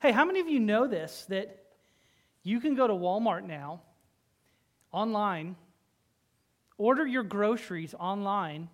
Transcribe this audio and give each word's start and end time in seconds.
Hey, 0.00 0.12
how 0.12 0.24
many 0.24 0.38
of 0.38 0.48
you 0.48 0.60
know 0.60 0.86
this? 0.86 1.26
That 1.28 1.64
you 2.44 2.60
can 2.60 2.76
go 2.76 2.86
to 2.86 2.92
Walmart 2.92 3.44
now, 3.44 3.80
online, 4.92 5.56
order 6.76 7.04
your 7.04 7.24
groceries 7.24 7.94
online, 7.98 8.68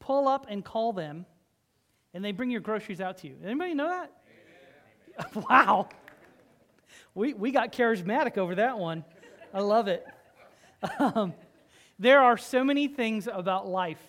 pull 0.00 0.26
up 0.26 0.46
and 0.48 0.64
call 0.64 0.92
them, 0.92 1.26
and 2.12 2.24
they 2.24 2.32
bring 2.32 2.50
your 2.50 2.60
groceries 2.60 3.00
out 3.00 3.18
to 3.18 3.28
you. 3.28 3.36
Anybody 3.44 3.74
know 3.74 3.88
that? 3.88 5.34
wow. 5.48 5.88
We, 7.14 7.34
we 7.34 7.52
got 7.52 7.72
charismatic 7.72 8.36
over 8.36 8.56
that 8.56 8.78
one. 8.78 9.04
I 9.54 9.60
love 9.60 9.86
it. 9.86 10.04
Um, 10.98 11.34
there 11.98 12.20
are 12.20 12.36
so 12.36 12.64
many 12.64 12.88
things 12.88 13.28
about 13.32 13.68
life 13.68 14.02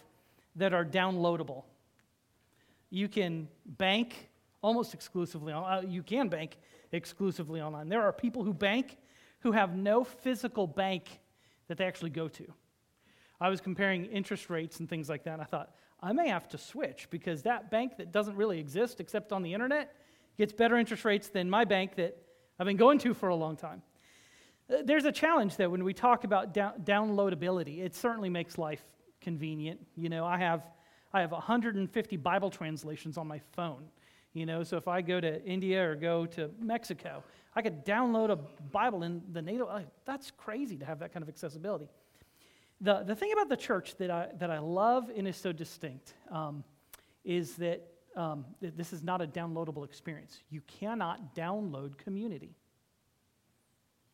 that 0.56 0.74
are 0.74 0.86
downloadable. 0.86 1.64
You 2.90 3.08
can 3.08 3.48
bank 3.66 4.29
almost 4.62 4.94
exclusively 4.94 5.54
on, 5.54 5.64
uh, 5.64 5.82
you 5.88 6.04
can 6.04 6.28
bank 6.28 6.58
exclusively 6.92 7.62
online. 7.62 7.90
There 7.90 8.02
are 8.02 8.14
people 8.14 8.44
who 8.44 8.54
bank 8.54 8.98
who 9.42 9.52
have 9.52 9.76
no 9.76 10.04
physical 10.04 10.68
bank 10.68 11.06
that 11.68 11.78
they 11.78 11.86
actually 11.86 12.10
go 12.10 12.28
to. 12.28 12.46
I 13.40 13.50
was 13.50 13.62
comparing 13.62 14.06
interest 14.06 14.50
rates 14.50 14.80
and 14.80 14.90
things 14.90 15.08
like 15.08 15.24
that, 15.24 15.34
and 15.34 15.42
I 15.42 15.46
thought, 15.46 15.72
I 16.02 16.14
may 16.14 16.30
have 16.30 16.48
to 16.50 16.58
switch 16.58 17.08
because 17.10 17.44
that 17.44 17.72
bank 17.72 17.98
that 17.98 18.12
doesn't 18.12 18.36
really 18.36 18.60
exist 18.60 19.00
except 19.00 19.32
on 19.32 19.44
the 19.44 19.54
internet 19.54 19.94
gets 20.38 20.54
better 20.54 20.78
interest 20.78 21.04
rates 21.04 21.28
than 21.30 21.50
my 21.50 21.66
bank 21.66 21.96
that 21.96 22.18
I've 22.58 22.66
been 22.66 22.78
going 22.78 23.00
to 23.00 23.14
for 23.14 23.30
a 23.30 23.36
long 23.36 23.56
time. 23.56 23.82
Uh, 24.70 24.78
there's 24.84 25.06
a 25.06 25.12
challenge 25.12 25.58
there 25.58 25.70
when 25.70 25.84
we 25.84 25.94
talk 25.94 26.24
about 26.24 26.54
down- 26.54 26.82
downloadability. 26.84 27.80
It 27.80 27.96
certainly 27.96 28.30
makes 28.30 28.58
life 28.58 28.82
convenient. 29.20 29.86
You 29.96 30.10
know, 30.10 30.26
I 30.26 30.38
have, 30.38 30.64
I 31.14 31.22
have 31.22 31.32
150 31.32 32.18
Bible 32.18 32.50
translations 32.50 33.18
on 33.18 33.28
my 33.28 33.40
phone. 33.54 33.84
You 34.34 34.46
know, 34.46 34.64
so 34.64 34.78
if 34.78 34.88
I 34.88 35.02
go 35.02 35.20
to 35.20 35.44
India 35.44 35.90
or 35.90 35.96
go 35.96 36.26
to 36.28 36.52
Mexico, 36.60 37.24
I 37.56 37.62
could 37.62 37.84
download 37.86 38.30
a 38.30 38.36
Bible 38.36 39.04
in 39.04 39.22
the 39.32 39.42
native. 39.42 39.68
That's 40.06 40.32
crazy 40.32 40.78
to 40.78 40.86
have 40.86 41.00
that 41.00 41.14
kind 41.14 41.24
of 41.24 41.30
accessibility. 41.30 41.90
The, 42.82 43.04
the 43.04 43.16
thing 43.16 43.32
about 43.34 43.50
the 43.50 43.58
church 43.58 43.96
that 43.98 44.12
I, 44.12 44.30
that 44.38 44.52
I 44.52 44.60
love 44.60 45.10
and 45.16 45.28
is 45.28 45.36
so 45.36 45.52
distinct 45.52 46.14
um, 46.32 46.64
is 47.26 47.56
that 47.56 47.82
um, 48.16 48.46
this 48.62 48.94
is 48.94 49.04
not 49.04 49.22
a 49.22 49.28
downloadable 49.28 49.84
experience. 49.84 50.40
You 50.50 50.62
cannot 50.62 51.36
download 51.36 51.98
community. 51.98 52.56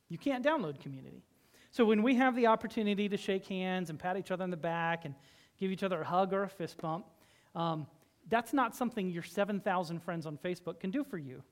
You 0.09 0.17
can't 0.17 0.43
download 0.43 0.79
community. 0.79 1.23
So 1.71 1.85
when 1.85 2.03
we 2.03 2.15
have 2.15 2.35
the 2.35 2.47
opportunity 2.47 3.09
to 3.09 3.17
shake 3.17 3.45
hands 3.47 3.89
and 3.89 3.99
pat 3.99 4.17
each 4.17 4.31
other 4.31 4.43
on 4.43 4.49
the 4.49 4.57
back 4.57 5.05
and 5.05 5.13
give 5.59 5.71
each 5.71 5.83
other 5.83 6.01
a 6.01 6.05
hug 6.05 6.33
or 6.33 6.43
a 6.43 6.49
fist 6.49 6.77
bump, 6.77 7.05
um, 7.53 7.87
that's 8.27 8.53
not 8.53 8.75
something 8.75 9.09
your 9.09 9.23
7,000 9.23 9.99
friends 10.01 10.25
on 10.25 10.37
Facebook 10.37 10.79
can 10.79 10.91
do 10.91 11.03
for 11.03 11.17
you. 11.17 11.43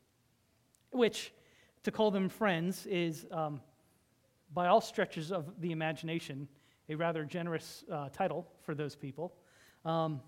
Which, 0.91 1.33
to 1.83 1.91
call 1.91 2.11
them 2.11 2.29
friends, 2.29 2.85
is, 2.85 3.25
um, 3.31 3.61
by 4.53 4.67
all 4.67 4.81
stretches 4.81 5.31
of 5.31 5.59
the 5.59 5.71
imagination, 5.71 6.47
a 6.89 6.95
rather 6.95 7.23
generous 7.23 7.83
uh, 7.91 8.09
title 8.09 8.47
for 8.61 8.75
those 8.75 8.95
people. 8.95 9.33
Um, 9.85 10.21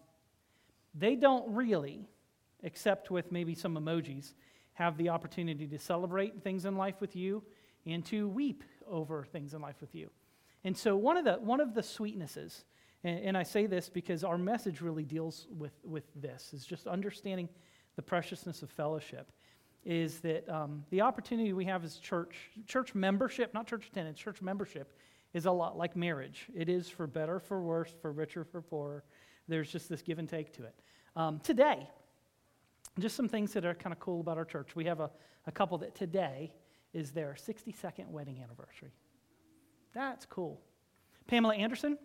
they 0.94 1.16
don't 1.16 1.54
really, 1.54 2.08
except 2.64 3.12
with 3.12 3.32
maybe 3.32 3.56
some 3.56 3.76
emojis, 3.76 4.34
have 4.74 4.98
the 4.98 5.10
opportunity 5.10 5.68
to 5.68 5.80
celebrate 5.80 6.44
things 6.44 6.66
in 6.66 6.76
life 6.76 7.00
with 7.00 7.16
you 7.16 7.44
and 7.86 8.06
to 8.06 8.28
weep 8.28 8.64
over 8.88 9.26
things 9.26 9.54
in 9.54 9.62
life 9.62 9.80
with 9.82 9.94
you. 9.96 10.10
And 10.64 10.76
so, 10.76 10.96
one 10.96 11.18
of 11.18 11.26
the, 11.26 11.34
one 11.34 11.60
of 11.60 11.76
the 11.76 11.82
sweetnesses, 11.82 12.64
and, 13.06 13.20
and 13.20 13.38
I 13.38 13.44
say 13.44 13.68
this 13.68 13.88
because 13.88 14.24
our 14.24 14.38
message 14.38 14.82
really 14.82 15.04
deals 15.04 15.48
with, 15.58 15.74
with 15.86 16.06
this, 16.16 16.52
is 16.54 16.66
just 16.66 16.88
understanding 16.88 17.48
the 17.96 18.02
preciousness 18.02 18.64
of 18.64 18.72
fellowship, 18.72 19.32
is 19.86 20.20
that 20.22 20.50
um, 20.50 20.84
the 20.90 21.02
opportunity 21.02 21.54
we 21.54 21.66
have 21.66 21.86
as 21.86 21.98
church, 21.98 22.36
church 22.66 22.96
membership, 22.96 23.54
not 23.54 23.68
church 23.68 23.88
attendance, 23.88 24.18
church 24.18 24.42
membership, 24.42 24.98
is 25.34 25.46
a 25.46 25.52
lot 25.52 25.78
like 25.78 25.96
marriage. 25.96 26.48
It 26.56 26.68
is 26.68 26.90
for 26.90 27.06
better, 27.06 27.40
for 27.40 27.62
worse, 27.62 27.94
for 28.02 28.12
richer, 28.12 28.44
for 28.44 28.62
poorer. 28.62 29.04
There's 29.48 29.72
just 29.72 29.88
this 29.88 30.02
give 30.02 30.18
and 30.18 30.28
take 30.28 30.52
to 30.54 30.64
it. 30.64 30.74
Um, 31.16 31.40
today, 31.42 31.88
just 32.98 33.16
some 33.16 33.30
things 33.30 33.54
that 33.54 33.66
are 33.66 33.76
kind 33.76 33.94
of 33.94 34.00
cool 34.00 34.20
about 34.20 34.40
our 34.40 34.46
church. 34.46 34.76
We 34.76 34.86
have 34.86 35.00
a, 35.00 35.12
a 35.46 35.52
couple 35.52 35.78
that 35.80 35.94
today 35.94 36.52
is 36.92 37.12
their 37.12 37.36
62nd 37.38 38.08
wedding 38.08 38.42
anniversary. 38.42 38.94
That's 39.94 40.26
cool. 40.26 40.60
Pamela 41.28 41.56
Anderson, 41.56 42.00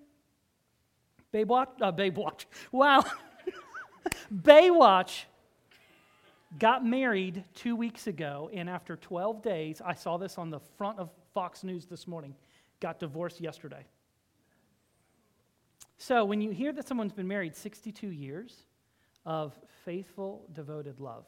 Baywatch, 1.32 1.68
uh, 1.80 1.92
Baywatch, 1.92 2.46
wow. 2.72 3.04
Baywatch 4.34 5.24
got 6.58 6.84
married 6.84 7.44
two 7.54 7.76
weeks 7.76 8.06
ago, 8.06 8.50
and 8.52 8.68
after 8.68 8.96
12 8.96 9.42
days, 9.42 9.80
I 9.84 9.94
saw 9.94 10.16
this 10.16 10.38
on 10.38 10.50
the 10.50 10.60
front 10.76 10.98
of 10.98 11.10
Fox 11.32 11.62
News 11.62 11.86
this 11.86 12.08
morning, 12.08 12.34
got 12.80 12.98
divorced 12.98 13.40
yesterday. 13.40 13.84
So 15.98 16.24
when 16.24 16.40
you 16.40 16.50
hear 16.50 16.72
that 16.72 16.88
someone's 16.88 17.12
been 17.12 17.28
married 17.28 17.54
62 17.54 18.08
years 18.08 18.64
of 19.24 19.52
faithful, 19.84 20.46
devoted 20.52 20.98
love, 20.98 21.26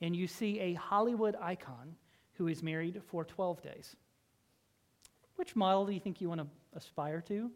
and 0.00 0.14
you 0.14 0.28
see 0.28 0.60
a 0.60 0.74
Hollywood 0.74 1.36
icon 1.40 1.96
who 2.34 2.46
is 2.46 2.62
married 2.62 3.00
for 3.08 3.24
12 3.24 3.62
days, 3.62 3.96
which 5.34 5.56
model 5.56 5.86
do 5.86 5.92
you 5.92 6.00
think 6.00 6.20
you 6.20 6.28
want 6.28 6.40
to 6.40 6.46
aspire 6.76 7.20
to? 7.22 7.50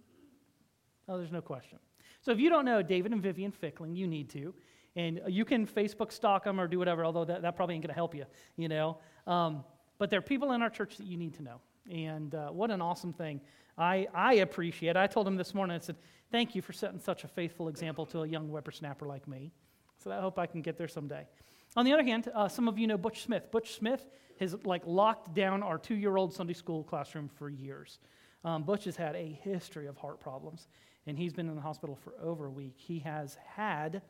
Oh, 1.08 1.18
there's 1.18 1.32
no 1.32 1.42
question. 1.42 1.78
So 2.20 2.30
if 2.30 2.38
you 2.38 2.48
don't 2.48 2.64
know 2.64 2.82
David 2.82 3.12
and 3.12 3.22
Vivian 3.22 3.50
Fickling, 3.50 3.96
you 3.96 4.06
need 4.06 4.30
to. 4.30 4.54
And 4.94 5.20
you 5.26 5.44
can 5.44 5.66
Facebook 5.66 6.12
stalk 6.12 6.44
them 6.44 6.60
or 6.60 6.68
do 6.68 6.78
whatever, 6.78 7.04
although 7.04 7.24
that, 7.24 7.42
that 7.42 7.56
probably 7.56 7.74
ain't 7.74 7.82
going 7.82 7.88
to 7.88 7.94
help 7.94 8.14
you, 8.14 8.26
you 8.56 8.68
know. 8.68 8.98
Um, 9.26 9.64
but 9.98 10.10
there 10.10 10.18
are 10.18 10.22
people 10.22 10.52
in 10.52 10.62
our 10.62 10.70
church 10.70 10.96
that 10.98 11.06
you 11.06 11.16
need 11.16 11.34
to 11.34 11.42
know. 11.42 11.60
And 11.90 12.34
uh, 12.34 12.50
what 12.50 12.70
an 12.70 12.80
awesome 12.80 13.12
thing. 13.12 13.40
I, 13.76 14.06
I 14.14 14.34
appreciate 14.34 14.96
I 14.96 15.06
told 15.06 15.26
him 15.26 15.36
this 15.36 15.54
morning, 15.54 15.76
I 15.76 15.80
said, 15.80 15.96
thank 16.30 16.54
you 16.54 16.62
for 16.62 16.72
setting 16.72 17.00
such 17.00 17.24
a 17.24 17.28
faithful 17.28 17.69
example 17.69 18.06
to 18.06 18.22
a 18.22 18.28
young 18.28 18.48
whippersnapper 18.48 19.06
like 19.06 19.26
me. 19.26 19.50
So 19.98 20.10
I 20.10 20.20
hope 20.20 20.38
I 20.38 20.46
can 20.46 20.62
get 20.62 20.76
there 20.76 20.88
someday. 20.88 21.26
On 21.74 21.84
the 21.84 21.92
other 21.92 22.04
hand, 22.04 22.30
uh, 22.34 22.48
some 22.48 22.69
of 22.69 22.78
you 22.78 22.86
know 22.86 22.98
Butch 22.98 23.22
Smith. 23.22 23.50
Butch 23.50 23.74
Smith 23.76 24.06
has 24.40 24.54
like 24.64 24.82
locked 24.84 25.34
down 25.34 25.62
our 25.62 25.78
two-year-old 25.78 26.34
Sunday 26.34 26.52
school 26.52 26.84
classroom 26.84 27.28
for 27.28 27.48
years. 27.48 27.98
Um, 28.44 28.64
Butch 28.64 28.84
has 28.84 28.96
had 28.96 29.14
a 29.14 29.38
history 29.42 29.86
of 29.86 29.96
heart 29.96 30.20
problems, 30.20 30.69
and 31.06 31.18
he's 31.18 31.32
been 31.32 31.48
in 31.48 31.54
the 31.56 31.62
hospital 31.62 31.96
for 31.96 32.14
over 32.22 32.46
a 32.46 32.50
week. 32.50 32.74
He 32.76 33.00
has 33.00 33.36
had 33.46 34.02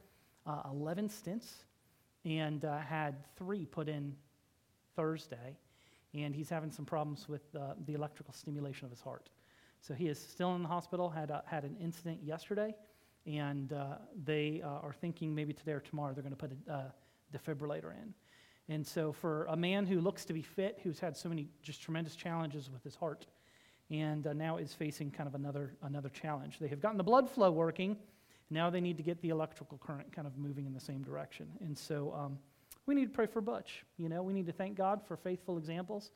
uh, 0.47 0.63
11 0.71 1.09
stents 1.09 1.65
and 2.25 2.65
uh, 2.65 2.79
had 2.79 3.17
three 3.37 3.67
put 3.67 3.89
in 3.89 4.15
Thursday 4.97 5.57
and 6.15 6.35
he's 6.35 6.51
having 6.51 6.71
some 6.71 6.85
problems 6.85 7.29
with 7.29 7.43
uh, 7.57 7.75
the 7.87 7.95
electrical 7.95 8.35
stimulation 8.35 8.85
of 8.85 8.91
his 8.91 9.01
heart. 9.01 9.31
So 9.81 9.95
he 9.95 10.09
is 10.09 10.19
still 10.19 10.55
in 10.55 10.63
the 10.63 10.69
hospital, 10.69 11.09
had, 11.09 11.33
had 11.47 11.65
an 11.65 11.77
incident 11.81 12.21
yesterday, 12.23 12.75
and 13.27 13.73
uh, 13.73 13.97
they 14.25 14.63
uh, 14.63 14.69
are 14.69 14.93
thinking 14.93 15.35
maybe 15.35 15.53
today 15.53 15.73
or 15.73 15.81
tomorrow 15.81 16.13
they're 16.13 16.23
going 16.23 16.37
to 16.37 16.37
put 16.37 16.53
a 16.69 16.73
uh, 16.73 16.83
defibrillator 17.37 17.93
in. 17.93 18.15
And 18.69 18.87
so, 18.87 19.13
for 19.13 19.47
a 19.47 19.57
man 19.57 19.87
who 19.87 20.01
looks 20.01 20.25
to 20.27 20.33
be 20.33 20.43
fit, 20.43 20.79
who's 20.83 21.01
had 21.01 21.17
so 21.17 21.29
many 21.29 21.49
just 21.63 21.83
tremendous 21.83 22.15
challenges 22.15 22.71
with 22.71 22.85
his 22.85 22.95
heart, 22.95 23.27
and 23.93 24.27
uh, 24.27 24.33
now 24.33 24.57
is 24.57 24.75
facing 24.75 25.13
kind 25.13 25.29
of 25.29 25.37
another, 25.37 25.75
another 25.83 26.09
challenge. 26.09 26.59
They 26.59 26.69
have 26.69 26.81
gotten 26.81 26.99
the 26.99 27.05
blood 27.05 27.31
flow 27.31 27.53
working, 27.53 27.97
now 28.51 28.69
they 28.69 28.81
need 28.81 28.97
to 28.97 29.03
get 29.03 29.21
the 29.23 29.29
electrical 29.29 29.79
current 29.79 30.13
kind 30.13 30.27
of 30.27 30.37
moving 30.37 30.67
in 30.67 30.75
the 30.75 30.81
same 30.81 31.03
direction. 31.03 31.47
And 31.61 31.79
so, 31.79 32.13
um, 32.13 32.39
we 32.87 32.95
need 32.95 33.05
to 33.05 33.15
pray 33.15 33.27
for 33.27 33.41
Butch. 33.41 33.85
You 33.97 34.09
know, 34.09 34.23
we 34.23 34.33
need 34.33 34.47
to 34.47 34.53
thank 34.53 34.77
God 34.77 35.01
for 35.07 35.17
faithful 35.17 35.57
examples, 35.57 36.11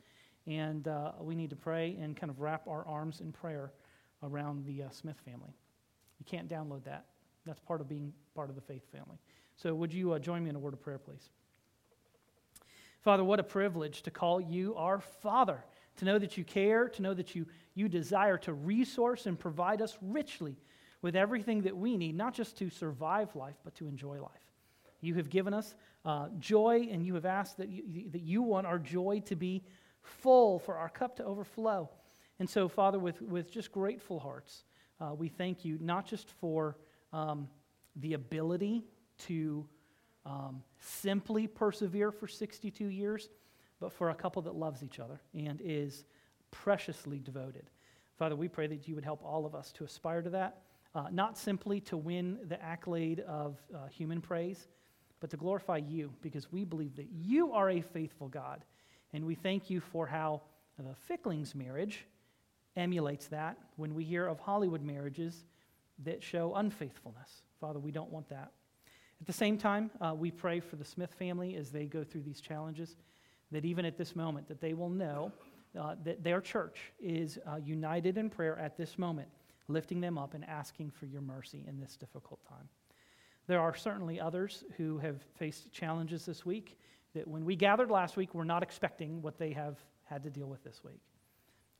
and 0.45 0.87
uh, 0.87 1.13
we 1.21 1.33
need 1.33 1.49
to 1.51 1.55
pray 1.55 1.97
and 2.01 2.15
kind 2.15 2.29
of 2.29 2.41
wrap 2.41 2.67
our 2.67 2.85
arms 2.85 3.21
in 3.21 3.31
prayer 3.31 3.71
around 4.23 4.65
the 4.65 4.83
uh, 4.83 4.89
Smith 4.89 5.17
family. 5.23 5.53
You 6.19 6.25
can't 6.25 6.49
download 6.49 6.83
that. 6.83 7.05
That's 7.45 7.59
part 7.59 7.79
of 7.79 7.87
being 7.87 8.11
part 8.35 8.49
of 8.49 8.55
the 8.55 8.61
faith 8.61 8.83
family. 8.91 9.17
So, 9.55 9.73
would 9.75 9.93
you 9.93 10.11
uh, 10.11 10.19
join 10.19 10.43
me 10.43 10.49
in 10.49 10.55
a 10.55 10.59
word 10.59 10.73
of 10.73 10.81
prayer, 10.81 10.97
please? 10.97 11.29
Father, 13.01 13.23
what 13.23 13.39
a 13.39 13.43
privilege 13.43 14.01
to 14.01 14.11
call 14.11 14.41
you 14.41 14.75
our 14.75 14.99
Father, 14.99 15.63
to 15.97 16.05
know 16.05 16.19
that 16.19 16.37
you 16.37 16.43
care, 16.43 16.89
to 16.89 17.01
know 17.01 17.13
that 17.13 17.35
you, 17.35 17.45
you 17.77 17.87
desire 17.87 18.37
to 18.39 18.53
resource 18.53 19.27
and 19.27 19.37
provide 19.37 19.83
us 19.83 19.95
richly 20.01 20.57
with 21.03 21.15
everything 21.15 21.61
that 21.61 21.77
we 21.77 21.95
need, 21.95 22.15
not 22.15 22.33
just 22.33 22.57
to 22.57 22.71
survive 22.71 23.35
life, 23.35 23.55
but 23.63 23.75
to 23.75 23.87
enjoy 23.87 24.19
life. 24.19 24.31
You 24.99 25.13
have 25.15 25.29
given 25.29 25.53
us 25.53 25.75
uh, 26.03 26.29
joy, 26.39 26.89
and 26.91 27.05
you 27.05 27.13
have 27.13 27.25
asked 27.25 27.57
that 27.57 27.69
you, 27.69 28.09
that 28.11 28.23
you 28.23 28.41
want 28.41 28.65
our 28.65 28.79
joy 28.79 29.21
to 29.27 29.35
be 29.35 29.63
full, 30.01 30.57
for 30.57 30.75
our 30.75 30.89
cup 30.89 31.17
to 31.17 31.23
overflow. 31.23 31.87
And 32.39 32.49
so, 32.49 32.67
Father, 32.67 32.97
with, 32.97 33.21
with 33.21 33.51
just 33.51 33.71
grateful 33.71 34.19
hearts, 34.19 34.63
uh, 34.99 35.13
we 35.13 35.27
thank 35.27 35.63
you 35.63 35.77
not 35.79 36.07
just 36.07 36.31
for 36.41 36.77
um, 37.13 37.47
the 37.95 38.13
ability 38.13 38.83
to 39.27 39.67
um, 40.25 40.63
simply 40.79 41.45
persevere 41.45 42.11
for 42.11 42.27
62 42.27 42.85
years, 42.85 43.29
but 43.79 43.93
for 43.93 44.09
a 44.09 44.15
couple 44.15 44.41
that 44.41 44.55
loves 44.55 44.81
each 44.81 44.99
other 44.99 45.21
and 45.35 45.61
is 45.63 46.05
preciously 46.51 47.19
devoted. 47.19 47.69
Father, 48.17 48.35
we 48.35 48.47
pray 48.47 48.67
that 48.67 48.87
you 48.87 48.95
would 48.95 49.03
help 49.03 49.23
all 49.23 49.45
of 49.45 49.53
us 49.53 49.71
to 49.73 49.83
aspire 49.83 50.21
to 50.21 50.29
that, 50.31 50.61
uh, 50.95 51.05
not 51.11 51.37
simply 51.37 51.79
to 51.81 51.97
win 51.97 52.39
the 52.47 52.61
accolade 52.61 53.19
of 53.21 53.59
uh, 53.75 53.87
human 53.87 54.21
praise, 54.21 54.67
but 55.19 55.29
to 55.29 55.37
glorify 55.37 55.77
you 55.77 56.11
because 56.21 56.51
we 56.51 56.63
believe 56.63 56.95
that 56.95 57.07
you 57.11 57.51
are 57.53 57.69
a 57.69 57.81
faithful 57.81 58.27
God. 58.27 58.63
And 59.13 59.25
we 59.25 59.35
thank 59.35 59.69
you 59.69 59.79
for 59.79 60.07
how 60.07 60.41
the 60.77 60.95
Ficklings 60.95 61.55
marriage 61.55 62.05
emulates 62.75 63.27
that 63.27 63.57
when 63.75 63.95
we 63.95 64.03
hear 64.03 64.27
of 64.27 64.39
Hollywood 64.39 64.83
marriages 64.83 65.45
that 66.03 66.21
show 66.21 66.53
unfaithfulness. 66.55 67.41
Father, 67.59 67.79
we 67.79 67.91
don't 67.91 68.11
want 68.11 68.29
that. 68.29 68.51
At 69.19 69.25
the 69.25 69.33
same 69.33 69.57
time, 69.57 69.89
uh, 69.99 70.13
we 70.15 70.29
pray 70.29 70.59
for 70.59 70.75
the 70.75 70.85
Smith 70.85 71.13
family 71.13 71.55
as 71.55 71.71
they 71.71 71.85
go 71.85 72.03
through 72.03 72.21
these 72.21 72.39
challenges, 72.39 72.95
that 73.51 73.65
even 73.65 73.85
at 73.85 73.97
this 73.97 74.15
moment, 74.15 74.47
that 74.47 74.61
they 74.61 74.73
will 74.73 74.89
know 74.89 75.31
uh, 75.77 75.95
that 76.03 76.23
their 76.23 76.41
church 76.41 76.91
is 76.99 77.37
uh, 77.45 77.57
united 77.57 78.17
in 78.17 78.29
prayer 78.29 78.57
at 78.57 78.77
this 78.77 78.97
moment, 78.97 79.27
lifting 79.67 80.01
them 80.01 80.17
up 80.17 80.33
and 80.33 80.43
asking 80.45 80.91
for 80.91 81.05
your 81.05 81.21
mercy 81.21 81.63
in 81.67 81.79
this 81.79 81.95
difficult 81.95 82.39
time. 82.47 82.67
There 83.47 83.61
are 83.61 83.75
certainly 83.75 84.19
others 84.19 84.63
who 84.75 84.97
have 84.97 85.21
faced 85.37 85.71
challenges 85.71 86.25
this 86.25 86.45
week 86.45 86.77
that 87.13 87.27
when 87.27 87.45
we 87.45 87.55
gathered 87.55 87.89
last 87.89 88.17
week, 88.17 88.33
we're 88.33 88.43
not 88.43 88.63
expecting 88.63 89.21
what 89.21 89.37
they 89.37 89.51
have 89.51 89.77
had 90.03 90.23
to 90.23 90.29
deal 90.29 90.47
with 90.47 90.63
this 90.63 90.83
week. 90.83 91.01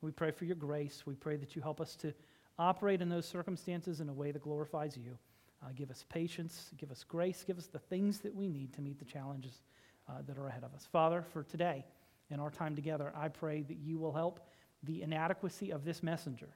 We 0.00 0.10
pray 0.10 0.30
for 0.30 0.44
your 0.44 0.56
grace. 0.56 1.02
We 1.06 1.14
pray 1.14 1.36
that 1.36 1.54
you 1.54 1.62
help 1.62 1.80
us 1.80 1.96
to 1.96 2.14
operate 2.58 3.02
in 3.02 3.08
those 3.08 3.26
circumstances 3.26 4.00
in 4.00 4.08
a 4.08 4.12
way 4.12 4.32
that 4.32 4.42
glorifies 4.42 4.96
you. 4.96 5.18
Uh, 5.62 5.68
give 5.74 5.90
us 5.90 6.04
patience, 6.08 6.70
give 6.76 6.90
us 6.90 7.04
grace, 7.04 7.44
give 7.44 7.58
us 7.58 7.66
the 7.66 7.78
things 7.78 8.20
that 8.20 8.34
we 8.34 8.46
need 8.46 8.72
to 8.74 8.80
meet 8.80 8.98
the 8.98 9.04
challenges 9.04 9.62
uh, 10.08 10.22
that 10.26 10.38
are 10.38 10.46
ahead 10.46 10.64
of 10.64 10.72
us. 10.72 10.88
Father, 10.90 11.24
for 11.32 11.42
today 11.42 11.84
and 12.30 12.40
our 12.40 12.50
time 12.50 12.76
together, 12.76 13.12
I 13.16 13.28
pray 13.28 13.62
that 13.62 13.78
you 13.78 13.98
will 13.98 14.12
help 14.12 14.40
the 14.82 15.02
inadequacy 15.02 15.70
of 15.70 15.84
this 15.84 16.02
messenger 16.02 16.48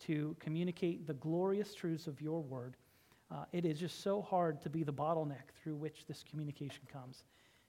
to 0.00 0.36
communicate 0.40 1.06
the 1.06 1.14
glorious 1.14 1.74
truths 1.74 2.06
of 2.06 2.20
your 2.20 2.42
word. 2.42 2.76
Uh, 3.30 3.44
it 3.52 3.64
is 3.64 3.78
just 3.78 4.02
so 4.02 4.22
hard 4.22 4.60
to 4.62 4.70
be 4.70 4.82
the 4.82 4.92
bottleneck 4.92 5.52
through 5.62 5.76
which 5.76 6.06
this 6.06 6.24
communication 6.28 6.82
comes. 6.92 7.24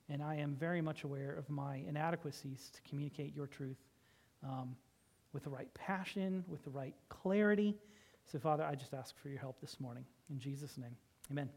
And 0.10 0.22
I 0.22 0.36
am 0.36 0.56
very 0.56 0.82
much 0.82 1.04
aware 1.04 1.34
of 1.34 1.50
my 1.50 1.84
inadequacies 1.88 2.72
to 2.74 2.82
communicate 2.90 3.36
your 3.36 3.48
truth 3.48 3.78
um, 4.44 4.76
with 5.34 5.44
the 5.44 5.50
right 5.50 5.74
passion, 5.74 6.44
with 6.48 6.64
the 6.64 6.70
right 6.70 6.94
clarity. 7.10 7.76
So, 8.32 8.40
Father, 8.40 8.64
I 8.64 8.76
just 8.76 8.94
ask 8.94 9.18
for 9.22 9.30
your 9.30 9.40
help 9.40 9.60
this 9.60 9.80
morning. 9.80 10.06
In 10.30 10.40
Jesus' 10.40 10.78
name, 10.78 10.96
amen. 11.32 11.50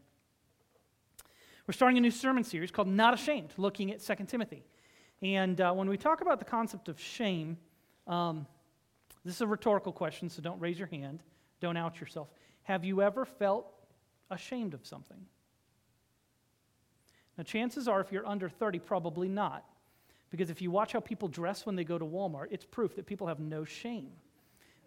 We're 1.67 1.73
starting 1.73 1.97
a 1.97 2.01
new 2.01 2.11
sermon 2.11 2.43
series 2.43 2.71
called 2.71 2.87
Not 2.87 3.13
Ashamed, 3.13 3.53
looking 3.57 3.91
at 3.91 4.01
2 4.01 4.25
Timothy. 4.25 4.63
And 5.21 5.61
uh, 5.61 5.71
when 5.73 5.87
we 5.89 5.97
talk 5.97 6.21
about 6.21 6.39
the 6.39 6.45
concept 6.45 6.89
of 6.89 6.99
shame, 6.99 7.57
um, 8.07 8.47
this 9.23 9.35
is 9.35 9.41
a 9.41 9.47
rhetorical 9.47 9.91
question, 9.91 10.29
so 10.29 10.41
don't 10.41 10.59
raise 10.59 10.79
your 10.79 10.87
hand. 10.87 11.21
Don't 11.59 11.77
out 11.77 11.99
yourself. 11.99 12.29
Have 12.63 12.83
you 12.83 13.01
ever 13.01 13.25
felt 13.25 13.67
ashamed 14.29 14.73
of 14.73 14.85
something? 14.85 15.25
Now, 17.37 17.43
chances 17.43 17.87
are, 17.87 18.01
if 18.01 18.11
you're 18.11 18.27
under 18.27 18.49
30, 18.49 18.79
probably 18.79 19.27
not. 19.27 19.65
Because 20.31 20.49
if 20.49 20.61
you 20.61 20.71
watch 20.71 20.93
how 20.93 20.99
people 20.99 21.27
dress 21.27 21.65
when 21.65 21.75
they 21.75 21.83
go 21.83 21.97
to 21.97 22.05
Walmart, 22.05 22.47
it's 22.51 22.65
proof 22.65 22.95
that 22.95 23.05
people 23.05 23.27
have 23.27 23.39
no 23.39 23.65
shame. 23.65 24.11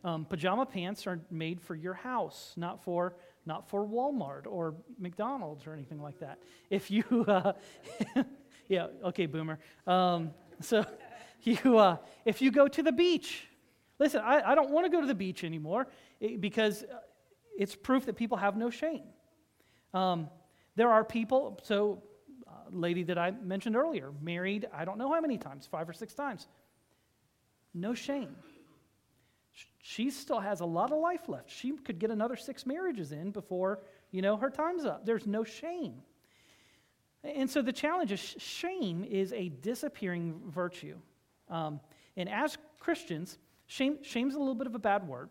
Um, 0.03 0.25
pajama 0.25 0.67
pants 0.67 1.07
are 1.07 1.21
made 1.31 1.61
for 1.61 1.75
your 1.75 1.95
house, 1.95 2.53
not 2.57 2.83
for 2.83 3.15
not 3.47 3.69
for 3.69 3.87
Walmart 3.87 4.47
or 4.47 4.75
McDonald's 4.99 5.67
or 5.67 5.75
anything 5.75 6.01
like 6.01 6.19
that. 6.21 6.39
If 6.71 6.91
you, 6.91 7.05
uh, 7.29 7.53
yeah, 8.69 8.89
okay, 9.05 9.27
boomer. 9.27 9.59
Um, 9.87 10.33
so, 10.61 10.85
you, 11.43 11.79
uh, 11.79 11.97
if 12.25 12.43
you 12.43 12.51
go 12.51 12.69
to 12.69 12.83
the 12.83 12.93
beach, 12.93 13.47
listen, 13.99 14.21
I, 14.21 14.53
I 14.53 14.55
don't 14.55 14.71
want 14.71 14.87
to 14.87 14.91
go 14.91 15.01
to 15.01 15.07
the 15.07 15.15
beach 15.15 15.45
anymore 15.45 15.89
eh, 16.21 16.37
because 16.39 16.83
uh, 16.83 16.99
it's 17.59 17.75
proof 17.75 18.07
that 18.07 18.17
people 18.17 18.37
have 18.37 18.57
no 18.57 18.71
shame. 18.71 19.05
Um, 19.93 20.29
there 20.77 20.91
are 20.91 21.05
people, 21.05 21.61
so 21.63 22.03
uh, 22.47 22.51
lady 22.71 23.05
that 23.05 23.19
I 23.19 23.31
mentioned 23.31 23.77
earlier, 23.77 24.13
married, 24.21 24.67
I 24.73 24.85
don't 24.85 24.99
know 24.99 25.13
how 25.13 25.21
many 25.21 25.39
times, 25.39 25.67
five 25.67 25.89
or 25.89 25.93
six 25.93 26.15
times. 26.15 26.49
No 27.75 27.95
shame 27.95 28.35
she 29.87 30.11
still 30.11 30.41
has 30.41 30.61
a 30.61 30.65
lot 30.65 30.93
of 30.93 30.99
life 30.99 31.29
left. 31.29 31.51
She 31.51 31.73
could 31.73 31.99
get 31.99 32.11
another 32.11 32.37
six 32.37 32.65
marriages 32.65 33.13
in 33.13 33.31
before, 33.31 33.81
you 34.13 34.23
know, 34.23 34.37
her 34.39 34.49
time's 34.49 34.87
up. 34.87 35.05
There's 35.05 35.27
no 35.27 35.45
shame. 35.45 36.01
And 37.25 37.49
so 37.49 37.63
the 37.63 37.73
challenge 37.73 38.13
is 38.13 38.21
shame 38.21 39.03
is 39.05 39.33
a 39.33 39.49
disappearing 39.49 40.41
virtue. 40.49 40.97
Um, 41.49 41.81
and 42.17 42.29
as 42.29 42.59
Christians, 42.79 43.39
shame, 43.67 43.99
shame's 44.03 44.35
a 44.35 44.39
little 44.39 44.55
bit 44.55 44.67
of 44.67 44.75
a 44.75 44.79
bad 44.79 45.09
word, 45.09 45.31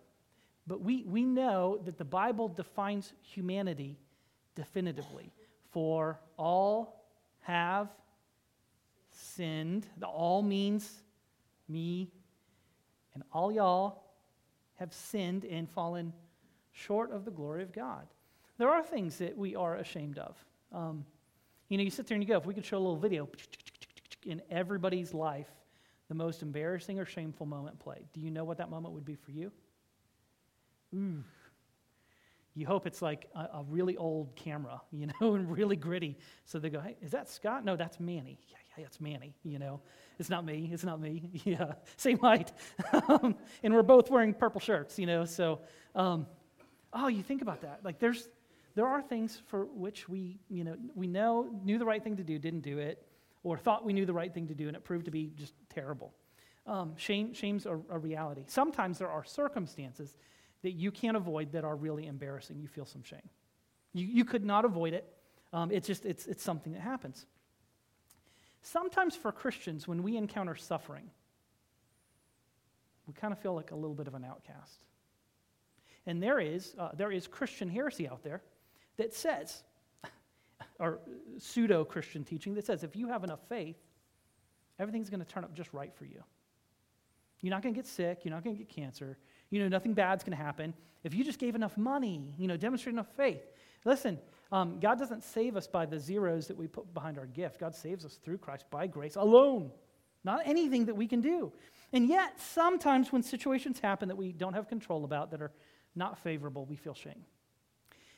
but 0.66 0.82
we, 0.82 1.04
we 1.04 1.24
know 1.24 1.80
that 1.86 1.98
the 1.98 2.06
Bible 2.06 2.48
defines 2.48 3.14
humanity 3.22 3.98
definitively. 4.56 5.32
For 5.72 6.20
all 6.38 7.04
have 7.42 7.90
sinned. 9.12 9.88
The 9.98 10.08
all 10.08 10.42
means 10.42 11.04
me 11.68 12.12
and 13.14 13.24
all 13.32 13.52
y'all 13.52 14.04
have 14.76 14.94
sinned 14.94 15.46
and 15.46 15.70
fallen 15.70 16.14
short 16.72 17.12
of 17.12 17.26
the 17.26 17.32
glory 17.32 17.64
of 17.64 17.72
God. 17.72 18.08
There 18.58 18.70
are 18.70 18.84
things 18.84 19.18
that 19.18 19.38
we 19.38 19.56
are 19.56 19.76
ashamed 19.78 20.18
of. 20.18 20.38
Um, 20.72 21.06
you 21.74 21.78
know, 21.78 21.84
you 21.84 21.90
sit 21.90 22.06
there 22.06 22.14
and 22.16 22.24
you 22.24 22.28
go, 22.28 22.38
if 22.38 22.46
we 22.46 22.54
could 22.54 22.64
show 22.64 22.78
a 22.78 22.84
little 22.86 22.96
video 22.96 23.28
in 24.28 24.44
everybody's 24.52 25.12
life, 25.12 25.50
the 26.08 26.14
most 26.14 26.44
embarrassing 26.44 27.00
or 27.00 27.06
shameful 27.06 27.48
moment 27.48 27.80
played, 27.80 28.06
do 28.14 28.22
you 28.22 28.30
know 28.30 28.44
what 28.44 28.60
that 28.60 28.70
moment 28.70 28.94
would 28.94 29.04
be 29.04 29.16
for 29.16 29.32
you? 29.32 29.52
Ooh. 30.94 31.24
You 32.54 32.68
hope 32.68 32.86
it's 32.86 33.02
like 33.02 33.28
a, 33.34 33.40
a 33.40 33.66
really 33.68 33.98
old 33.98 34.36
camera, 34.36 34.82
you 34.92 35.08
know, 35.20 35.34
and 35.34 35.50
really 35.50 35.76
gritty. 35.76 36.16
So 36.46 36.60
they 36.60 36.70
go, 36.70 36.80
hey, 36.80 36.96
is 37.02 37.10
that 37.10 37.28
Scott? 37.28 37.66
No, 37.66 37.76
that's 37.76 38.00
Manny. 38.00 38.38
Yeah, 38.52 38.58
yeah, 38.78 38.86
it's 38.86 39.02
Manny, 39.02 39.34
you 39.44 39.58
know. 39.58 39.82
It's 40.20 40.30
not 40.30 40.46
me. 40.46 40.70
It's 40.72 40.84
not 40.84 41.02
me. 41.02 41.32
Yeah, 41.44 41.72
same 41.98 42.20
height. 42.20 42.52
um, 43.08 43.36
and 43.64 43.74
we're 43.74 43.82
both 43.82 44.12
wearing 44.12 44.36
purple 44.36 44.62
shirts, 44.62 45.00
you 45.00 45.08
know. 45.08 45.26
So, 45.26 45.62
um, 45.96 46.28
oh, 46.94 47.08
you 47.08 47.24
think 47.24 47.42
about 47.42 47.62
that. 47.62 47.80
Like, 47.84 47.98
there's, 47.98 48.30
there 48.76 48.88
are 48.88 49.02
things 49.02 49.42
for 49.48 49.66
which 49.66 50.10
we, 50.10 50.40
you 50.50 50.64
know, 50.64 50.76
we 50.96 51.08
know, 51.08 51.48
knew 51.64 51.78
the 51.78 51.86
right 51.86 52.04
thing 52.04 52.18
to 52.18 52.24
do, 52.24 52.40
didn't 52.40 52.62
do 52.62 52.80
it, 52.80 53.06
or 53.44 53.58
thought 53.58 53.86
we 53.86 53.94
knew 53.94 54.06
the 54.06 54.14
right 54.14 54.34
thing 54.34 54.48
to 54.48 54.56
do, 54.56 54.68
and 54.68 54.76
it 54.76 54.84
proved 54.84 55.06
to 55.06 55.12
be 55.12 55.32
just 55.36 55.54
terrible. 55.70 56.14
Um, 56.66 56.94
shame, 56.96 57.34
shame's 57.34 57.66
a, 57.66 57.80
a 57.90 58.00
reality. 58.00 58.44
Sometimes 58.48 58.98
there 58.98 59.10
are 59.12 59.24
circumstances 59.24 60.18
that 60.62 60.72
you 60.72 60.92
can't 60.92 61.18
avoid 61.18 61.52
that 61.52 61.66
are 61.66 61.76
really 61.76 62.08
embarrassing. 62.08 62.58
You 62.60 62.68
feel 62.68 62.86
some 62.86 63.04
shame. 63.04 63.30
You, 63.92 64.08
you 64.08 64.26
could 64.26 64.46
not 64.46 64.66
avoid 64.66 64.94
it. 64.94 65.06
Um, 65.52 65.72
it's 65.72 65.86
just, 65.86 66.06
it's, 66.06 66.26
it's 66.26 66.42
something 66.42 66.74
that 66.74 66.82
happens. 66.82 67.26
Sometimes 68.62 69.16
for 69.16 69.32
Christians, 69.32 69.88
when 69.88 70.04
we 70.04 70.16
encounter 70.16 70.56
suffering, 70.56 71.12
we 73.06 73.14
kind 73.14 73.34
of 73.34 73.40
feel 73.40 73.54
like 73.54 73.72
a 73.72 73.76
little 73.76 73.94
bit 73.94 74.08
of 74.08 74.16
an 74.16 74.24
outcast. 74.24 74.86
And 76.06 76.24
there 76.24 76.40
is, 76.40 76.74
uh, 76.80 76.90
there 76.96 77.12
is 77.12 77.28
Christian 77.28 77.70
heresy 77.70 78.08
out 78.08 78.24
there 78.24 78.42
that 78.98 79.14
says, 79.14 79.64
or 80.80 81.00
pseudo 81.38 81.84
Christian 81.86 82.24
teaching 82.24 82.54
that 82.56 82.66
says, 82.66 82.84
if 82.84 82.96
you 82.96 83.08
have 83.08 83.24
enough 83.24 83.40
faith, 83.48 83.78
everything's 84.80 85.10
going 85.10 85.20
to 85.20 85.26
turn 85.26 85.44
up 85.44 85.54
just 85.54 85.72
right 85.74 85.94
for 85.96 86.06
you. 86.06 86.24
You're 87.42 87.52
not 87.52 87.62
going 87.62 87.74
to 87.74 87.78
get 87.78 87.88
sick. 87.88 88.20
You're 88.24 88.34
not 88.34 88.44
going 88.44 88.56
to 88.56 88.64
get 88.64 88.70
cancer. 88.70 89.18
You 89.50 89.60
know, 89.60 89.68
nothing 89.68 89.94
bad's 89.94 90.24
going 90.24 90.38
to 90.38 90.44
happen. 90.44 90.74
If 91.04 91.14
you 91.14 91.24
just 91.24 91.40
gave 91.40 91.56
enough 91.56 91.78
money, 91.78 92.34
you 92.38 92.48
know, 92.48 92.56
demonstrate 92.56 92.94
enough 92.94 93.14
faith. 93.18 93.42
Listen, 93.86 94.18
um, 94.52 94.80
God 94.80 94.98
doesn't 94.98 95.24
save 95.24 95.58
us 95.58 95.68
by 95.68 95.86
the 95.86 96.00
zeros 96.00 96.48
that 96.48 96.58
we 96.58 96.68
put 96.68 96.94
behind 96.94 97.18
our 97.18 97.26
gift. 97.26 97.60
God 97.60 97.76
saves 97.76 98.06
us 98.06 98.16
through 98.24 98.38
Christ 98.38 98.66
by 98.72 98.88
grace 98.88 99.18
alone, 99.18 99.72
not 100.24 100.42
anything 100.46 100.86
that 100.86 100.96
we 100.96 101.08
can 101.08 101.20
do. 101.20 101.52
And 101.92 102.08
yet, 102.08 102.40
sometimes 102.40 103.12
when 103.12 103.22
situations 103.24 103.80
happen 103.80 104.08
that 104.08 104.16
we 104.16 104.32
don't 104.32 104.54
have 104.54 104.70
control 104.70 105.04
about, 105.04 105.32
that 105.32 105.42
are 105.42 105.52
not 105.96 106.18
favorable, 106.18 106.66
we 106.66 106.76
feel 106.76 106.94
shame. 106.94 107.26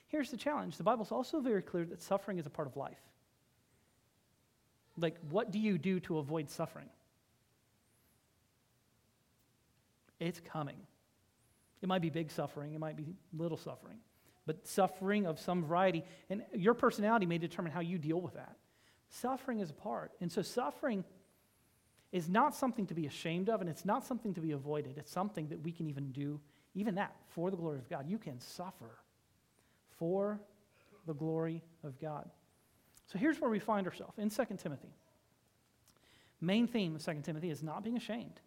Here's 0.08 0.32
the 0.32 0.38
challenge 0.38 0.78
the 0.78 0.84
Bible's 0.84 1.12
also 1.12 1.40
very 1.40 1.62
clear 1.62 1.86
that 1.86 2.02
suffering 2.02 2.38
is 2.38 2.46
a 2.46 2.50
part 2.50 2.68
of 2.68 2.78
life. 2.78 3.02
Like, 4.98 5.18
what 5.30 5.52
do 5.52 5.60
you 5.60 5.78
do 5.78 6.00
to 6.02 6.20
avoid 6.20 6.50
suffering? 6.50 6.90
It's 10.20 10.40
coming. 10.40 10.78
It 11.82 11.90
might 11.90 12.02
be 12.02 12.10
big 12.10 12.32
suffering, 12.32 12.74
it 12.74 12.80
might 12.80 12.96
be 12.96 13.06
little 13.34 13.58
suffering 13.58 13.98
but 14.46 14.68
suffering 14.68 15.26
of 15.26 15.40
some 15.40 15.66
variety. 15.66 16.04
And 16.30 16.44
your 16.54 16.74
personality 16.74 17.26
may 17.26 17.38
determine 17.38 17.72
how 17.72 17.80
you 17.80 17.98
deal 17.98 18.22
with 18.22 18.36
that. 18.36 18.56
Suffering 19.10 19.60
is 19.60 19.70
a 19.70 19.74
part. 19.74 20.12
And 20.22 20.32
so 20.32 20.42
suffering 20.42 21.04
is 22.12 22.30
not 22.30 22.56
something 22.56 22.86
to 22.88 22.94
be 22.94 23.08
ashamed 23.08 23.50
of, 23.50 23.62
and 23.62 23.70
it's 23.70 23.86
not 23.86 24.06
something 24.06 24.34
to 24.36 24.42
be 24.42 24.52
avoided. 24.52 24.98
It's 24.98 25.12
something 25.12 25.50
that 25.50 25.62
we 25.62 25.72
can 25.72 25.88
even 25.88 26.12
do, 26.12 26.40
even 26.74 26.96
that, 26.96 27.16
for 27.30 27.52
the 27.52 27.58
glory 27.58 27.80
of 27.80 27.90
God. 27.90 28.08
You 28.08 28.18
can 28.18 28.40
suffer 28.40 29.00
for 29.98 30.40
the 31.06 31.14
glory 31.14 31.64
of 31.84 32.00
God. 32.00 32.30
So 33.08 33.20
here's 33.20 33.40
where 33.40 33.50
we 33.50 33.60
find 33.60 33.88
ourselves 33.88 34.18
in 34.18 34.30
2 34.30 34.46
Timothy. 34.58 34.94
Main 36.42 36.68
theme 36.68 36.96
of 36.96 37.04
2 37.04 37.22
Timothy 37.24 37.50
is 37.50 37.64
not 37.64 37.84
being 37.84 37.98
ashamed. 37.98 38.42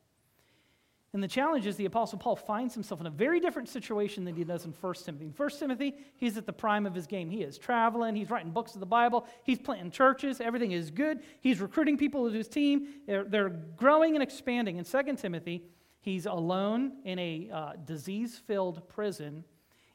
And 1.14 1.22
the 1.22 1.28
challenge 1.28 1.66
is 1.66 1.76
the 1.76 1.86
Apostle 1.86 2.18
Paul 2.18 2.36
finds 2.36 2.74
himself 2.74 3.00
in 3.00 3.06
a 3.06 3.10
very 3.10 3.40
different 3.40 3.68
situation 3.70 4.24
than 4.24 4.34
he 4.34 4.44
does 4.44 4.66
in 4.66 4.74
1 4.78 4.94
Timothy. 5.04 5.24
In 5.24 5.32
1 5.32 5.50
Timothy, 5.58 5.94
he's 6.16 6.36
at 6.36 6.44
the 6.44 6.52
prime 6.52 6.84
of 6.84 6.94
his 6.94 7.06
game. 7.06 7.30
He 7.30 7.42
is 7.42 7.56
traveling, 7.56 8.14
he's 8.14 8.28
writing 8.28 8.50
books 8.50 8.74
of 8.74 8.80
the 8.80 8.86
Bible, 8.86 9.26
he's 9.42 9.58
planting 9.58 9.90
churches, 9.90 10.40
everything 10.40 10.72
is 10.72 10.90
good. 10.90 11.20
He's 11.40 11.60
recruiting 11.60 11.96
people 11.96 12.28
to 12.28 12.36
his 12.36 12.48
team, 12.48 12.88
they're, 13.06 13.24
they're 13.24 13.48
growing 13.48 14.14
and 14.14 14.22
expanding. 14.22 14.76
In 14.76 14.84
2 14.84 15.16
Timothy, 15.16 15.64
he's 16.00 16.26
alone 16.26 16.98
in 17.04 17.18
a 17.18 17.48
uh, 17.50 17.72
disease 17.86 18.38
filled 18.46 18.86
prison, 18.88 19.44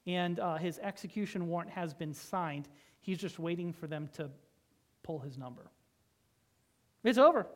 and 0.05 0.39
uh, 0.39 0.57
his 0.57 0.79
execution 0.79 1.47
warrant 1.47 1.71
has 1.71 1.93
been 1.93 2.13
signed. 2.13 2.67
He's 2.99 3.17
just 3.17 3.39
waiting 3.39 3.73
for 3.73 3.87
them 3.87 4.09
to 4.13 4.29
pull 5.03 5.19
his 5.19 5.37
number. 5.37 5.69
It's 7.03 7.17
over. 7.17 7.47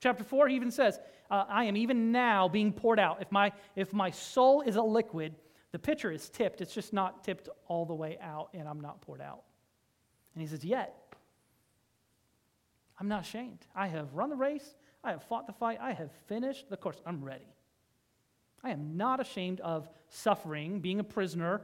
Chapter 0.00 0.24
4 0.24 0.48
he 0.48 0.56
even 0.56 0.70
says, 0.70 0.98
uh, 1.30 1.44
I 1.48 1.64
am 1.64 1.76
even 1.76 2.12
now 2.12 2.48
being 2.48 2.72
poured 2.72 3.00
out. 3.00 3.20
If 3.20 3.30
my, 3.30 3.52
if 3.76 3.92
my 3.92 4.10
soul 4.10 4.62
is 4.62 4.76
a 4.76 4.82
liquid, 4.82 5.34
the 5.72 5.78
pitcher 5.78 6.10
is 6.10 6.28
tipped. 6.28 6.60
It's 6.60 6.74
just 6.74 6.92
not 6.92 7.24
tipped 7.24 7.48
all 7.66 7.84
the 7.84 7.94
way 7.94 8.16
out, 8.20 8.48
and 8.54 8.66
I'm 8.66 8.80
not 8.80 9.00
poured 9.02 9.20
out. 9.20 9.42
And 10.34 10.42
he 10.42 10.48
says, 10.48 10.64
Yet, 10.64 10.94
I'm 12.98 13.08
not 13.08 13.22
ashamed. 13.22 13.66
I 13.74 13.88
have 13.88 14.14
run 14.14 14.30
the 14.30 14.36
race. 14.36 14.74
I 15.04 15.10
have 15.10 15.22
fought 15.24 15.46
the 15.46 15.52
fight. 15.52 15.78
I 15.80 15.92
have 15.92 16.10
finished 16.26 16.70
the 16.70 16.76
course. 16.76 17.00
I'm 17.06 17.22
ready. 17.22 17.54
I 18.64 18.70
am 18.70 18.96
not 18.96 19.20
ashamed 19.20 19.60
of 19.60 19.88
suffering, 20.08 20.80
being 20.80 21.00
a 21.00 21.04
prisoner. 21.04 21.60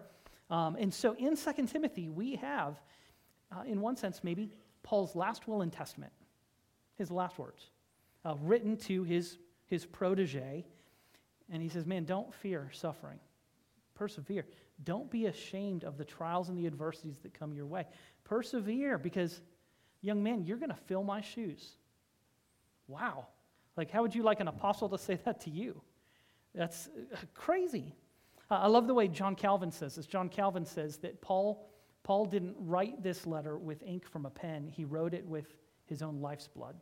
Um, 0.50 0.76
and 0.78 0.92
so 0.92 1.14
in 1.14 1.36
2 1.36 1.66
Timothy, 1.66 2.08
we 2.08 2.36
have, 2.36 2.80
uh, 3.50 3.62
in 3.66 3.80
one 3.80 3.96
sense, 3.96 4.22
maybe 4.22 4.50
Paul's 4.82 5.16
last 5.16 5.48
will 5.48 5.62
and 5.62 5.72
testament, 5.72 6.12
his 6.96 7.10
last 7.10 7.38
words 7.38 7.70
uh, 8.24 8.34
written 8.42 8.76
to 8.76 9.04
his, 9.04 9.38
his 9.66 9.84
protege. 9.84 10.64
And 11.50 11.62
he 11.62 11.68
says, 11.68 11.86
Man, 11.86 12.04
don't 12.04 12.32
fear 12.34 12.70
suffering. 12.72 13.18
Persevere. 13.94 14.46
Don't 14.82 15.10
be 15.10 15.26
ashamed 15.26 15.84
of 15.84 15.98
the 15.98 16.04
trials 16.04 16.48
and 16.48 16.58
the 16.58 16.66
adversities 16.66 17.18
that 17.18 17.32
come 17.32 17.52
your 17.52 17.66
way. 17.66 17.86
Persevere 18.24 18.98
because, 18.98 19.40
young 20.00 20.22
man, 20.22 20.44
you're 20.44 20.56
going 20.56 20.70
to 20.70 20.76
fill 20.86 21.04
my 21.04 21.20
shoes. 21.20 21.76
Wow. 22.88 23.26
Like, 23.76 23.90
how 23.90 24.02
would 24.02 24.14
you 24.14 24.22
like 24.22 24.40
an 24.40 24.48
apostle 24.48 24.88
to 24.88 24.98
say 24.98 25.18
that 25.24 25.40
to 25.42 25.50
you? 25.50 25.80
That's 26.54 26.88
uh, 26.88 27.16
crazy. 27.34 27.94
I 28.50 28.66
love 28.66 28.86
the 28.86 28.94
way 28.94 29.08
John 29.08 29.34
Calvin 29.34 29.70
says 29.70 29.94
this. 29.94 30.06
John 30.06 30.28
Calvin 30.28 30.64
says 30.64 30.98
that 30.98 31.20
Paul, 31.20 31.66
Paul 32.02 32.26
didn't 32.26 32.56
write 32.58 33.02
this 33.02 33.26
letter 33.26 33.56
with 33.56 33.82
ink 33.82 34.06
from 34.06 34.26
a 34.26 34.30
pen, 34.30 34.68
he 34.68 34.84
wrote 34.84 35.14
it 35.14 35.26
with 35.26 35.56
his 35.86 36.02
own 36.02 36.20
life's 36.20 36.48
blood. 36.48 36.76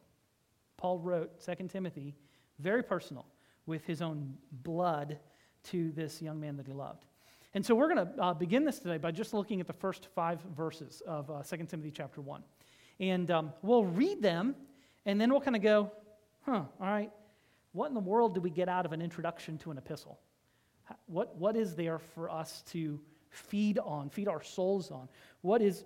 Paul 0.77 0.99
wrote 0.99 1.41
2 1.45 1.69
Timothy, 1.69 2.15
very 2.59 2.83
personal, 2.83 3.27
with 3.67 3.85
his 3.85 4.03
own 4.03 4.35
blood 4.51 5.19
to 5.65 5.93
this 5.93 6.21
young 6.21 6.41
man 6.41 6.57
that 6.57 6.67
he 6.67 6.73
loved. 6.73 7.07
And 7.55 7.65
so 7.65 7.75
we're 7.75 7.93
going 7.95 8.07
to 8.07 8.23
uh, 8.23 8.35
begin 8.35 8.65
this 8.65 8.79
today 8.79 8.97
by 8.97 9.11
just 9.11 9.35
looking 9.35 9.61
at 9.61 9.67
the 9.67 9.73
first 9.73 10.09
five 10.15 10.41
verses 10.57 11.03
of 11.07 11.31
uh, 11.31 11.43
2 11.43 11.57
Timothy 11.67 11.91
chapter 11.91 12.21
1. 12.21 12.43
And 12.99 13.31
um, 13.31 13.53
we'll 13.63 13.85
read 13.85 14.23
them, 14.23 14.55
and 15.07 15.21
then 15.21 15.31
we'll 15.31 15.41
kind 15.41 15.57
of 15.57 15.63
go, 15.63 15.93
huh, 16.47 16.63
all 16.81 16.87
right, 16.87 17.11
what 17.73 17.89
in 17.89 17.95
the 17.95 18.01
world 18.01 18.35
do 18.35 18.41
we 18.41 18.51
get 18.51 18.69
out 18.69 18.87
of 18.87 18.93
an 18.93 19.03
introduction 19.03 19.59
to 19.59 19.71
an 19.71 19.79
epistle? 19.79 20.19
What, 21.07 21.37
what 21.37 21.57
is 21.57 21.75
there 21.75 21.99
for 21.99 22.31
us 22.31 22.63
to 22.73 23.01
feed 23.31 23.79
on, 23.79 24.11
feed 24.11 24.29
our 24.29 24.43
souls 24.43 24.91
on? 24.91 25.09
What 25.41 25.63
is, 25.63 25.85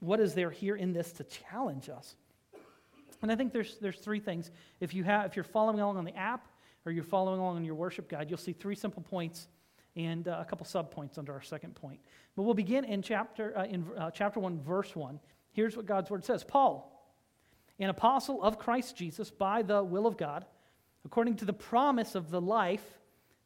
what 0.00 0.20
is 0.20 0.34
there 0.34 0.50
here 0.50 0.76
in 0.76 0.92
this 0.92 1.12
to 1.12 1.24
challenge 1.24 1.88
us? 1.88 2.16
And 3.22 3.30
I 3.30 3.36
think 3.36 3.52
there's, 3.52 3.76
there's 3.78 3.98
three 3.98 4.20
things. 4.20 4.50
If, 4.80 4.94
you 4.94 5.04
have, 5.04 5.26
if 5.26 5.36
you're 5.36 5.44
following 5.44 5.80
along 5.80 5.98
on 5.98 6.04
the 6.04 6.16
app 6.16 6.46
or 6.86 6.92
you're 6.92 7.04
following 7.04 7.40
along 7.40 7.56
on 7.56 7.64
your 7.64 7.74
worship 7.74 8.08
guide, 8.08 8.30
you'll 8.30 8.38
see 8.38 8.52
three 8.52 8.74
simple 8.74 9.02
points 9.02 9.48
and 9.96 10.28
uh, 10.28 10.38
a 10.40 10.44
couple 10.44 10.64
subpoints 10.66 11.18
under 11.18 11.32
our 11.32 11.42
second 11.42 11.74
point. 11.74 12.00
But 12.36 12.44
we'll 12.44 12.54
begin 12.54 12.84
in 12.84 13.02
chapter, 13.02 13.56
uh, 13.56 13.64
in, 13.64 13.84
uh, 13.98 14.10
chapter 14.10 14.40
1, 14.40 14.60
verse 14.60 14.94
1. 14.94 15.20
Here's 15.52 15.76
what 15.76 15.86
God's 15.86 16.10
word 16.10 16.24
says 16.24 16.44
Paul, 16.44 16.86
an 17.78 17.90
apostle 17.90 18.42
of 18.42 18.58
Christ 18.58 18.96
Jesus 18.96 19.30
by 19.30 19.62
the 19.62 19.82
will 19.82 20.06
of 20.06 20.16
God, 20.16 20.46
according 21.04 21.36
to 21.36 21.44
the 21.44 21.52
promise 21.52 22.14
of 22.14 22.30
the 22.30 22.40
life 22.40 22.99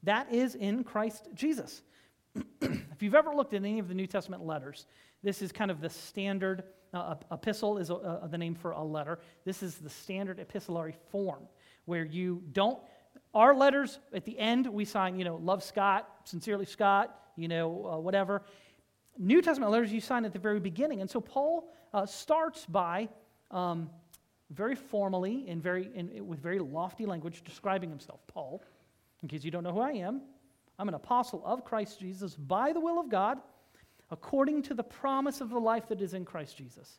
that 0.04 0.32
is 0.32 0.54
in 0.54 0.84
Christ 0.84 1.28
Jesus. 1.34 1.82
if 2.60 3.02
you've 3.02 3.14
ever 3.14 3.34
looked 3.34 3.54
at 3.54 3.60
any 3.60 3.78
of 3.78 3.88
the 3.88 3.94
New 3.94 4.06
Testament 4.06 4.44
letters, 4.44 4.86
this 5.22 5.42
is 5.42 5.52
kind 5.52 5.70
of 5.70 5.80
the 5.80 5.90
standard 5.90 6.64
now, 6.94 7.18
epistle 7.32 7.78
is 7.78 7.90
a, 7.90 7.94
a, 7.94 8.28
the 8.30 8.38
name 8.38 8.54
for 8.54 8.70
a 8.70 8.82
letter. 8.82 9.18
This 9.44 9.64
is 9.64 9.74
the 9.74 9.90
standard 9.90 10.38
epistolary 10.38 10.94
form 11.10 11.42
where 11.86 12.04
you 12.04 12.40
don't, 12.52 12.78
our 13.34 13.52
letters 13.52 13.98
at 14.14 14.24
the 14.24 14.38
end, 14.38 14.68
we 14.68 14.84
sign, 14.84 15.18
you 15.18 15.24
know, 15.24 15.34
love 15.34 15.64
Scott, 15.64 16.08
sincerely 16.22 16.66
Scott, 16.66 17.18
you 17.36 17.48
know, 17.48 17.90
uh, 17.94 17.98
whatever. 17.98 18.42
New 19.18 19.42
Testament 19.42 19.72
letters 19.72 19.92
you 19.92 20.00
sign 20.00 20.24
at 20.24 20.32
the 20.32 20.38
very 20.38 20.60
beginning. 20.60 21.00
And 21.00 21.10
so 21.10 21.20
Paul 21.20 21.68
uh, 21.92 22.06
starts 22.06 22.64
by 22.64 23.08
um, 23.50 23.90
very 24.50 24.76
formally 24.76 25.46
and 25.48 25.60
very, 25.60 25.90
in, 25.96 26.24
with 26.24 26.38
very 26.38 26.60
lofty 26.60 27.06
language 27.06 27.42
describing 27.42 27.90
himself. 27.90 28.20
Paul, 28.28 28.62
in 29.24 29.28
case 29.28 29.42
you 29.42 29.50
don't 29.50 29.62
know 29.62 29.72
who 29.72 29.80
I 29.80 29.92
am, 29.92 30.20
I'm 30.78 30.86
an 30.86 30.94
apostle 30.94 31.42
of 31.46 31.64
Christ 31.64 31.98
Jesus 31.98 32.34
by 32.34 32.74
the 32.74 32.80
will 32.80 33.00
of 33.00 33.08
God 33.08 33.38
according 34.10 34.60
to 34.64 34.74
the 34.74 34.84
promise 34.84 35.40
of 35.40 35.48
the 35.48 35.58
life 35.58 35.88
that 35.88 36.02
is 36.02 36.12
in 36.12 36.26
Christ 36.26 36.58
Jesus. 36.58 36.98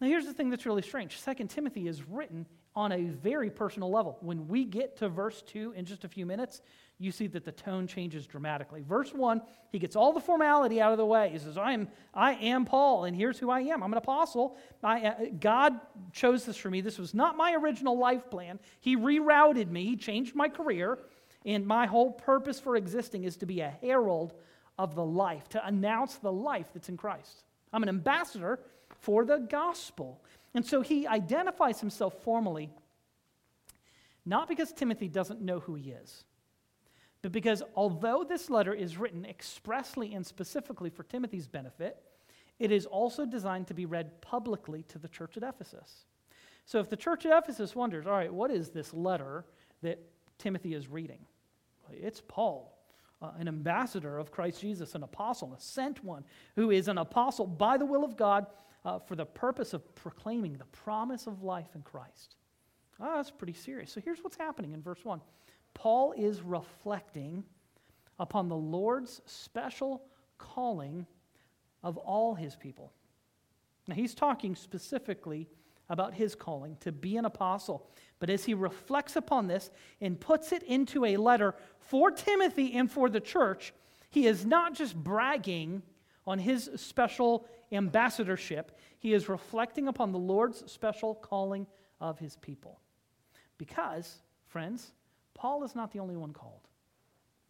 Now, 0.00 0.08
here's 0.08 0.26
the 0.26 0.34
thing 0.34 0.50
that's 0.50 0.66
really 0.66 0.82
strange 0.82 1.22
2 1.22 1.46
Timothy 1.46 1.86
is 1.86 2.02
written 2.02 2.46
on 2.74 2.90
a 2.90 3.04
very 3.04 3.48
personal 3.48 3.92
level. 3.92 4.18
When 4.22 4.48
we 4.48 4.64
get 4.64 4.96
to 4.96 5.08
verse 5.08 5.40
2 5.42 5.74
in 5.76 5.84
just 5.84 6.02
a 6.02 6.08
few 6.08 6.26
minutes, 6.26 6.62
you 6.98 7.12
see 7.12 7.28
that 7.28 7.44
the 7.44 7.52
tone 7.52 7.86
changes 7.86 8.26
dramatically. 8.26 8.82
Verse 8.82 9.14
1, 9.14 9.40
he 9.70 9.78
gets 9.78 9.94
all 9.94 10.12
the 10.12 10.20
formality 10.20 10.80
out 10.80 10.90
of 10.90 10.98
the 10.98 11.06
way. 11.06 11.28
He 11.30 11.38
says, 11.38 11.56
I 11.56 11.74
am, 11.74 11.88
I 12.12 12.32
am 12.34 12.64
Paul, 12.64 13.04
and 13.04 13.14
here's 13.14 13.38
who 13.38 13.50
I 13.50 13.60
am. 13.60 13.84
I'm 13.84 13.92
an 13.92 13.98
apostle. 13.98 14.56
I, 14.82 15.06
uh, 15.06 15.14
God 15.38 15.78
chose 16.12 16.44
this 16.44 16.56
for 16.56 16.70
me. 16.70 16.80
This 16.80 16.98
was 16.98 17.14
not 17.14 17.36
my 17.36 17.54
original 17.54 17.96
life 17.96 18.28
plan. 18.30 18.58
He 18.80 18.96
rerouted 18.96 19.70
me, 19.70 19.84
He 19.84 19.96
changed 19.96 20.34
my 20.34 20.48
career, 20.48 20.98
and 21.44 21.66
my 21.66 21.86
whole 21.86 22.12
purpose 22.12 22.60
for 22.60 22.76
existing 22.76 23.24
is 23.24 23.36
to 23.38 23.46
be 23.46 23.60
a 23.60 23.76
herald 23.80 24.34
of 24.78 24.94
the 24.94 25.04
life, 25.04 25.48
to 25.50 25.66
announce 25.66 26.16
the 26.16 26.32
life 26.32 26.68
that's 26.72 26.88
in 26.88 26.96
Christ. 26.96 27.44
I'm 27.72 27.82
an 27.82 27.88
ambassador 27.88 28.60
for 29.00 29.24
the 29.24 29.38
gospel. 29.38 30.22
And 30.54 30.64
so 30.64 30.82
he 30.82 31.06
identifies 31.06 31.80
himself 31.80 32.14
formally, 32.22 32.70
not 34.24 34.48
because 34.48 34.72
Timothy 34.72 35.08
doesn't 35.08 35.40
know 35.40 35.60
who 35.60 35.74
he 35.74 35.90
is, 35.90 36.24
but 37.22 37.32
because 37.32 37.62
although 37.74 38.24
this 38.24 38.50
letter 38.50 38.74
is 38.74 38.96
written 38.96 39.24
expressly 39.24 40.14
and 40.14 40.26
specifically 40.26 40.90
for 40.90 41.04
Timothy's 41.04 41.46
benefit, 41.48 42.02
it 42.58 42.70
is 42.70 42.86
also 42.86 43.24
designed 43.24 43.66
to 43.68 43.74
be 43.74 43.86
read 43.86 44.20
publicly 44.20 44.84
to 44.84 44.98
the 44.98 45.08
church 45.08 45.36
at 45.36 45.42
Ephesus. 45.42 46.04
So 46.64 46.78
if 46.78 46.88
the 46.88 46.96
church 46.96 47.26
at 47.26 47.36
Ephesus 47.36 47.74
wonders, 47.74 48.06
all 48.06 48.12
right, 48.12 48.32
what 48.32 48.50
is 48.50 48.70
this 48.70 48.92
letter 48.92 49.44
that 49.82 49.98
Timothy 50.38 50.74
is 50.74 50.88
reading? 50.88 51.18
It's 52.00 52.22
Paul 52.26 52.72
uh, 53.22 53.30
an 53.38 53.48
ambassador 53.48 54.18
of 54.18 54.32
Christ 54.32 54.60
Jesus, 54.60 54.94
an 54.94 55.04
apostle, 55.04 55.54
a 55.54 55.60
sent 55.60 56.02
one, 56.04 56.24
who 56.56 56.70
is 56.70 56.88
an 56.88 56.98
apostle 56.98 57.46
by 57.46 57.76
the 57.76 57.86
will 57.86 58.04
of 58.04 58.16
God 58.16 58.46
uh, 58.84 58.98
for 58.98 59.14
the 59.14 59.24
purpose 59.24 59.72
of 59.72 59.94
proclaiming 59.94 60.54
the 60.54 60.64
promise 60.66 61.26
of 61.26 61.42
life 61.42 61.68
in 61.74 61.82
Christ. 61.82 62.36
Oh, 63.00 63.16
that's 63.16 63.30
pretty 63.30 63.52
serious. 63.52 63.92
So 63.92 64.00
here's 64.00 64.22
what's 64.22 64.36
happening 64.36 64.72
in 64.72 64.82
verse 64.82 65.04
1 65.04 65.20
Paul 65.74 66.12
is 66.12 66.42
reflecting 66.42 67.44
upon 68.18 68.48
the 68.48 68.56
Lord's 68.56 69.22
special 69.24 70.02
calling 70.38 71.06
of 71.82 71.96
all 71.96 72.34
his 72.34 72.56
people. 72.56 72.92
Now, 73.88 73.94
he's 73.94 74.14
talking 74.14 74.54
specifically 74.54 75.48
about 75.92 76.14
his 76.14 76.34
calling 76.34 76.74
to 76.80 76.90
be 76.90 77.18
an 77.18 77.26
apostle. 77.26 77.86
But 78.18 78.30
as 78.30 78.46
he 78.46 78.54
reflects 78.54 79.14
upon 79.14 79.46
this 79.46 79.70
and 80.00 80.18
puts 80.18 80.50
it 80.50 80.62
into 80.62 81.04
a 81.04 81.18
letter 81.18 81.54
for 81.80 82.10
Timothy 82.10 82.72
and 82.72 82.90
for 82.90 83.10
the 83.10 83.20
church, 83.20 83.74
he 84.08 84.26
is 84.26 84.46
not 84.46 84.74
just 84.74 84.96
bragging 84.96 85.82
on 86.26 86.38
his 86.38 86.70
special 86.76 87.46
ambassadorship, 87.72 88.78
he 89.00 89.12
is 89.12 89.28
reflecting 89.28 89.86
upon 89.86 90.12
the 90.12 90.18
Lord's 90.18 90.70
special 90.70 91.14
calling 91.14 91.66
of 92.00 92.18
his 92.18 92.36
people. 92.36 92.80
Because, 93.58 94.22
friends, 94.46 94.92
Paul 95.34 95.62
is 95.62 95.74
not 95.74 95.92
the 95.92 95.98
only 95.98 96.16
one 96.16 96.32
called. 96.32 96.68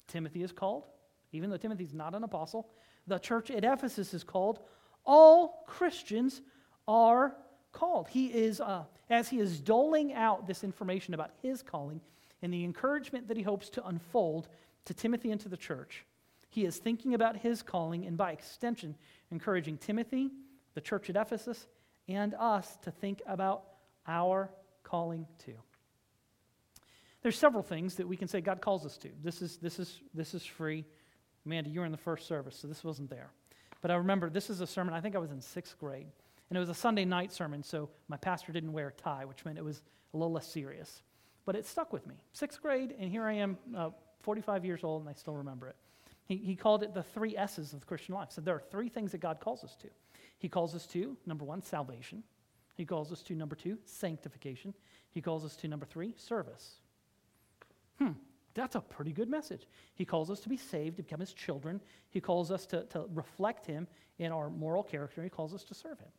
Timothy 0.09 0.43
is 0.43 0.51
called, 0.51 0.87
even 1.31 1.49
though 1.49 1.57
Timothy's 1.57 1.95
not 1.95 2.15
an 2.15 2.25
apostle. 2.25 2.71
The 3.07 3.19
church 3.19 3.53
at 3.53 3.65
Ephesus 3.65 4.13
is 4.15 4.25
called. 4.25 4.59
All 5.05 5.65
Christians 5.69 6.43
are 6.89 7.37
called. 7.73 8.09
He 8.09 8.27
is, 8.27 8.61
uh, 8.61 8.85
as 9.11 9.29
he 9.29 9.39
is 9.41 9.61
doling 9.61 10.13
out 10.13 10.47
this 10.47 10.63
information 10.63 11.15
about 11.15 11.31
his 11.43 11.63
calling 11.63 12.01
and 12.43 12.53
the 12.53 12.65
encouragement 12.65 13.29
that 13.29 13.37
he 13.37 13.43
hopes 13.43 13.69
to 13.71 13.87
unfold 13.87 14.49
to 14.85 14.95
Timothy 14.95 15.31
and 15.31 15.41
to 15.41 15.49
the 15.49 15.57
church, 15.57 16.05
he 16.49 16.65
is 16.65 16.77
thinking 16.77 17.15
about 17.15 17.37
his 17.37 17.63
calling 17.63 18.05
and 18.07 18.17
by 18.17 18.33
extension, 18.33 18.95
encouraging 19.31 19.79
Timothy, 19.79 20.31
the 20.75 20.81
church 20.81 21.09
at 21.09 21.17
Ephesus, 21.17 21.67
and 22.09 22.35
us 22.35 22.77
to 22.83 22.91
think 22.91 23.23
about 23.27 23.65
our 24.07 24.51
calling 24.83 25.27
too. 25.39 25.57
There's 27.23 27.39
several 27.39 27.63
things 27.63 27.95
that 27.95 28.09
we 28.09 28.17
can 28.17 28.29
say 28.29 28.41
God 28.41 28.61
calls 28.61 28.85
us 28.85 28.99
to. 28.99 29.09
This 29.23 29.41
is, 29.43 29.57
this 29.59 29.79
is, 29.79 30.01
this 30.13 30.35
is 30.35 30.45
free. 30.45 30.85
Amanda, 31.47 31.71
you 31.71 31.81
were 31.81 31.87
in 31.87 31.93
the 31.93 31.99
first 31.99 32.27
service, 32.27 32.57
so 32.57 32.69
this 32.69 32.85
wasn't 32.85 33.11
there. 33.11 33.31
But 33.81 33.91
I 33.91 33.95
remember 33.95 34.29
this 34.29 34.51
is 34.51 34.61
a 34.61 34.67
sermon, 34.67 34.93
I 34.93 35.01
think 35.01 35.15
I 35.17 35.19
was 35.19 35.31
in 35.31 35.41
sixth 35.41 35.79
grade. 35.79 36.07
And 36.53 36.59
it 36.59 36.61
was 36.61 36.69
a 36.69 36.75
Sunday 36.75 37.07
night 37.07 37.33
sermon, 37.33 37.63
so 37.63 37.89
my 38.09 38.19
pastor 38.19 38.53
didn't 38.53 38.75
wear 38.75 38.89
a 38.89 38.93
tie, 38.93 39.25
which 39.25 39.43
meant 39.43 39.57
it 39.57 39.65
was 39.65 39.81
a 40.13 40.19
little 40.19 40.35
less 40.35 40.47
serious. 40.47 41.03
But 41.47 41.57
it 41.57 41.65
stuck 41.65 41.95
with 41.95 42.07
me. 42.07 42.17
Sixth 42.35 42.61
grade, 42.61 42.95
and 42.99 43.11
here 43.11 43.25
I 43.25 43.33
am, 43.33 43.57
uh, 43.75 43.89
45 44.21 44.63
years 44.67 44.85
old, 44.85 45.01
and 45.01 45.09
I 45.09 45.15
still 45.15 45.35
remember 45.35 45.69
it. 45.69 45.77
He, 46.27 46.37
he 46.37 46.55
called 46.55 46.83
it 46.83 46.93
the 46.93 47.05
three 47.05 47.39
S's 47.39 47.73
of 47.73 47.81
the 47.81 47.87
Christian 47.87 48.15
life. 48.15 48.33
So 48.33 48.43
there 48.43 48.55
are 48.55 48.63
three 48.71 48.91
things 48.91 49.13
that 49.13 49.23
God 49.23 49.41
calls 49.41 49.65
us 49.65 49.75
to. 49.77 49.89
He 50.37 50.51
calls 50.51 50.75
us 50.75 50.87
to, 50.89 51.17
number 51.25 51.43
one, 51.43 51.63
salvation. 51.63 52.23
He 52.75 52.85
calls 52.85 53.11
us 53.13 53.23
to, 53.23 53.35
number 53.35 53.57
two, 53.57 53.79
sanctification. 53.87 54.75
He 55.11 55.23
calls 55.23 55.47
us 55.47 55.57
to, 55.57 55.69
number 55.69 55.87
three, 55.87 56.13
service. 56.19 56.81
Hmm, 57.99 58.11
that's 58.53 58.75
a 58.75 58.83
pretty 58.83 59.13
good 59.13 59.31
message. 59.31 59.67
He 59.95 60.05
calls 60.05 60.31
us 60.31 60.41
to 60.41 60.51
be 60.51 60.59
saved, 60.59 60.99
to 60.99 61.03
become 61.03 61.21
his 61.21 61.33
children. 61.33 61.81
He 62.11 62.21
calls 62.21 62.51
us 62.51 62.67
to, 62.67 62.85
to 62.91 63.07
reflect 63.15 63.65
him 63.65 63.89
in 64.19 64.33
our 64.33 64.51
moral 64.51 64.83
character. 64.83 65.23
He 65.23 65.31
calls 65.31 65.55
us 65.55 65.65
to 65.65 65.73
serve 65.73 65.99
him 65.99 66.11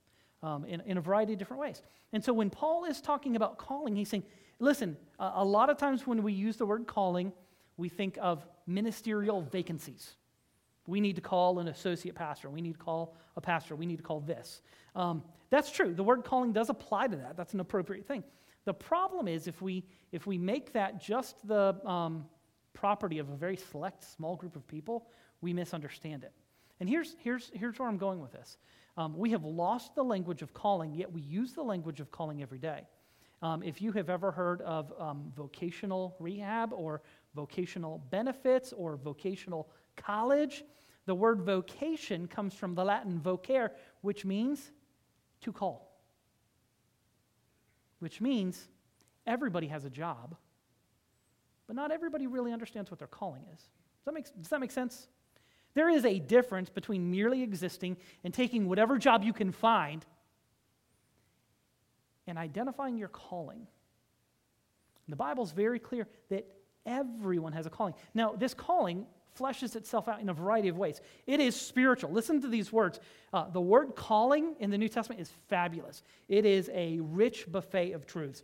um, 0.44 0.66
in, 0.66 0.82
in 0.82 0.98
a 0.98 1.02
variety 1.02 1.34
of 1.34 1.40
different 1.40 1.62
ways. 1.62 1.82
And 2.12 2.24
so 2.24 2.34
when 2.34 2.50
Paul 2.50 2.86
is 2.86 3.02
talking 3.02 3.36
about 3.36 3.58
calling, 3.58 3.96
he's 3.96 4.10
saying, 4.10 4.24
listen, 4.60 4.98
a, 5.18 5.32
a 5.38 5.46
lot 5.46 5.70
of 5.70 5.78
times 5.78 6.06
when 6.06 6.22
we 6.22 6.34
use 6.34 6.58
the 6.58 6.66
word 6.66 6.86
calling, 6.86 7.32
we 7.78 7.90
think 7.90 8.18
of 8.22 8.46
ministerial 8.68 9.42
vacancies. 9.42 10.16
We 10.86 11.00
need 11.00 11.16
to 11.16 11.22
call 11.22 11.60
an 11.60 11.70
associate 11.70 12.14
pastor. 12.14 12.50
We 12.50 12.62
need 12.62 12.74
to 12.74 12.80
call 12.80 13.16
a 13.38 13.42
pastor. 13.42 13.76
We 13.76 13.86
need 13.86 13.98
to 13.98 14.04
call 14.04 14.20
this. 14.20 14.62
Um, 14.96 15.24
that's 15.50 15.72
true. 15.72 15.94
The 15.94 16.04
word 16.04 16.26
calling 16.26 16.52
does 16.52 16.70
apply 16.70 17.08
to 17.08 17.16
that. 17.16 17.38
That's 17.38 17.54
an 17.54 17.62
appropriate 17.62 18.06
thing. 18.06 18.24
The 18.66 18.74
problem 18.74 19.28
is 19.28 19.48
if 19.48 19.62
we, 19.62 19.84
if 20.12 20.28
we 20.28 20.38
make 20.38 20.74
that 20.74 21.02
just 21.02 21.48
the 21.48 21.76
um, 21.86 22.26
property 22.74 23.20
of 23.20 23.30
a 23.30 23.36
very 23.36 23.56
select 23.56 24.04
small 24.04 24.36
group 24.36 24.56
of 24.56 24.68
people, 24.68 25.08
we 25.42 25.54
misunderstand 25.54 26.24
it. 26.24 26.34
And 26.80 26.90
here's, 26.90 27.16
here's, 27.20 27.50
here's 27.54 27.80
where 27.80 27.88
I'm 27.88 27.98
going 27.98 28.20
with 28.20 28.34
this. 28.34 28.58
Um, 28.96 29.18
we 29.18 29.32
have 29.32 29.44
lost 29.44 29.96
the 29.96 30.04
language 30.04 30.42
of 30.42 30.54
calling, 30.54 30.94
yet 30.94 31.12
we 31.12 31.22
use 31.22 31.54
the 31.54 31.64
language 31.64 32.00
of 32.00 32.12
calling 32.12 32.42
every 32.42 32.60
day. 32.60 32.88
Um, 33.42 33.64
if 33.64 33.82
you 33.82 33.92
have 33.94 34.10
ever 34.10 34.32
heard 34.32 34.62
of 34.62 34.94
um, 35.00 35.32
vocational 35.36 36.16
rehab 36.20 36.72
or 36.74 37.02
vocational 37.36 38.04
benefits 38.10 38.72
or 38.72 38.96
vocational 38.96 39.70
college, 39.98 40.64
the 41.06 41.16
word 41.16 41.42
vocation 41.42 42.28
comes 42.28 42.54
from 42.54 42.76
the 42.76 42.84
Latin 42.84 43.20
vocare, 43.20 43.72
which 44.02 44.24
means 44.24 44.72
to 45.42 45.52
call 45.52 45.94
which 48.04 48.20
means 48.20 48.68
everybody 49.26 49.68
has 49.68 49.86
a 49.86 49.90
job, 49.90 50.36
but 51.68 51.76
not 51.76 51.90
everybody 51.90 52.28
really 52.28 52.52
understands 52.52 52.92
what 52.92 53.00
their 53.00 53.08
calling 53.08 53.44
is. 53.54 53.60
Does 53.60 54.06
that 54.06 54.14
make, 54.14 54.26
does 54.42 54.50
that 54.50 54.60
make 54.60 54.72
sense? 54.72 55.08
There 55.74 55.89
is 55.89 56.06
a 56.06 56.20
difference 56.20 56.70
between 56.70 57.10
merely 57.10 57.42
existing 57.42 57.98
and 58.24 58.34
taking 58.34 58.68
whatever 58.68 58.98
job 58.98 59.24
you 59.24 59.34
can 59.34 59.51
find 59.51 60.06
and 62.27 62.38
identifying 62.38 62.98
your 62.98 63.08
calling. 63.10 63.68
The 65.08 65.15
Bible 65.15 65.44
is 65.44 65.51
very 65.51 65.80
clear 65.80 66.08
that 66.30 66.48
everyone 66.86 67.53
has 67.53 67.65
a 67.65 67.70
calling. 67.70 67.94
Now, 68.13 68.34
this 68.34 68.53
calling 68.53 69.06
fleshes 69.38 69.75
itself 69.75 70.08
out 70.08 70.22
in 70.22 70.30
a 70.30 70.34
variety 70.34 70.68
of 70.68 70.77
ways. 70.77 71.01
It 71.25 71.39
is 71.39 71.60
spiritual. 71.60 72.12
Listen 72.12 72.42
to 72.42 72.48
these 72.48 72.72
words. 72.72 73.00
Uh, 73.34 73.50
the 73.50 73.62
word 73.62 73.96
calling 73.96 74.56
in 74.60 74.70
the 74.70 74.77
New 74.77 74.89
Testament 74.89 75.20
is 75.20 75.32
fabulous, 75.48 76.03
it 76.27 76.46
is 76.46 76.70
a 76.74 77.00
rich 77.01 77.51
buffet 77.51 77.94
of 77.94 78.06
truths. 78.06 78.44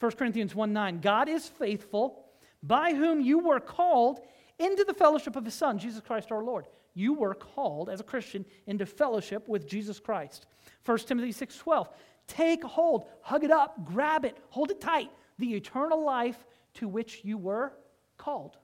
1 0.00 0.12
Corinthians 0.12 0.54
1 0.54 0.72
9, 0.72 1.00
God 1.00 1.28
is 1.28 1.48
faithful, 1.48 2.24
by 2.62 2.94
whom 2.94 3.20
you 3.20 3.40
were 3.40 3.60
called 3.60 4.20
into 4.58 4.84
the 4.84 4.94
fellowship 4.94 5.36
of 5.36 5.44
his 5.44 5.54
Son, 5.54 5.78
Jesus 5.78 6.00
Christ 6.00 6.32
our 6.32 6.42
Lord. 6.42 6.66
You 6.94 7.14
were 7.14 7.34
called 7.34 7.88
as 7.88 8.00
a 8.00 8.04
Christian 8.04 8.44
into 8.66 8.84
fellowship 8.84 9.48
with 9.48 9.68
Jesus 9.68 10.00
Christ. 10.00 10.46
1 10.84 10.98
Timothy 10.98 11.32
6 11.32 11.56
12, 11.56 11.88
take 12.26 12.64
hold, 12.64 13.06
hug 13.20 13.44
it 13.44 13.50
up, 13.50 13.84
grab 13.84 14.24
it, 14.24 14.36
hold 14.50 14.70
it 14.70 14.80
tight, 14.80 15.10
the 15.38 15.54
eternal 15.54 16.04
life 16.04 16.44
to 16.74 16.88
which 16.88 17.20
you 17.24 17.38
were 17.38 17.72
called. 18.16 18.56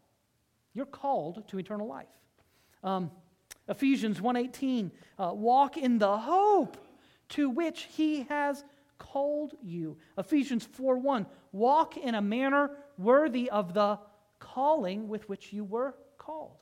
You're 0.73 0.87
called 0.87 1.47
to 1.49 1.59
eternal 1.59 1.87
life. 1.87 2.09
Um, 2.83 3.11
Ephesians 3.69 4.21
1:18, 4.21 4.91
uh, 5.19 5.33
walk 5.35 5.77
in 5.77 5.99
the 5.99 6.19
hope 6.19 6.77
to 7.31 7.49
which 7.49 7.85
he 7.85 8.23
has 8.25 8.65
called 8.99 9.55
you. 9.63 9.97
Ephesians 10.19 10.67
4:1, 10.67 11.27
walk 11.53 11.97
in 11.97 12.15
a 12.15 12.21
manner 12.21 12.77
worthy 12.99 13.49
of 13.51 13.75
the 13.75 13.99
calling 14.55 15.09
with 15.09 15.29
which 15.29 15.53
you 15.53 15.65
were 15.65 15.95
called. 16.19 16.57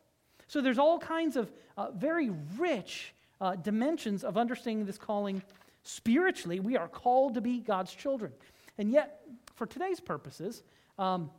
So 0.46 0.60
there's 0.60 0.78
all 0.78 0.98
kinds 0.98 1.36
of 1.36 1.52
uh, 1.76 1.90
very 1.92 2.30
rich 2.58 3.14
uh, 3.40 3.56
dimensions 3.56 4.24
of 4.24 4.36
understanding 4.36 4.86
this 4.86 4.98
calling 4.98 5.42
spiritually. 5.82 6.60
We 6.60 6.76
are 6.76 6.88
called 6.88 7.34
to 7.34 7.40
be 7.40 7.60
God's 7.60 7.92
children. 7.92 8.32
And 8.78 8.90
yet, 8.90 9.20
for 9.54 9.66
today's 9.66 10.00
purposes, 10.00 10.62
um, 10.98 11.30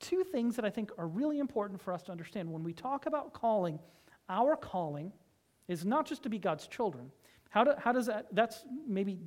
two 0.00 0.24
things 0.24 0.56
that 0.56 0.64
I 0.64 0.70
think 0.70 0.90
are 0.98 1.06
really 1.06 1.38
important 1.38 1.80
for 1.80 1.92
us 1.92 2.02
to 2.04 2.12
understand. 2.12 2.52
When 2.52 2.64
we 2.64 2.72
talk 2.72 3.06
about 3.06 3.32
calling, 3.32 3.78
our 4.28 4.56
calling 4.56 5.12
is 5.68 5.84
not 5.84 6.06
just 6.06 6.22
to 6.24 6.28
be 6.28 6.38
God's 6.38 6.66
children. 6.66 7.10
How, 7.50 7.64
do, 7.64 7.72
how 7.78 7.92
does 7.92 8.06
that, 8.06 8.26
that's 8.32 8.64
maybe 8.86 9.20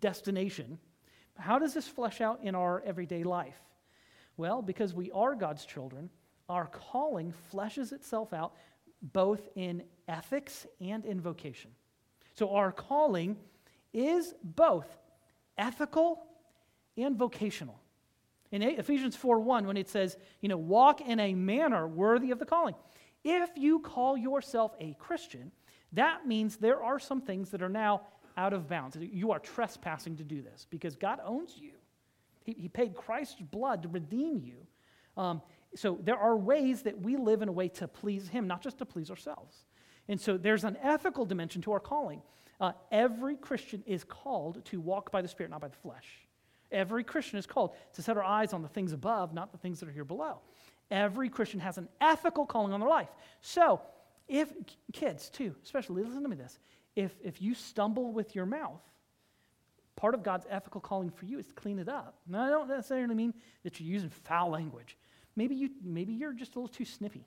destination. 0.00 0.78
How 1.38 1.58
does 1.58 1.74
this 1.74 1.88
flesh 1.88 2.20
out 2.20 2.40
in 2.42 2.54
our 2.54 2.82
everyday 2.86 3.24
life? 3.24 3.60
Well, 4.36 4.62
because 4.62 4.94
we 4.94 5.10
are 5.12 5.34
God's 5.34 5.64
children, 5.64 6.10
our 6.48 6.66
calling 6.66 7.32
fleshes 7.52 7.92
itself 7.92 8.32
out 8.32 8.54
both 9.12 9.48
in 9.54 9.82
ethics 10.08 10.66
and 10.80 11.04
in 11.04 11.20
vocation. 11.20 11.70
So 12.34 12.54
our 12.54 12.72
calling 12.72 13.36
is 13.92 14.34
both 14.42 14.86
ethical 15.56 16.26
and 16.96 17.16
vocational. 17.16 17.80
In 18.50 18.62
Ephesians 18.62 19.16
4 19.16 19.40
1, 19.40 19.66
when 19.66 19.76
it 19.76 19.88
says, 19.88 20.16
you 20.40 20.48
know, 20.48 20.56
walk 20.56 21.00
in 21.00 21.18
a 21.18 21.34
manner 21.34 21.86
worthy 21.88 22.30
of 22.30 22.38
the 22.38 22.46
calling. 22.46 22.74
If 23.24 23.50
you 23.56 23.80
call 23.80 24.16
yourself 24.16 24.74
a 24.80 24.94
Christian, 24.98 25.50
that 25.92 26.26
means 26.26 26.56
there 26.56 26.82
are 26.82 26.98
some 26.98 27.20
things 27.20 27.50
that 27.50 27.62
are 27.62 27.68
now 27.68 28.02
out 28.36 28.52
of 28.52 28.68
bounds. 28.68 28.96
You 29.00 29.32
are 29.32 29.38
trespassing 29.38 30.16
to 30.16 30.24
do 30.24 30.42
this 30.42 30.66
because 30.70 30.96
God 30.96 31.20
owns 31.24 31.56
you. 31.56 31.73
He, 32.44 32.52
he 32.52 32.68
paid 32.68 32.94
Christ's 32.94 33.40
blood 33.40 33.82
to 33.82 33.88
redeem 33.88 34.40
you. 34.40 34.66
Um, 35.16 35.42
so 35.74 35.98
there 36.02 36.16
are 36.16 36.36
ways 36.36 36.82
that 36.82 37.00
we 37.00 37.16
live 37.16 37.42
in 37.42 37.48
a 37.48 37.52
way 37.52 37.68
to 37.68 37.88
please 37.88 38.28
Him, 38.28 38.46
not 38.46 38.62
just 38.62 38.78
to 38.78 38.86
please 38.86 39.10
ourselves. 39.10 39.64
And 40.08 40.20
so 40.20 40.36
there's 40.36 40.64
an 40.64 40.76
ethical 40.82 41.24
dimension 41.24 41.62
to 41.62 41.72
our 41.72 41.80
calling. 41.80 42.22
Uh, 42.60 42.72
every 42.92 43.36
Christian 43.36 43.82
is 43.86 44.04
called 44.04 44.64
to 44.66 44.80
walk 44.80 45.10
by 45.10 45.22
the 45.22 45.28
Spirit, 45.28 45.50
not 45.50 45.60
by 45.60 45.68
the 45.68 45.76
flesh. 45.76 46.06
Every 46.70 47.02
Christian 47.04 47.38
is 47.38 47.46
called 47.46 47.74
to 47.94 48.02
set 48.02 48.16
our 48.16 48.24
eyes 48.24 48.52
on 48.52 48.62
the 48.62 48.68
things 48.68 48.92
above, 48.92 49.32
not 49.32 49.52
the 49.52 49.58
things 49.58 49.80
that 49.80 49.88
are 49.88 49.92
here 49.92 50.04
below. 50.04 50.40
Every 50.90 51.28
Christian 51.28 51.60
has 51.60 51.78
an 51.78 51.88
ethical 52.00 52.46
calling 52.46 52.72
on 52.72 52.80
their 52.80 52.88
life. 52.88 53.08
So, 53.40 53.80
if 54.28 54.52
kids, 54.92 55.28
too, 55.28 55.54
especially, 55.62 56.02
listen 56.02 56.22
to 56.22 56.28
me 56.28 56.36
this. 56.36 56.58
If, 56.96 57.14
if 57.22 57.42
you 57.42 57.54
stumble 57.54 58.12
with 58.12 58.34
your 58.34 58.46
mouth, 58.46 58.80
part 60.04 60.14
of 60.14 60.22
God's 60.22 60.46
ethical 60.50 60.82
calling 60.82 61.08
for 61.08 61.24
you 61.24 61.38
is 61.38 61.46
to 61.46 61.54
clean 61.54 61.78
it 61.78 61.88
up. 61.88 62.18
Now, 62.28 62.42
I 62.42 62.50
don't 62.50 62.68
necessarily 62.68 63.14
mean 63.14 63.32
that 63.62 63.80
you're 63.80 63.88
using 63.88 64.10
foul 64.10 64.50
language. 64.50 64.98
Maybe, 65.34 65.54
you, 65.54 65.70
maybe 65.82 66.12
you're 66.12 66.34
just 66.34 66.56
a 66.56 66.58
little 66.58 66.68
too 66.68 66.84
snippy 66.84 67.24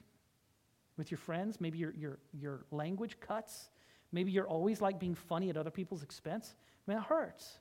with 0.95 1.09
your 1.09 1.17
friends. 1.17 1.59
Maybe 1.59 1.79
your, 1.79 1.91
your, 1.95 2.19
your 2.39 2.65
language 2.69 3.19
cuts. 3.19 3.71
Maybe 4.11 4.31
you're 4.31 4.47
always 4.47 4.79
like 4.79 4.99
being 4.99 5.15
funny 5.15 5.49
at 5.49 5.57
other 5.57 5.71
people's 5.71 6.03
expense. 6.03 6.53
I 6.87 6.91
mean, 6.91 6.99
it 6.99 7.05
hurts. 7.05 7.57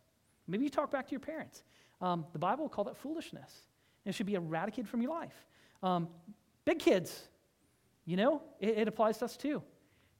Maybe 0.48 0.64
you 0.64 0.68
talk 0.68 0.90
back 0.90 1.06
to 1.06 1.12
your 1.12 1.20
parents. 1.20 1.62
Um, 2.02 2.26
the 2.34 2.38
Bible 2.38 2.64
will 2.64 2.68
call 2.68 2.84
that 2.84 2.98
foolishness. 2.98 3.62
It 4.04 4.14
should 4.14 4.26
be 4.26 4.34
eradicated 4.34 4.86
from 4.86 5.00
your 5.00 5.12
life. 5.12 5.46
Um, 5.82 6.08
big 6.66 6.78
kids, 6.78 7.22
you 8.04 8.18
know, 8.18 8.42
it, 8.60 8.80
it 8.80 8.86
applies 8.86 9.16
to 9.20 9.24
us 9.24 9.38
too. 9.38 9.62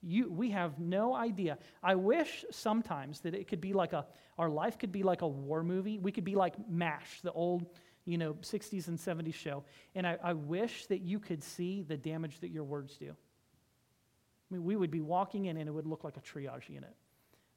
You, 0.09 0.31
we 0.31 0.51
have 0.51 0.79
no 0.79 1.17
idea. 1.17 1.59
I 1.83 1.97
wish 1.97 2.45
sometimes 2.53 3.21
that 3.21 3.35
it 3.35 3.49
could 3.49 3.61
be 3.61 3.73
like 3.73 3.93
a, 3.93 4.07
our 4.39 4.49
life 4.49 4.79
could 4.79 4.93
be 4.93 5.03
like 5.03 5.23
a 5.23 5.27
war 5.27 5.65
movie. 5.65 5.99
We 5.99 6.13
could 6.13 6.23
be 6.23 6.37
like 6.37 6.55
MASH, 6.69 7.23
the 7.23 7.33
old, 7.33 7.67
you 8.05 8.17
know, 8.17 8.35
60s 8.35 8.87
and 8.87 8.99
70s 8.99 9.35
show. 9.35 9.65
And 9.97 10.07
I, 10.07 10.17
I 10.23 10.33
wish 10.35 10.87
that 10.87 11.01
you 11.01 11.19
could 11.19 11.43
see 11.43 11.83
the 11.83 11.97
damage 11.97 12.39
that 12.41 12.51
your 12.51 12.63
words 12.63 12.97
do. 12.97 13.11
I 13.11 14.55
mean, 14.55 14.63
we 14.63 14.77
would 14.77 14.93
be 14.93 15.01
walking 15.01 15.47
in 15.47 15.57
and 15.57 15.69
it 15.69 15.73
would 15.73 15.89
look 15.89 16.05
like 16.05 16.17
a 16.17 16.21
triage 16.21 16.69
unit 16.69 16.95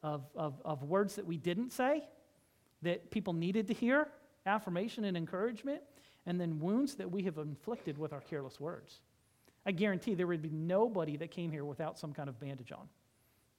of, 0.02 0.26
of, 0.36 0.60
of 0.66 0.82
words 0.82 1.18
that 1.18 1.28
we 1.28 1.38
didn't 1.38 1.72
say 1.72 2.04
that 2.82 3.12
people 3.12 3.34
needed 3.34 3.68
to 3.68 3.74
hear, 3.76 4.08
affirmation 4.48 5.06
and 5.06 5.16
encouragement, 5.16 5.82
and 6.26 6.42
then 6.42 6.58
wounds 6.58 6.96
that 6.96 7.12
we 7.12 7.22
have 7.24 7.38
inflicted 7.38 7.96
with 8.00 8.12
our 8.12 8.22
careless 8.22 8.60
words. 8.60 9.02
I 9.70 9.72
guarantee 9.72 10.16
there 10.16 10.26
would 10.26 10.42
be 10.42 10.50
nobody 10.50 11.16
that 11.18 11.30
came 11.30 11.52
here 11.52 11.64
without 11.64 12.00
some 12.00 12.12
kind 12.12 12.28
of 12.28 12.40
bandage 12.40 12.72
on. 12.72 12.90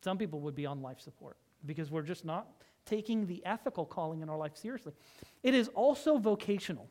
Some 0.03 0.19
people 0.19 0.41
would 0.41 0.57
be 0.57 0.67
on 0.67 0.83
life 0.83 1.01
support 1.01 1.37
because 1.65 1.89
we're 1.89 2.03
just 2.03 2.25
not 2.25 2.49
taking 2.85 3.29
the 3.29 3.41
ethical 3.47 3.87
calling 3.87 4.21
in 4.21 4.29
our 4.29 4.37
life 4.37 4.57
seriously. 4.57 4.93
It 5.45 5.55
is 5.55 5.69
also 5.69 6.19
vocational. 6.19 6.89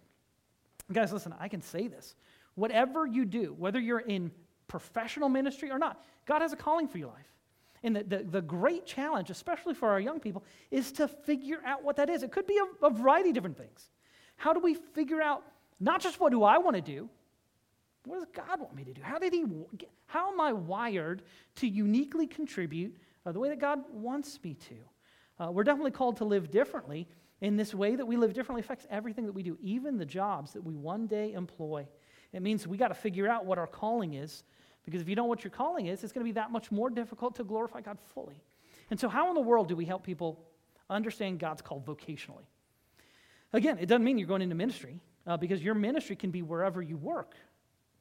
Guys, 0.93 1.11
listen, 1.11 1.35
I 1.37 1.49
can 1.49 1.61
say 1.61 1.89
this. 1.89 2.15
Whatever 2.55 3.05
you 3.05 3.25
do, 3.25 3.53
whether 3.57 3.77
you're 3.77 3.99
in 3.99 4.31
professional 4.69 5.27
ministry 5.27 5.69
or 5.69 5.79
not, 5.79 6.01
God 6.25 6.41
has 6.41 6.53
a 6.53 6.55
calling 6.55 6.87
for 6.87 6.97
your 6.97 7.09
life. 7.09 7.27
And 7.83 7.97
the, 7.97 8.03
the, 8.05 8.17
the, 8.23 8.41
great 8.41 8.85
challenge, 8.85 9.29
especially 9.29 9.73
for 9.73 9.89
our 9.89 9.99
young 9.99 10.21
people, 10.21 10.45
is 10.71 10.93
to 10.93 11.09
figure 11.09 11.59
out 11.65 11.83
what 11.83 11.97
that 11.97 12.09
is. 12.09 12.23
It 12.23 12.31
could 12.31 12.47
be 12.47 12.57
a, 12.57 12.85
a 12.85 12.89
variety 12.89 13.31
of 13.31 13.35
different 13.35 13.57
things. 13.57 13.89
How 14.37 14.53
do 14.53 14.61
we 14.61 14.75
figure 14.75 15.21
out 15.21 15.43
not 15.81 15.99
just 15.99 16.21
what 16.21 16.31
do 16.31 16.43
I 16.43 16.57
want 16.57 16.77
to 16.77 16.81
do, 16.81 17.09
what 18.05 18.19
does 18.19 18.27
God 18.33 18.59
want 18.59 18.75
me 18.75 18.83
to 18.85 18.93
do? 18.93 19.01
How 19.01 19.19
did 19.19 19.33
He? 19.33 19.45
How 20.07 20.31
am 20.31 20.39
I 20.39 20.53
wired 20.53 21.23
to 21.55 21.67
uniquely 21.67 22.27
contribute 22.27 22.95
uh, 23.25 23.31
the 23.31 23.39
way 23.39 23.49
that 23.49 23.59
God 23.59 23.79
wants 23.91 24.39
me 24.43 24.55
to? 24.55 24.75
Uh, 25.43 25.51
we're 25.51 25.63
definitely 25.63 25.91
called 25.91 26.17
to 26.17 26.25
live 26.25 26.51
differently. 26.51 27.07
In 27.41 27.55
this 27.55 27.73
way 27.73 27.95
that 27.95 28.05
we 28.05 28.17
live 28.17 28.33
differently 28.33 28.59
affects 28.59 28.85
everything 28.89 29.25
that 29.25 29.31
we 29.31 29.43
do, 29.43 29.57
even 29.61 29.97
the 29.97 30.05
jobs 30.05 30.51
that 30.51 30.61
we 30.61 30.75
one 30.75 31.07
day 31.07 31.31
employ. 31.31 31.87
It 32.33 32.41
means 32.41 32.67
we 32.67 32.75
got 32.75 32.89
to 32.89 32.93
figure 32.93 33.29
out 33.29 33.45
what 33.45 33.57
our 33.57 33.65
calling 33.65 34.13
is 34.13 34.43
because 34.83 35.01
if 35.01 35.07
you 35.07 35.15
don't 35.15 35.25
know 35.25 35.29
what 35.29 35.43
your 35.43 35.51
calling 35.51 35.87
is, 35.87 36.03
it's 36.03 36.11
going 36.11 36.25
to 36.25 36.29
be 36.29 36.33
that 36.33 36.51
much 36.51 36.71
more 36.71 36.89
difficult 36.89 37.35
to 37.35 37.43
glorify 37.43 37.81
God 37.81 37.97
fully. 38.13 38.41
And 38.89 38.99
so, 38.99 39.07
how 39.07 39.29
in 39.29 39.35
the 39.35 39.41
world 39.41 39.67
do 39.67 39.75
we 39.75 39.85
help 39.85 40.03
people 40.03 40.47
understand 40.89 41.39
God's 41.39 41.61
call 41.61 41.81
vocationally? 41.81 42.45
Again, 43.53 43.77
it 43.79 43.85
doesn't 43.85 44.03
mean 44.03 44.17
you're 44.17 44.27
going 44.27 44.41
into 44.41 44.55
ministry 44.55 44.99
uh, 45.27 45.37
because 45.37 45.63
your 45.63 45.75
ministry 45.75 46.15
can 46.15 46.31
be 46.31 46.41
wherever 46.41 46.81
you 46.81 46.97
work. 46.97 47.35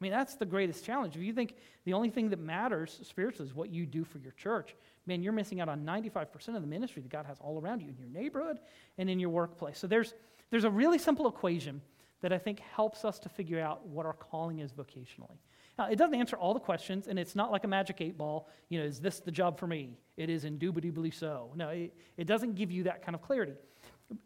I 0.01 0.05
mean, 0.05 0.13
that's 0.13 0.37
the 0.37 0.47
greatest 0.47 0.85
challenge. 0.85 1.17
If 1.17 1.23
you 1.23 1.33
think 1.33 1.55
the 1.85 1.93
only 1.93 2.11
thing 2.11 2.31
that 2.31 2.39
matters 2.39 3.01
spiritually 3.03 3.49
is 3.49 3.55
what 3.55 3.71
you 3.71 3.85
do 3.85 4.05
for 4.05 4.19
your 4.19 4.33
church, 4.33 4.77
man, 5.07 5.23
you're 5.23 5.33
missing 5.33 5.61
out 5.61 5.69
on 5.69 5.85
95% 5.85 6.55
of 6.55 6.63
the 6.63 6.69
ministry 6.69 7.03
that 7.03 7.11
God 7.11 7.27
has 7.27 7.39
all 7.41 7.61
around 7.61 7.83
you 7.83 7.89
in 7.89 7.97
your 7.99 8.09
neighborhood 8.09 8.59
and 8.97 9.11
in 9.11 9.19
your 9.19 9.31
workplace. 9.31 9.79
So 9.79 9.89
there's, 9.89 10.15
there's 10.51 10.65
a 10.65 10.71
really 10.71 10.99
simple 10.99 11.27
equation 11.27 11.81
that 12.21 12.33
I 12.33 12.39
think 12.39 12.61
helps 12.75 13.05
us 13.05 13.19
to 13.21 13.29
figure 13.29 13.61
out 13.61 13.87
what 13.87 14.07
our 14.07 14.13
calling 14.13 14.61
is 14.61 14.73
vocationally. 14.73 15.39
Now, 15.79 15.87
it 15.87 15.97
doesn't 15.97 16.15
answer 16.15 16.37
all 16.37 16.55
the 16.55 16.61
questions, 16.61 17.07
and 17.07 17.19
it's 17.19 17.37
not 17.37 17.53
like 17.53 17.63
a 17.63 17.69
magic 17.69 18.01
eight 18.01 18.19
ball. 18.19 18.49
You 18.69 18.81
know, 18.81 18.85
is 18.85 18.99
this 19.01 19.21
the 19.21 19.31
job 19.31 19.59
for 19.59 19.69
me? 19.69 19.97
It 20.17 20.29
is 20.29 20.45
indubitably 20.45 21.13
so. 21.13 21.53
No, 21.55 21.69
it, 21.69 21.95
it 22.17 22.27
doesn't 22.27 22.57
give 22.57 22.73
you 22.73 22.83
that 22.85 23.05
kind 23.05 23.15
of 23.15 23.23
clarity. 23.23 23.55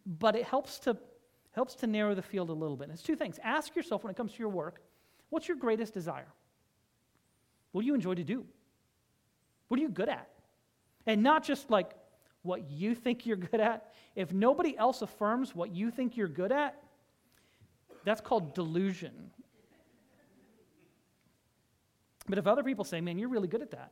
But 0.06 0.35
it 0.35 0.44
helps 0.44 0.78
to, 0.80 0.96
helps 1.54 1.74
to 1.76 1.87
narrow 1.87 2.14
the 2.14 2.22
field 2.22 2.48
a 2.48 2.54
little 2.54 2.76
bit. 2.76 2.85
And 2.85 2.94
it's 2.94 3.02
two 3.02 3.16
things. 3.16 3.38
Ask 3.42 3.76
yourself 3.76 4.02
when 4.02 4.11
it 4.11 4.16
comes 4.16 4.32
to 4.32 4.38
your 4.38 4.48
work, 4.48 4.80
what's 5.33 5.49
your 5.49 5.57
greatest 5.57 5.95
desire? 5.95 6.29
What 7.73 7.81
do 7.81 7.87
you 7.87 7.95
enjoy 7.95 8.14
to 8.14 8.23
do? 8.23 8.45
What 9.68 9.81
are 9.81 9.83
you 9.83 9.88
good 9.88 10.11
at? 10.11 10.29
And 11.07 11.23
not 11.23 11.42
just 11.42 11.71
like 11.71 11.92
what 12.42 12.71
you 12.71 12.95
think 12.95 13.25
you're 13.25 13.38
good 13.38 13.59
at. 13.59 13.95
If 14.14 14.31
nobody 14.31 14.77
else 14.77 15.01
affirms 15.01 15.55
what 15.55 15.75
you 15.75 15.90
think 15.90 16.18
you're 16.18 16.29
good 16.29 16.53
at, 16.53 16.83
that's 18.05 18.21
called 18.21 18.55
delusion. 18.55 19.31
But 22.29 22.37
if 22.37 22.47
other 22.47 22.62
people 22.62 22.85
say, 22.85 23.01
man, 23.01 23.18
you're 23.18 23.31
really 23.31 23.49
good 23.49 23.62
at 23.62 23.71
that, 23.71 23.90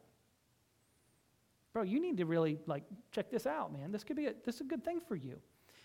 bro, 1.73 1.85
you 1.85 2.01
need 2.01 2.19
to 2.19 2.27
really 2.27 2.59
like 2.67 2.85
check 3.13 3.31
this 3.31 3.47
out, 3.47 3.73
man. 3.73 3.93
This 3.93 4.05
could 4.05 4.17
be 4.17 4.27
a, 4.27 4.35
this 4.45 4.57
is 4.57 4.61
a 4.61 4.65
good 4.65 4.85
thing 4.85 5.01
for 5.01 5.17
you. 5.17 5.41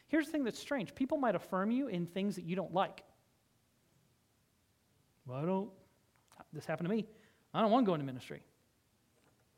Here's 0.10 0.26
the 0.26 0.34
thing 0.34 0.44
that's 0.44 0.60
strange. 0.60 0.94
People 0.94 1.18
might 1.18 1.36
affirm 1.36 1.72
you 1.72 1.88
in 1.88 2.06
things 2.08 2.36
that 2.36 2.44
you 2.44 2.58
don't 2.58 2.74
like. 2.74 3.04
Well, 5.26 5.38
I 5.38 5.46
don't, 5.46 5.70
this 6.54 6.66
happened 6.66 6.90
to 6.90 6.96
me. 6.96 7.06
I 7.54 7.62
don't 7.62 7.72
want 7.72 7.86
to 7.86 7.88
go 7.88 7.94
into 7.94 8.06
ministry. 8.06 8.42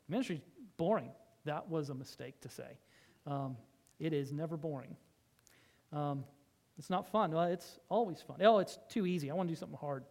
Ministry's 0.08 0.40
boring. 0.76 1.10
That 1.44 1.68
was 1.68 1.90
a 1.90 1.94
mistake 1.94 2.40
to 2.40 2.48
say. 2.48 2.78
Um, 3.26 3.56
it 3.98 4.12
is 4.12 4.32
never 4.32 4.56
boring. 4.56 4.96
Um, 5.92 6.24
it's 6.78 6.90
not 6.90 7.10
fun. 7.10 7.32
Well, 7.32 7.44
it's 7.44 7.78
always 7.88 8.20
fun. 8.20 8.38
Oh, 8.42 8.58
it's 8.58 8.78
too 8.88 9.06
easy. 9.06 9.30
I 9.30 9.34
want 9.34 9.48
to 9.48 9.54
do 9.54 9.58
something 9.58 9.78
hard. 9.78 10.04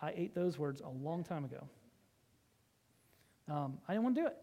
I 0.00 0.12
ate 0.16 0.34
those 0.34 0.58
words 0.58 0.80
a 0.80 0.88
long 0.88 1.22
time 1.24 1.44
ago. 1.44 1.68
Um, 3.48 3.78
I 3.86 3.92
didn't 3.92 4.04
want 4.04 4.16
to 4.16 4.22
do 4.22 4.26
it. 4.26 4.36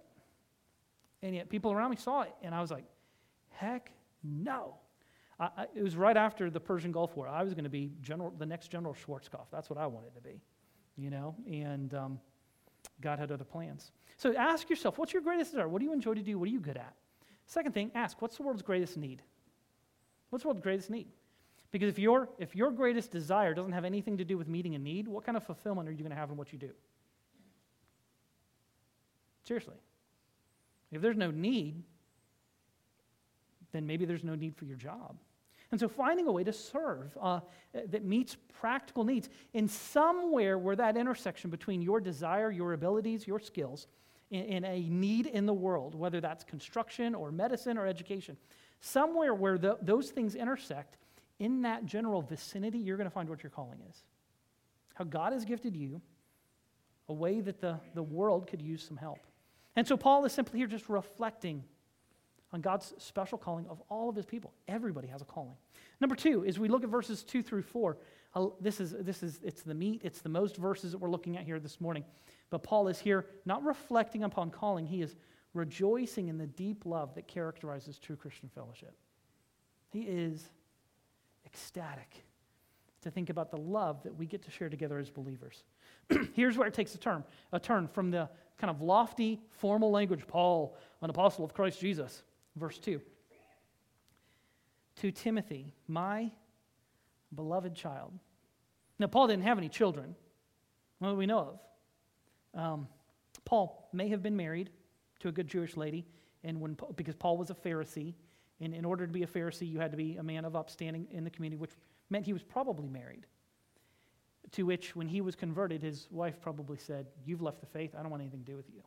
And 1.23 1.35
yet 1.35 1.49
people 1.49 1.71
around 1.71 1.91
me 1.91 1.97
saw 1.97 2.21
it, 2.21 2.33
and 2.41 2.53
I 2.53 2.61
was 2.61 2.71
like, 2.71 2.85
heck 3.49 3.91
no. 4.23 4.75
I, 5.41 5.65
it 5.73 5.81
was 5.81 5.95
right 5.95 6.15
after 6.15 6.51
the 6.51 6.59
Persian 6.59 6.91
Gulf 6.91 7.17
War. 7.17 7.27
I 7.27 7.41
was 7.41 7.55
going 7.55 7.63
to 7.63 7.69
be 7.69 7.91
general, 8.01 8.31
the 8.37 8.45
next 8.45 8.67
General 8.67 8.93
Schwarzkopf. 8.93 9.47
That's 9.51 9.71
what 9.71 9.79
I 9.79 9.87
wanted 9.87 10.13
to 10.13 10.21
be, 10.21 10.39
you 10.97 11.09
know, 11.09 11.35
and 11.47 11.91
um, 11.95 12.19
God 13.01 13.17
had 13.17 13.31
other 13.31 13.43
plans. 13.43 13.91
So 14.17 14.35
ask 14.35 14.69
yourself, 14.69 14.99
what's 14.99 15.13
your 15.13 15.23
greatest 15.23 15.51
desire? 15.51 15.67
What 15.67 15.79
do 15.79 15.85
you 15.85 15.93
enjoy 15.93 16.13
to 16.13 16.21
do? 16.21 16.37
What 16.37 16.47
are 16.47 16.51
you 16.51 16.59
good 16.59 16.77
at? 16.77 16.93
Second 17.47 17.73
thing, 17.73 17.89
ask, 17.95 18.21
what's 18.21 18.37
the 18.37 18.43
world's 18.43 18.61
greatest 18.61 18.97
need? 18.97 19.23
What's 20.29 20.43
the 20.43 20.49
world's 20.49 20.61
greatest 20.61 20.91
need? 20.91 21.07
Because 21.71 21.89
if 21.89 21.97
your, 21.97 22.29
if 22.37 22.55
your 22.55 22.69
greatest 22.69 23.09
desire 23.09 23.55
doesn't 23.55 23.71
have 23.71 23.83
anything 23.83 24.17
to 24.17 24.25
do 24.25 24.37
with 24.37 24.47
meeting 24.47 24.75
a 24.75 24.79
need, 24.79 25.07
what 25.07 25.25
kind 25.25 25.35
of 25.37 25.43
fulfillment 25.43 25.89
are 25.89 25.91
you 25.91 25.99
going 25.99 26.11
to 26.11 26.15
have 26.15 26.29
in 26.29 26.37
what 26.37 26.53
you 26.53 26.59
do? 26.59 26.69
Seriously. 29.43 29.77
If 30.91 31.01
there's 31.01 31.17
no 31.17 31.31
need, 31.31 31.81
then 33.71 33.87
maybe 33.87 34.05
there's 34.05 34.23
no 34.23 34.35
need 34.35 34.55
for 34.55 34.65
your 34.65 34.77
job. 34.77 35.17
And 35.71 35.79
so 35.79 35.87
finding 35.87 36.27
a 36.27 36.31
way 36.31 36.43
to 36.43 36.51
serve 36.51 37.17
uh, 37.21 37.39
that 37.73 38.03
meets 38.03 38.35
practical 38.59 39.03
needs 39.03 39.29
in 39.53 39.67
somewhere 39.67 40.57
where 40.57 40.75
that 40.75 40.97
intersection 40.97 41.49
between 41.49 41.81
your 41.81 42.01
desire, 42.01 42.51
your 42.51 42.73
abilities, 42.73 43.25
your 43.25 43.39
skills, 43.39 43.87
in, 44.31 44.63
a 44.63 44.81
need 44.89 45.25
in 45.25 45.45
the 45.45 45.53
world, 45.53 45.93
whether 45.93 46.21
that's 46.21 46.43
construction 46.45 47.13
or 47.13 47.31
medicine 47.31 47.77
or 47.77 47.85
education, 47.85 48.37
somewhere 48.79 49.33
where 49.33 49.57
the, 49.57 49.77
those 49.81 50.09
things 50.09 50.35
intersect, 50.35 50.97
in 51.39 51.63
that 51.63 51.85
general 51.85 52.21
vicinity, 52.21 52.77
you're 52.77 52.97
going 52.97 53.09
to 53.09 53.13
find 53.13 53.27
what 53.27 53.41
your 53.41 53.49
calling 53.49 53.79
is. 53.89 54.03
How 54.93 55.03
God 55.03 55.33
has 55.33 55.43
gifted 55.43 55.75
you 55.75 55.99
a 57.09 57.13
way 57.13 57.41
that 57.41 57.59
the, 57.59 57.79
the 57.95 58.03
world 58.03 58.47
could 58.47 58.61
use 58.61 58.83
some 58.87 58.95
help. 58.95 59.19
And 59.75 59.87
so 59.87 59.97
Paul 59.97 60.23
is 60.25 60.33
simply 60.33 60.59
here 60.59 60.67
just 60.67 60.87
reflecting 60.87 61.63
on 62.53 62.61
God's 62.61 62.93
special 62.97 63.37
calling 63.37 63.65
of 63.67 63.81
all 63.89 64.09
of 64.09 64.15
his 64.15 64.25
people. 64.25 64.53
Everybody 64.67 65.07
has 65.07 65.21
a 65.21 65.25
calling. 65.25 65.55
Number 65.99 66.15
two, 66.15 66.45
as 66.45 66.59
we 66.59 66.67
look 66.67 66.83
at 66.83 66.89
verses 66.89 67.23
two 67.23 67.41
through 67.41 67.63
four, 67.63 67.97
uh, 68.35 68.47
this 68.59 68.79
is, 68.79 68.91
this 68.99 69.23
is, 69.23 69.39
it's 69.43 69.61
the 69.61 69.73
meat, 69.73 70.01
it's 70.03 70.21
the 70.21 70.29
most 70.29 70.57
verses 70.57 70.91
that 70.91 70.97
we're 70.97 71.09
looking 71.09 71.37
at 71.37 71.43
here 71.43 71.59
this 71.59 71.79
morning. 71.79 72.03
But 72.49 72.63
Paul 72.63 72.87
is 72.87 72.99
here 72.99 73.25
not 73.45 73.63
reflecting 73.63 74.23
upon 74.23 74.51
calling, 74.51 74.85
he 74.85 75.01
is 75.01 75.15
rejoicing 75.53 76.27
in 76.27 76.37
the 76.37 76.47
deep 76.47 76.85
love 76.85 77.15
that 77.15 77.27
characterizes 77.27 77.97
true 77.97 78.15
Christian 78.15 78.49
fellowship. 78.53 78.95
He 79.89 80.01
is 80.01 80.49
ecstatic 81.45 82.23
to 83.01 83.11
think 83.11 83.29
about 83.29 83.51
the 83.51 83.57
love 83.57 84.03
that 84.03 84.15
we 84.15 84.25
get 84.25 84.43
to 84.43 84.51
share 84.51 84.69
together 84.69 84.99
as 84.99 85.09
believers. 85.09 85.63
Here's 86.33 86.57
where 86.57 86.67
it 86.67 86.73
takes 86.73 86.95
a 86.95 86.97
turn, 86.97 87.23
a 87.51 87.59
turn 87.59 87.87
from 87.87 88.11
the 88.11 88.29
kind 88.57 88.69
of 88.69 88.81
lofty, 88.81 89.41
formal 89.49 89.91
language, 89.91 90.27
Paul, 90.27 90.77
an 91.01 91.09
apostle 91.09 91.43
of 91.43 91.53
Christ 91.53 91.79
Jesus, 91.79 92.23
verse 92.55 92.77
2. 92.79 93.01
To 94.97 95.11
Timothy, 95.11 95.73
my 95.87 96.31
beloved 97.33 97.75
child. 97.75 98.13
Now, 98.99 99.07
Paul 99.07 99.27
didn't 99.27 99.43
have 99.43 99.57
any 99.57 99.69
children, 99.69 100.15
well, 100.99 101.15
we 101.15 101.25
know 101.25 101.39
of. 102.53 102.61
Um, 102.61 102.87
Paul 103.45 103.89
may 103.91 104.09
have 104.09 104.21
been 104.21 104.37
married 104.37 104.69
to 105.19 105.27
a 105.27 105.31
good 105.31 105.47
Jewish 105.47 105.75
lady, 105.75 106.05
and 106.43 106.61
when, 106.61 106.77
because 106.95 107.15
Paul 107.15 107.37
was 107.37 107.49
a 107.49 107.55
Pharisee, 107.55 108.13
and 108.59 108.75
in 108.75 108.85
order 108.85 109.07
to 109.07 109.11
be 109.11 109.23
a 109.23 109.27
Pharisee, 109.27 109.67
you 109.67 109.79
had 109.79 109.91
to 109.91 109.97
be 109.97 110.17
a 110.17 110.23
man 110.23 110.45
of 110.45 110.55
upstanding 110.55 111.07
in 111.09 111.23
the 111.23 111.31
community, 111.31 111.59
which 111.59 111.71
meant 112.09 112.25
he 112.25 112.33
was 112.33 112.43
probably 112.43 112.87
married. 112.87 113.25
To 114.53 114.65
which, 114.65 114.95
when 114.95 115.07
he 115.07 115.21
was 115.21 115.35
converted, 115.35 115.81
his 115.81 116.07
wife 116.11 116.39
probably 116.41 116.77
said, 116.77 117.07
You've 117.25 117.41
left 117.41 117.61
the 117.61 117.65
faith. 117.67 117.95
I 117.97 118.01
don't 118.01 118.11
want 118.11 118.21
anything 118.21 118.43
to 118.43 118.51
do 118.51 118.57
with 118.57 118.69
you. 118.69 118.81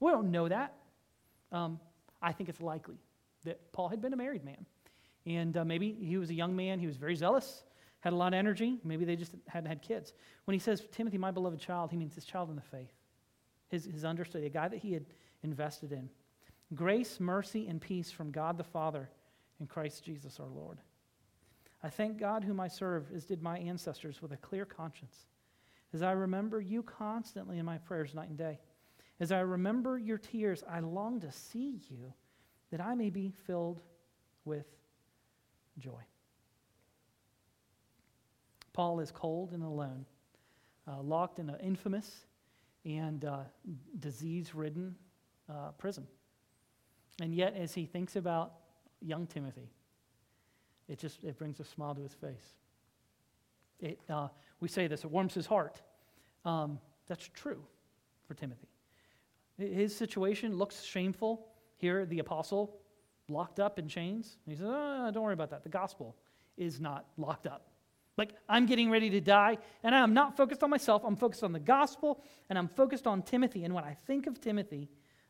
We 0.00 0.10
don't 0.10 0.30
know 0.30 0.48
that. 0.48 0.74
Um, 1.52 1.78
I 2.22 2.32
think 2.32 2.48
it's 2.48 2.60
likely 2.60 2.98
that 3.44 3.72
Paul 3.72 3.88
had 3.88 4.00
been 4.00 4.12
a 4.12 4.16
married 4.16 4.44
man. 4.44 4.66
And 5.24 5.56
uh, 5.56 5.64
maybe 5.64 5.92
he 5.92 6.18
was 6.18 6.30
a 6.30 6.34
young 6.34 6.54
man, 6.54 6.78
he 6.78 6.86
was 6.86 6.96
very 6.96 7.16
zealous, 7.16 7.64
had 8.00 8.12
a 8.12 8.16
lot 8.16 8.28
of 8.28 8.34
energy. 8.34 8.78
Maybe 8.84 9.04
they 9.04 9.16
just 9.16 9.32
hadn't 9.48 9.68
had 9.68 9.82
kids. 9.82 10.12
When 10.44 10.52
he 10.52 10.58
says, 10.60 10.86
Timothy, 10.92 11.18
my 11.18 11.30
beloved 11.30 11.60
child, 11.60 11.90
he 11.90 11.96
means 11.96 12.14
his 12.14 12.24
child 12.24 12.48
in 12.48 12.56
the 12.56 12.62
faith, 12.62 12.92
his, 13.68 13.84
his 13.84 14.04
understudy, 14.04 14.46
a 14.46 14.50
guy 14.50 14.68
that 14.68 14.78
he 14.78 14.92
had 14.92 15.06
invested 15.42 15.92
in. 15.92 16.08
Grace, 16.74 17.18
mercy, 17.20 17.66
and 17.66 17.80
peace 17.80 18.10
from 18.10 18.30
God 18.30 18.58
the 18.58 18.64
Father 18.64 19.08
and 19.58 19.68
Christ 19.68 20.04
Jesus 20.04 20.38
our 20.38 20.48
Lord. 20.48 20.78
I 21.82 21.88
thank 21.88 22.18
God 22.18 22.42
whom 22.44 22.60
I 22.60 22.68
serve, 22.68 23.06
as 23.14 23.24
did 23.24 23.42
my 23.42 23.58
ancestors, 23.58 24.22
with 24.22 24.32
a 24.32 24.36
clear 24.36 24.64
conscience, 24.64 25.26
as 25.92 26.02
I 26.02 26.12
remember 26.12 26.60
you 26.60 26.82
constantly 26.82 27.58
in 27.58 27.64
my 27.64 27.78
prayers 27.78 28.14
night 28.14 28.28
and 28.28 28.38
day. 28.38 28.58
As 29.18 29.32
I 29.32 29.40
remember 29.40 29.98
your 29.98 30.18
tears, 30.18 30.62
I 30.68 30.80
long 30.80 31.20
to 31.20 31.32
see 31.32 31.80
you, 31.88 32.12
that 32.70 32.80
I 32.80 32.94
may 32.94 33.10
be 33.10 33.32
filled 33.46 33.80
with 34.44 34.66
joy. 35.78 36.02
Paul 38.72 39.00
is 39.00 39.10
cold 39.10 39.52
and 39.52 39.62
alone, 39.62 40.04
uh, 40.86 41.00
locked 41.00 41.38
in 41.38 41.48
an 41.48 41.58
infamous 41.60 42.26
and 42.84 43.24
uh, 43.24 43.38
disease 43.98 44.54
ridden 44.54 44.94
uh, 45.48 45.70
prison. 45.78 46.06
And 47.20 47.34
yet, 47.34 47.56
as 47.56 47.72
he 47.72 47.86
thinks 47.86 48.16
about 48.16 48.52
young 49.00 49.26
Timothy, 49.26 49.70
it 50.88 50.98
just 50.98 51.24
it 51.24 51.38
brings 51.38 51.58
a 51.58 51.64
smile 51.64 51.94
to 51.94 52.02
his 52.02 52.12
face. 52.12 52.54
It, 53.80 53.98
uh, 54.08 54.28
we 54.60 54.68
say 54.68 54.86
this, 54.86 55.04
it 55.04 55.10
warms 55.10 55.34
his 55.34 55.46
heart. 55.46 55.80
Um, 56.44 56.78
that's 57.08 57.28
true 57.34 57.62
for 58.26 58.34
Timothy. 58.34 58.68
His 59.58 59.94
situation 59.94 60.56
looks 60.56 60.82
shameful. 60.82 61.46
Here, 61.76 62.04
the 62.06 62.18
apostle 62.18 62.78
locked 63.28 63.60
up 63.60 63.78
in 63.78 63.88
chains. 63.88 64.38
he 64.46 64.54
says, 64.54 64.66
oh, 64.68 65.10
Don't 65.12 65.22
worry 65.22 65.34
about 65.34 65.50
that. 65.50 65.62
The 65.62 65.68
gospel 65.68 66.16
is 66.56 66.80
not 66.80 67.06
locked 67.16 67.46
up. 67.46 67.68
Like, 68.16 68.32
I'm 68.48 68.64
getting 68.64 68.90
ready 68.90 69.10
to 69.10 69.20
die, 69.20 69.58
and 69.82 69.94
I'm 69.94 70.14
not 70.14 70.36
focused 70.38 70.62
on 70.62 70.70
myself. 70.70 71.02
I'm 71.04 71.16
focused 71.16 71.44
on 71.44 71.52
the 71.52 71.60
gospel, 71.60 72.22
and 72.48 72.58
I'm 72.58 72.68
focused 72.68 73.06
on 73.06 73.22
Timothy. 73.22 73.64
And 73.64 73.74
when 73.74 73.84
I 73.84 73.96
think 74.06 74.26
of 74.26 74.40
Timothy, 74.40 74.88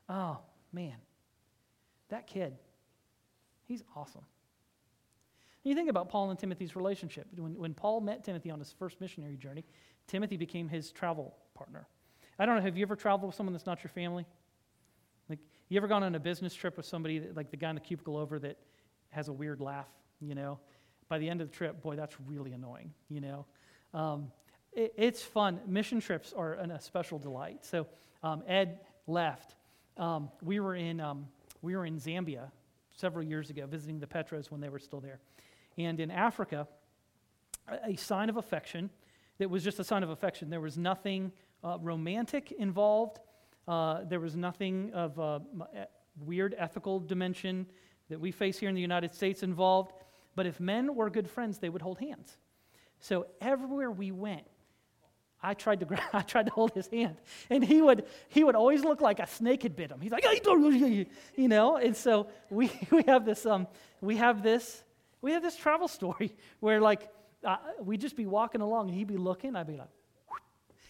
oh, 0.09 0.39
man, 0.73 0.95
that 2.11 2.29
kid, 2.29 2.57
he's 3.65 3.83
awesome. 3.97 4.23
And 5.65 5.71
you 5.71 5.75
think 5.75 5.91
about 5.91 6.09
Paul 6.09 6.31
and 6.31 6.39
Timothy's 6.39 6.77
relationship. 6.77 7.27
When, 7.37 7.59
when 7.59 7.75
Paul 7.75 8.01
met 8.01 8.23
Timothy 8.23 8.51
on 8.51 8.61
his 8.61 8.73
first 8.79 9.01
missionary 9.01 9.37
journey, 9.37 9.65
Timothy 10.07 10.37
became 10.37 10.69
his 10.69 10.93
travel 10.93 11.35
partner. 11.55 11.89
I 12.39 12.47
don't 12.47 12.57
know, 12.57 12.63
have 12.63 12.77
you 12.77 12.83
ever 12.83 12.97
traveled 12.97 13.29
with 13.29 13.35
someone 13.35 13.53
that's 13.53 13.67
not 13.67 13.83
your 13.83 13.91
family? 13.91 14.27
Like, 15.29 15.39
you 15.69 15.77
ever 15.79 15.89
gone 15.89 16.03
on 16.03 16.15
a 16.15 16.21
business 16.21 16.55
trip 16.55 16.77
with 16.77 16.87
somebody, 16.87 17.19
that, 17.19 17.37
like 17.37 17.51
the 17.51 17.57
guy 17.57 17.71
in 17.71 17.77
the 17.77 17.81
cubicle 17.81 18.17
over 18.17 18.39
that 18.41 18.59
has 19.11 19.29
a 19.29 19.33
weird 19.33 19.61
laugh, 19.61 19.89
you 20.21 20.35
know? 20.35 20.59
By 21.09 21.19
the 21.19 21.31
end 21.31 21.41
of 21.41 21.51
the 21.51 21.57
trip, 21.57 21.83
boy, 21.83 21.97
that's 21.97 22.17
really 22.27 22.53
annoying, 22.53 22.93
you 23.09 23.21
know? 23.21 23.47
Um, 23.95 24.33
it, 24.73 24.93
it's 24.97 25.23
fun. 25.23 25.61
Mission 25.67 26.01
trips 26.01 26.35
are 26.37 26.55
an, 26.55 26.71
a 26.71 26.81
special 26.81 27.19
delight. 27.19 27.65
So 27.65 27.87
um, 28.23 28.43
Ed 28.47 28.81
left. 29.07 29.55
Um, 29.97 30.29
we, 30.43 30.61
were 30.61 30.75
in, 30.75 31.01
um, 31.01 31.27
we 31.63 31.75
were 31.75 31.87
in 31.87 31.99
Zambia 31.99 32.51
several 32.95 33.25
years 33.25 33.49
ago 33.49 33.67
visiting 33.67 33.99
the 33.99 34.07
Petros 34.07 34.51
when 34.51 34.61
they 34.61 34.69
were 34.69 34.79
still 34.79 35.01
there. 35.01 35.21
And 35.79 36.01
in 36.01 36.11
Africa, 36.11 36.69
a, 37.67 37.93
a 37.93 37.97
sign 37.97 38.29
of 38.29 38.37
affection 38.37 38.91
that 39.39 39.49
was 39.49 39.65
just 39.65 39.79
a 39.79 39.85
sign 39.85 40.03
of 40.03 40.11
affection. 40.11 40.51
There 40.51 40.61
was 40.61 40.77
nothing 40.77 41.33
uh, 41.67 41.79
romantic 41.79 42.53
involved. 42.53 43.19
Uh, 43.67 44.05
there 44.05 44.21
was 44.21 44.37
nothing 44.37 44.93
of 44.95 45.19
a 45.19 45.43
weird 46.25 46.55
ethical 46.57 47.01
dimension 47.01 47.67
that 48.09 48.21
we 48.21 48.31
face 48.31 48.59
here 48.59 48.69
in 48.69 48.75
the 48.75 48.81
United 48.81 49.13
States 49.13 49.43
involved. 49.43 49.93
But 50.37 50.47
if 50.47 50.61
men 50.61 50.95
were 50.95 51.11
good 51.11 51.29
friends, 51.29 51.59
they 51.59 51.69
would 51.69 51.83
hold 51.83 51.99
hands. 51.99 52.37
So 53.01 53.27
everywhere 53.41 53.91
we 53.91 54.13
went, 54.13 54.47
I 55.43 55.55
tried 55.55 55.81
to 55.81 56.03
I 56.13 56.23
tried 56.23 56.47
to 56.47 56.53
hold 56.53 56.73
his 56.73 56.87
hand, 56.87 57.17
and 57.51 57.65
he 57.65 57.83
would 57.83 58.07
he 58.29 58.45
would 58.45 58.55
always 58.55 58.85
look 58.85 59.01
like 59.01 59.19
a 59.19 59.27
snake 59.27 59.63
had 59.63 59.77
bit 59.77 59.91
him. 59.91 60.01
He's 60.01 60.13
like, 60.13 60.25
you 61.37 61.49
know, 61.49 61.77
and 61.77 61.97
so 61.97 62.29
we 62.49 62.71
we 62.91 63.03
have 63.07 63.25
this 63.25 63.45
um 63.45 63.67
we 64.01 64.17
have 64.17 64.43
this 64.43 64.83
we 65.21 65.33
have 65.33 65.43
this 65.43 65.57
travel 65.57 65.89
story 65.89 66.35
where 66.61 66.81
like 66.81 67.09
uh, 67.45 67.57
we'd 67.81 68.01
just 68.01 68.17
be 68.17 68.27
walking 68.27 68.61
along 68.61 68.89
and 68.89 68.97
he'd 68.97 69.09
be 69.09 69.17
looking, 69.17 69.57
I'd 69.57 69.67
be 69.67 69.77
like, 69.77 69.89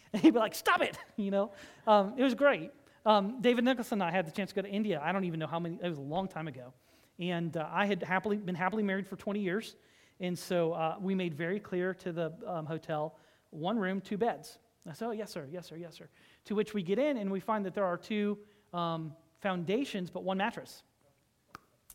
and 0.13 0.23
he'd 0.23 0.33
be 0.33 0.39
like, 0.39 0.55
stop 0.55 0.83
it, 0.83 0.99
you 1.17 1.31
know. 1.31 1.53
Um, 1.87 2.15
it 2.17 2.23
was 2.23 2.35
great. 2.35 2.71
Um, 3.05 3.41
David 3.41 3.65
Nicholson 3.65 4.01
and 4.01 4.09
I 4.09 4.11
had 4.11 4.27
the 4.27 4.33
chance 4.33 4.51
to 4.51 4.57
go 4.57 4.63
to 4.63 4.69
India. 4.69 5.01
I 5.03 5.13
don't 5.13 5.25
even 5.25 5.39
know 5.39 5.47
how 5.47 5.61
many. 5.61 5.79
It 5.83 5.89
was 5.89 5.99
a 5.99 6.03
long 6.03 6.29
time 6.29 6.49
ago, 6.49 6.73
and 7.19 7.57
uh, 7.57 7.69
I 7.71 7.87
had 7.87 8.03
happily 8.03 8.37
been 8.37 8.55
happily 8.55 8.83
married 8.83 9.07
for 9.07 9.17
20 9.17 9.41
years, 9.41 9.77
and 10.21 10.39
so 10.39 10.73
uh, 10.73 10.97
we 11.01 11.15
made 11.15 11.35
very 11.35 11.61
clear 11.61 11.95
to 11.95 12.13
the 12.13 12.33
um, 12.47 12.67
hotel, 12.67 13.17
one 13.51 13.79
room, 13.79 14.01
two 14.01 14.17
beds. 14.17 14.59
I 14.89 14.93
said, 14.93 15.09
oh 15.09 15.11
yes 15.11 15.31
sir, 15.31 15.47
yes 15.51 15.67
sir, 15.67 15.77
yes 15.77 15.97
sir. 15.97 16.09
To 16.47 16.55
which 16.55 16.75
we 16.75 16.83
get 16.83 16.99
in 16.99 17.17
and 17.17 17.31
we 17.31 17.41
find 17.41 17.65
that 17.67 17.75
there 17.75 17.85
are 17.85 17.97
two 17.97 18.39
um, 18.73 19.13
foundations 19.41 20.11
but 20.11 20.23
one 20.23 20.39
mattress. 20.39 20.83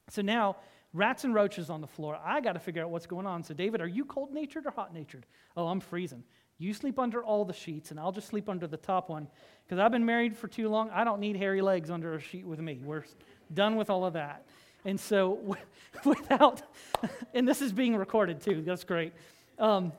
So 0.10 0.21
now 0.21 0.58
rats 0.93 1.24
and 1.24 1.34
roaches 1.34 1.69
on 1.69 1.82
the 1.82 1.88
floor. 1.88 2.19
I 2.24 2.41
got 2.41 2.54
to 2.54 2.60
figure 2.60 2.84
out 2.84 2.89
what's 2.89 3.06
going 3.06 3.26
on. 3.26 3.43
So, 3.43 3.54
David, 3.54 3.82
are 3.82 3.88
you 3.88 4.04
cold 4.06 4.34
natured 4.34 4.65
or 4.65 4.71
hot 4.71 4.93
natured? 4.93 5.26
Oh, 5.56 5.67
I'm 5.67 5.80
freezing. 5.80 6.24
You 6.62 6.76
sleep 6.76 7.00
under 7.00 7.24
all 7.24 7.43
the 7.43 7.54
sheets, 7.54 7.89
and 7.89 8.00
I'll 8.00 8.12
just 8.12 8.28
sleep 8.28 8.47
under 8.47 8.67
the 8.67 8.78
top 8.78 9.10
one 9.10 9.28
because 9.65 9.80
I've 9.80 9.91
been 9.91 10.06
married 10.06 10.38
for 10.38 10.47
too 10.47 10.69
long. 10.69 10.91
I 10.91 11.04
don't 11.04 11.19
need 11.19 11.36
hairy 11.36 11.60
legs 11.60 11.89
under 11.89 12.13
a 12.13 12.19
sheet 12.19 12.45
with 12.45 12.60
me. 12.60 12.80
We're 12.84 13.04
done 13.52 13.78
with 13.78 13.89
all 13.89 14.06
of 14.06 14.13
that. 14.13 14.45
And 14.86 15.00
so, 15.00 15.58
without, 16.06 16.62
and 17.34 17.47
this 17.47 17.63
is 17.63 17.74
being 17.74 17.95
recorded 17.95 18.41
too, 18.41 18.62
that's 18.62 18.84
great. 18.84 19.12
Um, 19.58 19.91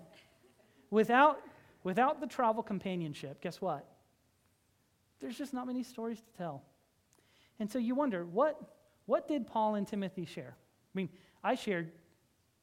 without, 0.90 1.40
without 1.82 2.20
the 2.20 2.28
travel 2.28 2.62
companionship, 2.62 3.40
guess 3.40 3.60
what? 3.60 3.84
There's 5.20 5.36
just 5.36 5.52
not 5.52 5.66
many 5.66 5.82
stories 5.82 6.18
to 6.18 6.38
tell. 6.38 6.62
And 7.58 7.68
so 7.68 7.80
you 7.80 7.96
wonder, 7.96 8.24
what, 8.24 8.60
what 9.06 9.26
did 9.26 9.48
Paul 9.48 9.74
and 9.74 9.86
Timothy 9.86 10.26
share? 10.26 10.54
I 10.54 10.94
mean, 10.94 11.08
I 11.42 11.56
shared 11.56 11.90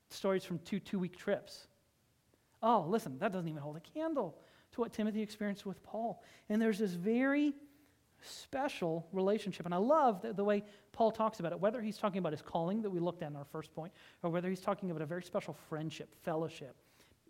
stories 0.10 0.46
from 0.46 0.60
two 0.60 0.80
two 0.80 1.00
week 1.00 1.18
trips. 1.18 1.68
Oh, 2.62 2.86
listen, 2.88 3.18
that 3.20 3.32
doesn't 3.32 3.48
even 3.48 3.62
hold 3.62 3.78
a 3.78 4.00
candle 4.00 4.38
to 4.74 4.82
what 4.82 4.94
Timothy 4.94 5.22
experienced 5.22 5.66
with 5.66 5.82
Paul. 5.84 6.22
And 6.50 6.62
there's 6.62 6.80
this 6.80 6.92
very 6.92 7.54
special 8.22 9.08
relationship. 9.12 9.66
And 9.66 9.74
I 9.74 9.78
love 9.78 10.22
the, 10.22 10.34
the, 10.34 10.44
way 10.44 10.64
Paul 10.92 11.12
talks 11.12 11.40
about 11.40 11.52
it, 11.52 11.60
whether 11.60 11.82
he's 11.82 11.98
talking 11.98 12.20
about 12.20 12.34
his 12.34 12.42
calling 12.42 12.82
that 12.82 12.90
we 12.90 13.00
looked 13.00 13.22
at 13.22 13.30
in 13.30 13.36
our 13.36 13.46
first 13.46 13.74
point, 13.74 13.94
or 14.24 14.30
whether 14.30 14.50
he's 14.50 14.60
talking 14.60 14.92
about 14.92 15.02
a 15.02 15.06
very 15.06 15.24
special 15.24 15.56
friendship, 15.70 16.14
fellowship. 16.24 16.76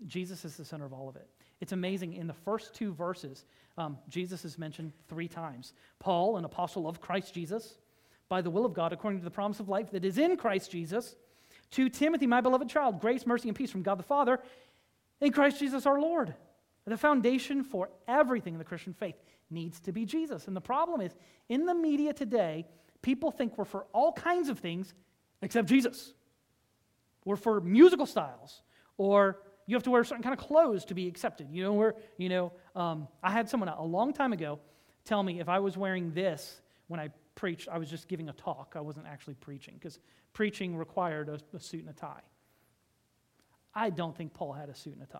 Jesus 0.07 0.45
is 0.45 0.55
the 0.55 0.65
center 0.65 0.85
of 0.85 0.93
all 0.93 1.09
of 1.09 1.15
it. 1.15 1.27
It's 1.61 1.73
amazing. 1.73 2.13
In 2.13 2.27
the 2.27 2.33
first 2.33 2.73
two 2.73 2.93
verses, 2.93 3.45
um, 3.77 3.97
Jesus 4.07 4.45
is 4.45 4.57
mentioned 4.57 4.93
three 5.07 5.27
times 5.27 5.73
Paul, 5.99 6.37
an 6.37 6.45
apostle 6.45 6.87
of 6.87 7.01
Christ 7.01 7.33
Jesus, 7.33 7.77
by 8.29 8.41
the 8.41 8.49
will 8.49 8.65
of 8.65 8.73
God 8.73 8.93
according 8.93 9.19
to 9.19 9.25
the 9.25 9.31
promise 9.31 9.59
of 9.59 9.67
life 9.67 9.91
that 9.91 10.05
is 10.05 10.17
in 10.17 10.37
Christ 10.37 10.71
Jesus. 10.71 11.15
To 11.71 11.89
Timothy, 11.89 12.25
my 12.25 12.41
beloved 12.41 12.69
child, 12.69 12.99
grace, 12.99 13.27
mercy, 13.27 13.49
and 13.49 13.55
peace 13.55 13.71
from 13.71 13.83
God 13.83 13.99
the 13.99 14.03
Father 14.03 14.39
in 15.21 15.31
Christ 15.31 15.59
Jesus 15.59 15.85
our 15.85 15.99
Lord. 15.99 16.33
The 16.85 16.97
foundation 16.97 17.63
for 17.63 17.91
everything 18.07 18.55
in 18.55 18.57
the 18.57 18.65
Christian 18.65 18.93
faith 18.93 19.15
needs 19.51 19.79
to 19.81 19.91
be 19.91 20.05
Jesus. 20.05 20.47
And 20.47 20.55
the 20.55 20.61
problem 20.61 21.01
is, 21.01 21.15
in 21.47 21.67
the 21.67 21.75
media 21.75 22.13
today, 22.13 22.65
people 23.03 23.29
think 23.29 23.57
we're 23.57 23.65
for 23.65 23.85
all 23.93 24.11
kinds 24.11 24.49
of 24.49 24.57
things 24.57 24.93
except 25.43 25.67
Jesus. 25.67 26.13
We're 27.25 27.35
for 27.35 27.61
musical 27.61 28.07
styles, 28.07 28.63
or 28.97 29.39
you 29.67 29.75
have 29.75 29.83
to 29.83 29.91
wear 29.91 30.03
certain 30.03 30.23
kind 30.23 30.33
of 30.33 30.43
clothes 30.43 30.85
to 30.85 30.95
be 30.95 31.07
accepted. 31.07 31.49
You 31.51 31.63
know, 31.63 31.73
where, 31.73 31.95
you 32.17 32.29
know, 32.29 32.51
um, 32.75 33.07
I 33.21 33.31
had 33.31 33.47
someone 33.47 33.69
a 33.69 33.83
long 33.83 34.11
time 34.13 34.33
ago 34.33 34.59
tell 35.05 35.21
me 35.21 35.39
if 35.39 35.47
I 35.47 35.59
was 35.59 35.77
wearing 35.77 36.11
this 36.13 36.61
when 36.87 36.99
I 36.99 37.09
preached, 37.35 37.69
I 37.71 37.77
was 37.77 37.89
just 37.89 38.07
giving 38.07 38.29
a 38.29 38.33
talk. 38.33 38.73
I 38.75 38.81
wasn't 38.81 39.05
actually 39.05 39.35
preaching 39.35 39.75
because 39.75 39.99
preaching 40.33 40.75
required 40.75 41.29
a, 41.29 41.39
a, 41.55 41.59
suit 41.59 41.81
and 41.81 41.89
a 41.89 41.93
tie. 41.93 42.21
I 43.79 43.89
don't 43.89 44.15
think 44.15 44.33
Paul 44.33 44.51
had 44.51 44.69
a 44.69 44.75
suit 44.75 44.93
and 44.93 45.03
a 45.03 45.05
tie. 45.05 45.19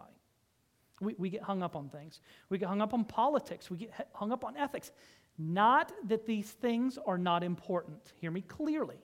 We, 1.00 1.16
we 1.18 1.30
get 1.30 1.42
hung 1.42 1.64
up 1.64 1.76
on 1.76 1.90
things. 1.90 2.20
We 2.50 2.58
get 2.58 2.68
hung 2.68 2.82
up 2.82 2.94
on 2.94 3.06
politics. 3.06 3.72
We 3.72 3.78
get 3.78 4.10
hung 4.14 4.34
up 4.34 4.44
on 4.44 4.58
ethics. 4.58 4.92
Not 5.38 5.94
that 6.10 6.26
these 6.26 6.52
things 6.52 6.98
are 7.06 7.18
not 7.18 7.44
important. 7.44 8.12
Hear 8.20 8.32
me 8.32 8.42
clearly. 8.42 8.98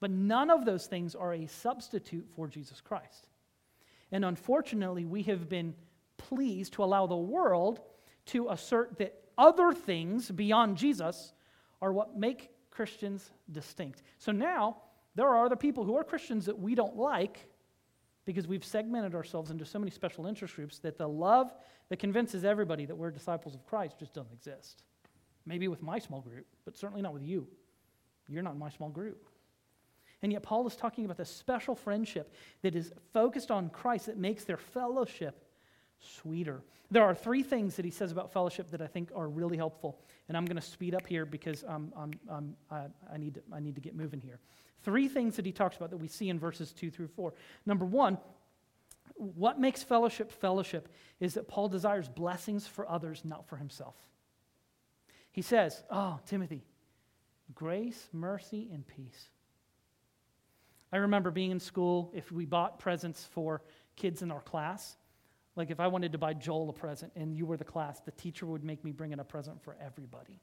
But 0.00 0.10
none 0.10 0.50
of 0.50 0.64
those 0.64 0.86
things 0.86 1.14
are 1.14 1.32
a 1.32 1.46
substitute 1.46 2.26
for 2.34 2.48
Jesus 2.48 2.80
Christ. 2.80 3.28
And 4.10 4.24
unfortunately, 4.24 5.04
we 5.04 5.22
have 5.22 5.48
been 5.48 5.74
pleased 6.16 6.72
to 6.74 6.84
allow 6.84 7.06
the 7.06 7.16
world 7.16 7.80
to 8.26 8.48
assert 8.48 8.98
that 8.98 9.14
other 9.38 9.72
things 9.72 10.30
beyond 10.30 10.76
Jesus 10.76 11.32
are 11.80 11.92
what 11.92 12.18
make 12.18 12.50
Christians 12.70 13.30
distinct. 13.50 14.02
So 14.18 14.32
now, 14.32 14.78
there 15.14 15.28
are 15.28 15.46
other 15.46 15.56
people 15.56 15.84
who 15.84 15.96
are 15.96 16.04
Christians 16.04 16.46
that 16.46 16.58
we 16.58 16.74
don't 16.74 16.96
like 16.96 17.48
because 18.24 18.46
we've 18.46 18.64
segmented 18.64 19.14
ourselves 19.14 19.50
into 19.50 19.64
so 19.64 19.78
many 19.78 19.90
special 19.90 20.26
interest 20.26 20.56
groups 20.56 20.78
that 20.78 20.96
the 20.96 21.08
love 21.08 21.52
that 21.88 21.98
convinces 21.98 22.44
everybody 22.44 22.86
that 22.86 22.96
we're 22.96 23.10
disciples 23.10 23.54
of 23.54 23.64
Christ 23.66 23.98
just 23.98 24.14
doesn't 24.14 24.32
exist. 24.32 24.82
Maybe 25.46 25.68
with 25.68 25.82
my 25.82 25.98
small 25.98 26.20
group, 26.20 26.46
but 26.64 26.76
certainly 26.76 27.02
not 27.02 27.12
with 27.12 27.22
you. 27.22 27.46
You're 28.28 28.42
not 28.42 28.54
in 28.54 28.58
my 28.58 28.70
small 28.70 28.88
group. 28.88 29.28
And 30.22 30.32
yet, 30.32 30.42
Paul 30.42 30.66
is 30.66 30.74
talking 30.74 31.04
about 31.04 31.18
this 31.18 31.28
special 31.28 31.74
friendship 31.74 32.32
that 32.62 32.74
is 32.74 32.92
focused 33.12 33.50
on 33.50 33.68
Christ 33.68 34.06
that 34.06 34.16
makes 34.16 34.44
their 34.44 34.56
fellowship 34.56 35.44
sweeter. 36.00 36.62
There 36.90 37.02
are 37.02 37.14
three 37.14 37.42
things 37.42 37.76
that 37.76 37.84
he 37.84 37.90
says 37.90 38.10
about 38.10 38.32
fellowship 38.32 38.70
that 38.70 38.80
I 38.80 38.86
think 38.86 39.10
are 39.14 39.28
really 39.28 39.56
helpful. 39.56 40.00
And 40.28 40.36
I'm 40.36 40.46
going 40.46 40.56
to 40.56 40.62
speed 40.62 40.94
up 40.94 41.06
here 41.06 41.26
because 41.26 41.64
um, 41.66 41.92
um, 42.30 42.56
I, 42.70 42.86
I, 43.12 43.18
need 43.18 43.34
to, 43.34 43.42
I 43.52 43.60
need 43.60 43.74
to 43.74 43.80
get 43.80 43.94
moving 43.94 44.20
here. 44.20 44.38
Three 44.84 45.08
things 45.08 45.36
that 45.36 45.46
he 45.46 45.52
talks 45.52 45.76
about 45.76 45.90
that 45.90 45.96
we 45.96 46.08
see 46.08 46.28
in 46.28 46.38
verses 46.38 46.72
2 46.72 46.90
through 46.90 47.08
4. 47.08 47.32
Number 47.66 47.84
one, 47.84 48.18
what 49.16 49.58
makes 49.58 49.82
fellowship 49.82 50.30
fellowship 50.30 50.88
is 51.20 51.34
that 51.34 51.48
Paul 51.48 51.68
desires 51.68 52.08
blessings 52.08 52.66
for 52.66 52.88
others, 52.88 53.22
not 53.24 53.48
for 53.48 53.56
himself. 53.56 53.94
He 55.32 55.42
says, 55.42 55.82
Oh, 55.90 56.20
Timothy, 56.26 56.64
grace, 57.54 58.08
mercy, 58.12 58.68
and 58.72 58.86
peace. 58.86 59.28
I 60.92 60.98
remember 60.98 61.30
being 61.30 61.50
in 61.50 61.60
school, 61.60 62.12
if 62.14 62.30
we 62.30 62.44
bought 62.44 62.78
presents 62.78 63.24
for 63.32 63.62
kids 63.96 64.22
in 64.22 64.30
our 64.30 64.40
class, 64.40 64.96
like 65.56 65.70
if 65.70 65.80
I 65.80 65.86
wanted 65.86 66.12
to 66.12 66.18
buy 66.18 66.34
Joel 66.34 66.68
a 66.70 66.72
present 66.72 67.12
and 67.16 67.34
you 67.34 67.46
were 67.46 67.56
the 67.56 67.64
class, 67.64 68.00
the 68.00 68.12
teacher 68.12 68.46
would 68.46 68.64
make 68.64 68.84
me 68.84 68.92
bring 68.92 69.12
in 69.12 69.20
a 69.20 69.24
present 69.24 69.62
for 69.62 69.76
everybody. 69.80 70.40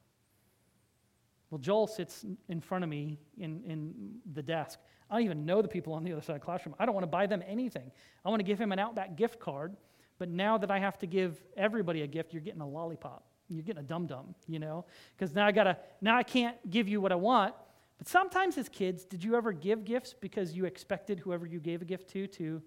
Well, 1.52 1.60
Joel 1.60 1.86
sits 1.86 2.26
in 2.48 2.62
front 2.62 2.86
of 2.86 2.90
me 2.90 3.20
in, 3.38 3.62
in 3.66 4.16
the 4.34 4.42
desk. 4.42 4.80
I 5.10 5.16
don't 5.16 5.26
even 5.26 5.46
know 5.46 5.62
the 5.62 5.68
people 5.68 5.92
on 5.94 6.04
the 6.06 6.14
other 6.14 6.22
side 6.22 6.36
of 6.36 6.42
the 6.42 6.46
classroom. 6.46 6.76
I 6.80 6.86
don't 6.86 6.96
want 6.96 7.04
to 7.04 7.10
buy 7.12 7.28
them 7.28 7.44
anything. 7.46 7.92
I 8.24 8.30
want 8.30 8.40
to 8.40 8.46
give 8.46 8.60
him 8.60 8.72
an 8.72 8.80
Outback 8.80 9.18
gift 9.18 9.40
card, 9.40 9.76
But 10.18 10.30
now 10.30 10.58
that 10.58 10.72
I 10.72 10.80
have 10.80 10.98
to 11.00 11.08
give 11.08 11.44
everybody 11.58 12.04
a 12.04 12.08
gift, 12.08 12.32
you're 12.32 12.42
getting 12.42 12.62
a 12.62 12.68
lollipop. 12.68 13.26
You're 13.50 13.64
getting 13.64 13.82
a 13.82 13.86
dum 13.86 14.08
dum, 14.08 14.34
you 14.48 14.60
know? 14.60 14.86
Because 15.18 15.36
now 15.36 15.46
I 15.46 15.52
gotta, 15.52 15.78
now 16.00 16.16
I 16.16 16.24
can't 16.24 16.56
give 16.70 16.88
you 16.88 17.02
what 17.02 17.12
I 17.12 17.16
want. 17.16 17.54
But 17.98 18.08
sometimes 18.08 18.58
as 18.58 18.70
kids, 18.70 19.04
did 19.04 19.22
you 19.22 19.36
ever 19.36 19.52
give 19.52 19.84
gifts 19.84 20.14
because 20.14 20.54
you 20.54 20.64
expected 20.66 21.20
whoever 21.20 21.46
you 21.46 21.60
gave 21.60 21.82
a 21.82 21.86
gift 21.86 22.10
to 22.12 22.28
to 22.28 22.62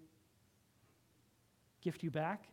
gift 1.81 2.03
you 2.03 2.11
back? 2.11 2.49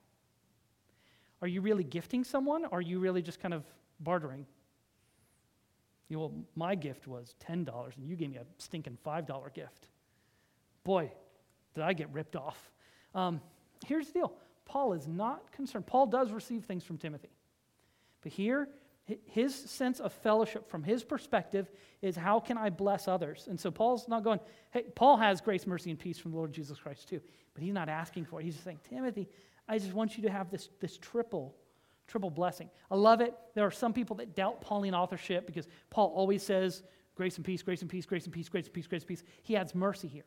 Are 1.42 1.48
you 1.48 1.60
really 1.60 1.84
gifting 1.84 2.24
someone? 2.24 2.64
Or 2.66 2.78
are 2.78 2.82
you 2.82 3.00
really 3.00 3.22
just 3.22 3.42
kind 3.42 3.54
of 3.54 3.66
bartering? 4.00 4.46
You 6.12 6.18
know, 6.18 6.24
well, 6.24 6.34
my 6.58 6.76
gift 6.76 7.08
was 7.08 7.36
$10 7.48 7.96
and 7.96 8.06
you 8.06 8.18
gave 8.18 8.32
me 8.32 8.36
a 8.36 8.44
stinking 8.58 8.98
$5 9.06 9.54
gift. 9.54 9.88
Boy, 10.84 11.10
did 11.74 11.86
I 11.86 11.94
get 11.94 12.12
ripped 12.12 12.36
off. 12.36 12.70
Um, 13.16 13.40
here's 13.86 14.08
the 14.08 14.14
deal 14.14 14.34
Paul 14.66 14.92
is 14.92 15.08
not 15.08 15.54
concerned. 15.54 15.88
Paul 15.88 16.08
does 16.08 16.34
receive 16.34 16.66
things 16.66 16.84
from 16.84 16.98
Timothy. 16.98 17.30
But 18.24 18.34
here, 18.34 18.68
his 19.24 19.56
sense 19.56 20.02
of 20.02 20.12
fellowship 20.12 20.70
from 20.70 20.84
his 20.84 21.02
perspective 21.02 21.72
is 22.02 22.18
how 22.18 22.42
can 22.42 22.58
I 22.58 22.70
bless 22.70 23.08
others? 23.08 23.48
And 23.50 23.58
so 23.58 23.72
Paul's 23.72 24.10
not 24.10 24.22
going, 24.22 24.42
hey, 24.72 24.84
Paul 24.94 25.16
has 25.16 25.40
grace, 25.40 25.66
mercy, 25.66 25.92
and 25.92 26.00
peace 26.00 26.20
from 26.20 26.32
the 26.32 26.38
Lord 26.38 26.52
Jesus 26.52 26.78
Christ 26.78 27.08
too. 27.08 27.22
But 27.54 27.64
he's 27.64 27.74
not 27.74 27.88
asking 27.88 28.26
for 28.26 28.42
it. 28.42 28.44
He's 28.44 28.56
just 28.56 28.66
saying, 28.66 28.80
Timothy, 28.90 29.30
I 29.66 29.78
just 29.78 29.94
want 29.94 30.18
you 30.18 30.24
to 30.24 30.30
have 30.30 30.52
this, 30.52 30.68
this 30.82 30.98
triple, 30.98 31.56
triple 32.12 32.30
blessing. 32.30 32.70
I 32.92 32.96
love 32.96 33.22
it. 33.22 33.34
There 33.56 33.66
are 33.66 33.72
some 33.72 33.94
people 33.94 34.18
that 34.18 34.36
doubt 34.36 34.62
Pauline 34.62 34.94
authorship 34.94 35.48
because 35.48 35.68
Paul 35.90 36.12
always 36.14 36.44
says, 36.44 36.84
grace 37.16 37.38
and 37.38 37.46
peace, 37.46 37.62
grace 37.62 37.82
and 37.82 37.90
peace, 37.90 38.06
grace 38.06 38.26
and 38.26 38.34
peace, 38.34 38.50
grace 38.50 38.66
and 38.66 38.74
peace, 38.74 38.88
grace 38.88 39.02
and 39.02 39.08
peace. 39.08 39.24
He 39.44 39.56
adds 39.56 39.74
mercy 39.74 40.10
here. 40.10 40.26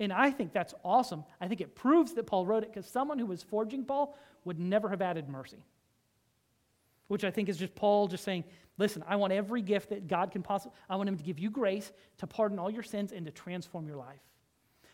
And 0.00 0.12
I 0.12 0.30
think 0.30 0.52
that's 0.52 0.74
awesome. 0.84 1.24
I 1.40 1.46
think 1.46 1.60
it 1.60 1.76
proves 1.76 2.14
that 2.14 2.26
Paul 2.26 2.46
wrote 2.46 2.64
it 2.64 2.72
because 2.72 2.86
someone 2.86 3.18
who 3.18 3.26
was 3.26 3.42
forging 3.42 3.84
Paul 3.84 4.16
would 4.44 4.58
never 4.58 4.88
have 4.88 5.02
added 5.02 5.28
mercy. 5.28 5.62
Which 7.06 7.22
I 7.22 7.30
think 7.30 7.48
is 7.48 7.56
just 7.56 7.74
Paul 7.74 8.08
just 8.08 8.24
saying, 8.24 8.44
listen, 8.78 9.04
I 9.06 9.16
want 9.16 9.32
every 9.32 9.62
gift 9.62 9.90
that 9.90 10.08
God 10.08 10.32
can 10.32 10.42
possibly, 10.42 10.76
I 10.88 10.96
want 10.96 11.08
him 11.08 11.16
to 11.16 11.22
give 11.22 11.38
you 11.38 11.50
grace 11.50 11.92
to 12.18 12.26
pardon 12.26 12.58
all 12.58 12.70
your 12.70 12.82
sins 12.82 13.12
and 13.12 13.24
to 13.26 13.32
transform 13.32 13.86
your 13.86 13.96
life. 13.96 14.20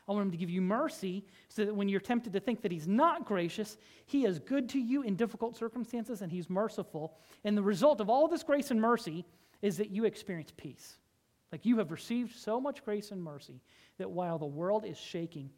I 0.08 0.12
want 0.12 0.26
him 0.26 0.30
to 0.30 0.36
give 0.36 0.50
you 0.50 0.60
mercy 0.60 1.24
so 1.48 1.64
that 1.64 1.74
when 1.74 1.88
you're 1.88 2.00
tempted 2.00 2.32
to 2.32 2.40
think 2.40 2.62
that 2.62 2.70
he's 2.70 2.86
not 2.86 3.24
gracious, 3.24 3.76
he 4.06 4.24
is 4.24 4.38
good 4.38 4.68
to 4.70 4.78
you 4.78 5.02
in 5.02 5.16
difficult 5.16 5.56
circumstances 5.56 6.22
and 6.22 6.30
he's 6.30 6.48
merciful. 6.48 7.16
And 7.44 7.56
the 7.56 7.62
result 7.62 8.00
of 8.00 8.08
all 8.08 8.28
this 8.28 8.44
grace 8.44 8.70
and 8.70 8.80
mercy 8.80 9.24
is 9.62 9.78
that 9.78 9.90
you 9.90 10.04
experience 10.04 10.52
peace. 10.56 10.98
Like 11.50 11.66
you 11.66 11.78
have 11.78 11.90
received 11.90 12.36
so 12.36 12.60
much 12.60 12.84
grace 12.84 13.10
and 13.10 13.22
mercy 13.22 13.60
that 13.98 14.10
while 14.10 14.38
the 14.38 14.46
world 14.46 14.84
is 14.84 14.98
shaking, 14.98 15.50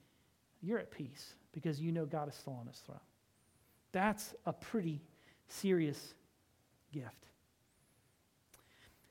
you're 0.62 0.78
at 0.78 0.90
peace 0.90 1.34
because 1.52 1.80
you 1.80 1.92
know 1.92 2.06
God 2.06 2.28
is 2.28 2.34
still 2.34 2.54
on 2.54 2.66
his 2.66 2.78
throne. 2.78 2.98
That's 3.92 4.34
a 4.46 4.52
pretty 4.52 5.02
serious 5.48 6.14
gift. 6.92 7.26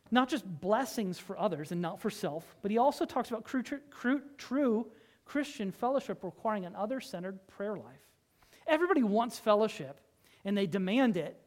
Not 0.10 0.30
just 0.30 0.46
blessings 0.62 1.20
for 1.20 1.38
others 1.38 1.72
and 1.72 1.82
not 1.82 2.00
for 2.00 2.10
self, 2.10 2.56
but 2.62 2.72
he 2.72 2.78
also 2.78 3.06
talks 3.06 3.30
about 3.30 3.46
true, 3.46 3.64
true, 3.64 4.22
true 4.38 4.88
Christian 5.28 5.72
fellowship 5.72 6.24
requiring 6.24 6.66
an 6.66 6.76
other 6.76 7.00
centered 7.00 7.46
prayer 7.48 7.76
life. 7.76 8.02
Everybody 8.66 9.04
wants 9.04 9.38
fellowship 9.38 10.00
and 10.46 10.58
they 10.58 10.68
demand 10.68 11.18
it, 11.18 11.40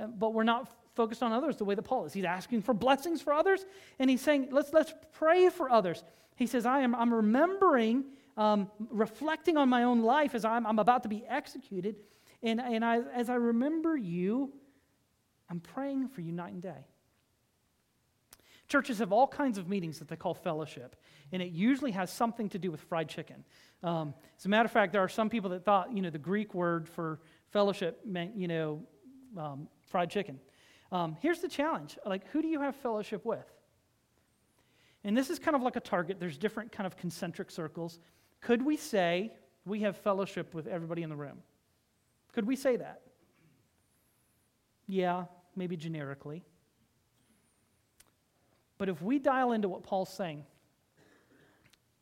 uh, 0.00 0.06
but 0.06 0.34
we're 0.34 0.44
not 0.44 0.68
focused 0.94 1.22
on 1.22 1.32
others 1.32 1.56
the 1.56 1.64
way 1.64 1.74
that 1.74 1.82
Paul 1.82 2.04
is. 2.04 2.12
He's 2.12 2.24
asking 2.24 2.62
for 2.62 2.74
blessings 2.74 3.22
for 3.22 3.32
others 3.32 3.64
and 3.98 4.10
he's 4.10 4.20
saying, 4.20 4.48
let's, 4.50 4.72
let's 4.72 4.92
pray 5.12 5.48
for 5.48 5.70
others. 5.70 6.02
He 6.36 6.46
says, 6.46 6.66
I 6.66 6.80
am, 6.80 6.94
I'm 6.94 7.14
remembering, 7.14 8.04
um, 8.36 8.70
reflecting 8.90 9.56
on 9.56 9.68
my 9.68 9.84
own 9.84 10.02
life 10.02 10.34
as 10.34 10.44
I'm, 10.44 10.66
I'm 10.66 10.78
about 10.78 11.04
to 11.04 11.08
be 11.08 11.24
executed. 11.28 11.96
And, 12.42 12.60
and 12.60 12.84
I, 12.84 13.00
as 13.14 13.30
I 13.30 13.34
remember 13.34 13.96
you, 13.96 14.52
I'm 15.50 15.60
praying 15.60 16.08
for 16.08 16.20
you 16.20 16.32
night 16.32 16.52
and 16.52 16.62
day. 16.62 16.86
Churches 18.68 18.98
have 18.98 19.12
all 19.12 19.26
kinds 19.26 19.56
of 19.56 19.68
meetings 19.68 19.98
that 19.98 20.08
they 20.08 20.16
call 20.16 20.34
fellowship, 20.34 20.96
and 21.32 21.40
it 21.40 21.52
usually 21.52 21.92
has 21.92 22.12
something 22.12 22.48
to 22.50 22.58
do 22.58 22.70
with 22.70 22.80
fried 22.82 23.08
chicken. 23.08 23.44
Um, 23.82 24.12
as 24.38 24.44
a 24.44 24.48
matter 24.48 24.66
of 24.66 24.72
fact, 24.72 24.92
there 24.92 25.02
are 25.02 25.08
some 25.08 25.30
people 25.30 25.50
that 25.50 25.64
thought, 25.64 25.92
you 25.94 26.02
know, 26.02 26.10
the 26.10 26.18
Greek 26.18 26.54
word 26.54 26.86
for 26.86 27.20
fellowship 27.50 28.00
meant, 28.04 28.36
you 28.36 28.46
know, 28.46 28.82
um, 29.38 29.68
fried 29.86 30.10
chicken. 30.10 30.38
Um, 30.92 31.16
here's 31.20 31.40
the 31.40 31.48
challenge 31.48 31.98
like, 32.04 32.26
who 32.28 32.42
do 32.42 32.48
you 32.48 32.60
have 32.60 32.76
fellowship 32.76 33.24
with? 33.24 33.46
And 35.04 35.16
this 35.16 35.30
is 35.30 35.38
kind 35.38 35.54
of 35.54 35.62
like 35.62 35.76
a 35.76 35.80
target. 35.80 36.18
There's 36.20 36.36
different 36.36 36.72
kind 36.72 36.86
of 36.86 36.96
concentric 36.96 37.50
circles. 37.50 37.98
Could 38.40 38.62
we 38.62 38.76
say 38.76 39.32
we 39.64 39.80
have 39.80 39.96
fellowship 39.96 40.54
with 40.54 40.66
everybody 40.66 41.02
in 41.02 41.10
the 41.10 41.16
room? 41.16 41.38
Could 42.32 42.46
we 42.46 42.56
say 42.56 42.76
that? 42.76 43.02
Yeah, 44.86 45.24
maybe 45.56 45.76
generically. 45.76 46.44
But 48.78 48.88
if 48.88 49.02
we 49.02 49.18
dial 49.18 49.52
into 49.52 49.68
what 49.68 49.82
Paul's 49.82 50.12
saying, 50.12 50.44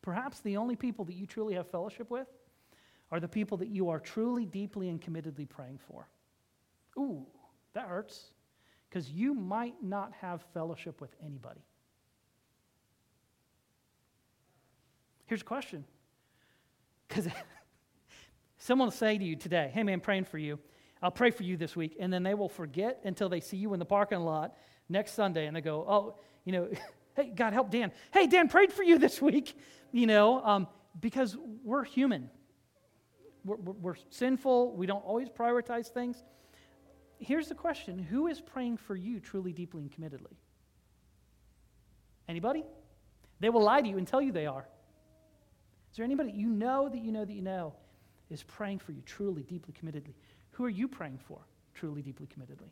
perhaps 0.02 0.40
the 0.40 0.58
only 0.58 0.76
people 0.76 1.04
that 1.06 1.14
you 1.14 1.26
truly 1.26 1.54
have 1.54 1.68
fellowship 1.68 2.10
with 2.10 2.28
are 3.10 3.18
the 3.18 3.28
people 3.28 3.56
that 3.58 3.68
you 3.68 3.88
are 3.88 3.98
truly, 3.98 4.44
deeply, 4.44 4.88
and 4.88 5.00
committedly 5.00 5.48
praying 5.48 5.78
for. 5.88 6.08
Ooh, 6.98 7.26
that 7.72 7.88
hurts. 7.88 8.30
Because 8.88 9.10
you 9.10 9.34
might 9.34 9.74
not 9.82 10.12
have 10.20 10.42
fellowship 10.54 11.00
with 11.00 11.14
anybody. 11.24 11.60
Here's 15.26 15.42
a 15.42 15.44
question. 15.44 15.84
Because 17.08 17.28
someone 18.58 18.86
will 18.86 18.92
say 18.92 19.18
to 19.18 19.24
you 19.24 19.36
today, 19.36 19.70
hey 19.72 19.82
man, 19.82 20.00
praying 20.00 20.24
for 20.24 20.38
you. 20.38 20.58
I'll 21.02 21.10
pray 21.10 21.30
for 21.30 21.42
you 21.42 21.56
this 21.56 21.76
week. 21.76 21.96
And 22.00 22.12
then 22.12 22.22
they 22.22 22.34
will 22.34 22.48
forget 22.48 23.00
until 23.04 23.28
they 23.28 23.40
see 23.40 23.56
you 23.56 23.72
in 23.74 23.78
the 23.78 23.84
parking 23.84 24.20
lot 24.20 24.56
next 24.88 25.12
Sunday 25.12 25.46
and 25.46 25.56
they 25.56 25.60
go, 25.60 25.84
oh, 25.86 26.18
you 26.46 26.52
know, 26.52 26.68
hey, 27.14 27.30
God 27.34 27.52
help 27.52 27.70
Dan. 27.70 27.92
Hey, 28.12 28.26
Dan 28.26 28.48
prayed 28.48 28.72
for 28.72 28.82
you 28.82 28.98
this 29.06 29.20
week, 29.20 29.54
you 29.92 30.06
know, 30.06 30.42
um, 30.42 30.66
because 30.98 31.36
we're 31.62 31.84
human. 31.84 32.30
We're, 33.44 33.56
we're, 33.56 33.72
we're 33.74 33.94
sinful. 34.08 34.74
We 34.74 34.86
don't 34.86 35.04
always 35.04 35.28
prioritize 35.28 35.88
things. 35.88 36.24
Here's 37.18 37.48
the 37.48 37.54
question 37.54 37.98
Who 37.98 38.28
is 38.28 38.40
praying 38.40 38.78
for 38.78 38.96
you 38.96 39.20
truly, 39.20 39.52
deeply, 39.52 39.82
and 39.82 39.90
committedly? 39.90 40.34
Anybody? 42.28 42.64
They 43.38 43.50
will 43.50 43.62
lie 43.62 43.82
to 43.82 43.88
you 43.88 43.98
and 43.98 44.06
tell 44.06 44.22
you 44.22 44.32
they 44.32 44.46
are. 44.46 44.66
Is 45.90 45.96
there 45.96 46.04
anybody 46.04 46.32
you 46.32 46.48
know 46.48 46.88
that 46.88 47.02
you 47.02 47.12
know 47.12 47.24
that 47.24 47.32
you 47.32 47.42
know 47.42 47.74
is 48.30 48.42
praying 48.42 48.78
for 48.78 48.92
you 48.92 49.02
truly, 49.04 49.42
deeply, 49.42 49.74
committedly? 49.74 50.14
Who 50.52 50.64
are 50.64 50.70
you 50.70 50.88
praying 50.88 51.18
for 51.18 51.40
truly, 51.74 52.02
deeply, 52.02 52.26
committedly? 52.26 52.70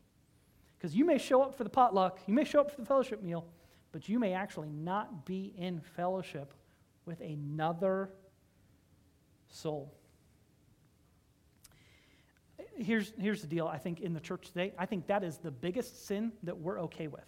Because 0.76 0.94
you 0.94 1.04
may 1.04 1.18
show 1.18 1.42
up 1.42 1.54
for 1.54 1.64
the 1.64 1.70
potluck, 1.70 2.20
you 2.26 2.34
may 2.34 2.44
show 2.44 2.60
up 2.60 2.70
for 2.70 2.80
the 2.80 2.86
fellowship 2.86 3.22
meal, 3.22 3.46
but 3.94 4.08
you 4.08 4.18
may 4.18 4.32
actually 4.32 4.70
not 4.70 5.24
be 5.24 5.54
in 5.56 5.78
fellowship 5.78 6.52
with 7.06 7.20
another 7.20 8.10
soul. 9.46 9.94
Here's, 12.76 13.12
here's 13.16 13.40
the 13.40 13.46
deal 13.46 13.68
I 13.68 13.78
think 13.78 14.00
in 14.00 14.12
the 14.12 14.18
church 14.18 14.48
today, 14.48 14.72
I 14.76 14.84
think 14.84 15.06
that 15.06 15.22
is 15.22 15.38
the 15.38 15.52
biggest 15.52 16.08
sin 16.08 16.32
that 16.42 16.58
we're 16.58 16.80
okay 16.80 17.06
with. 17.06 17.22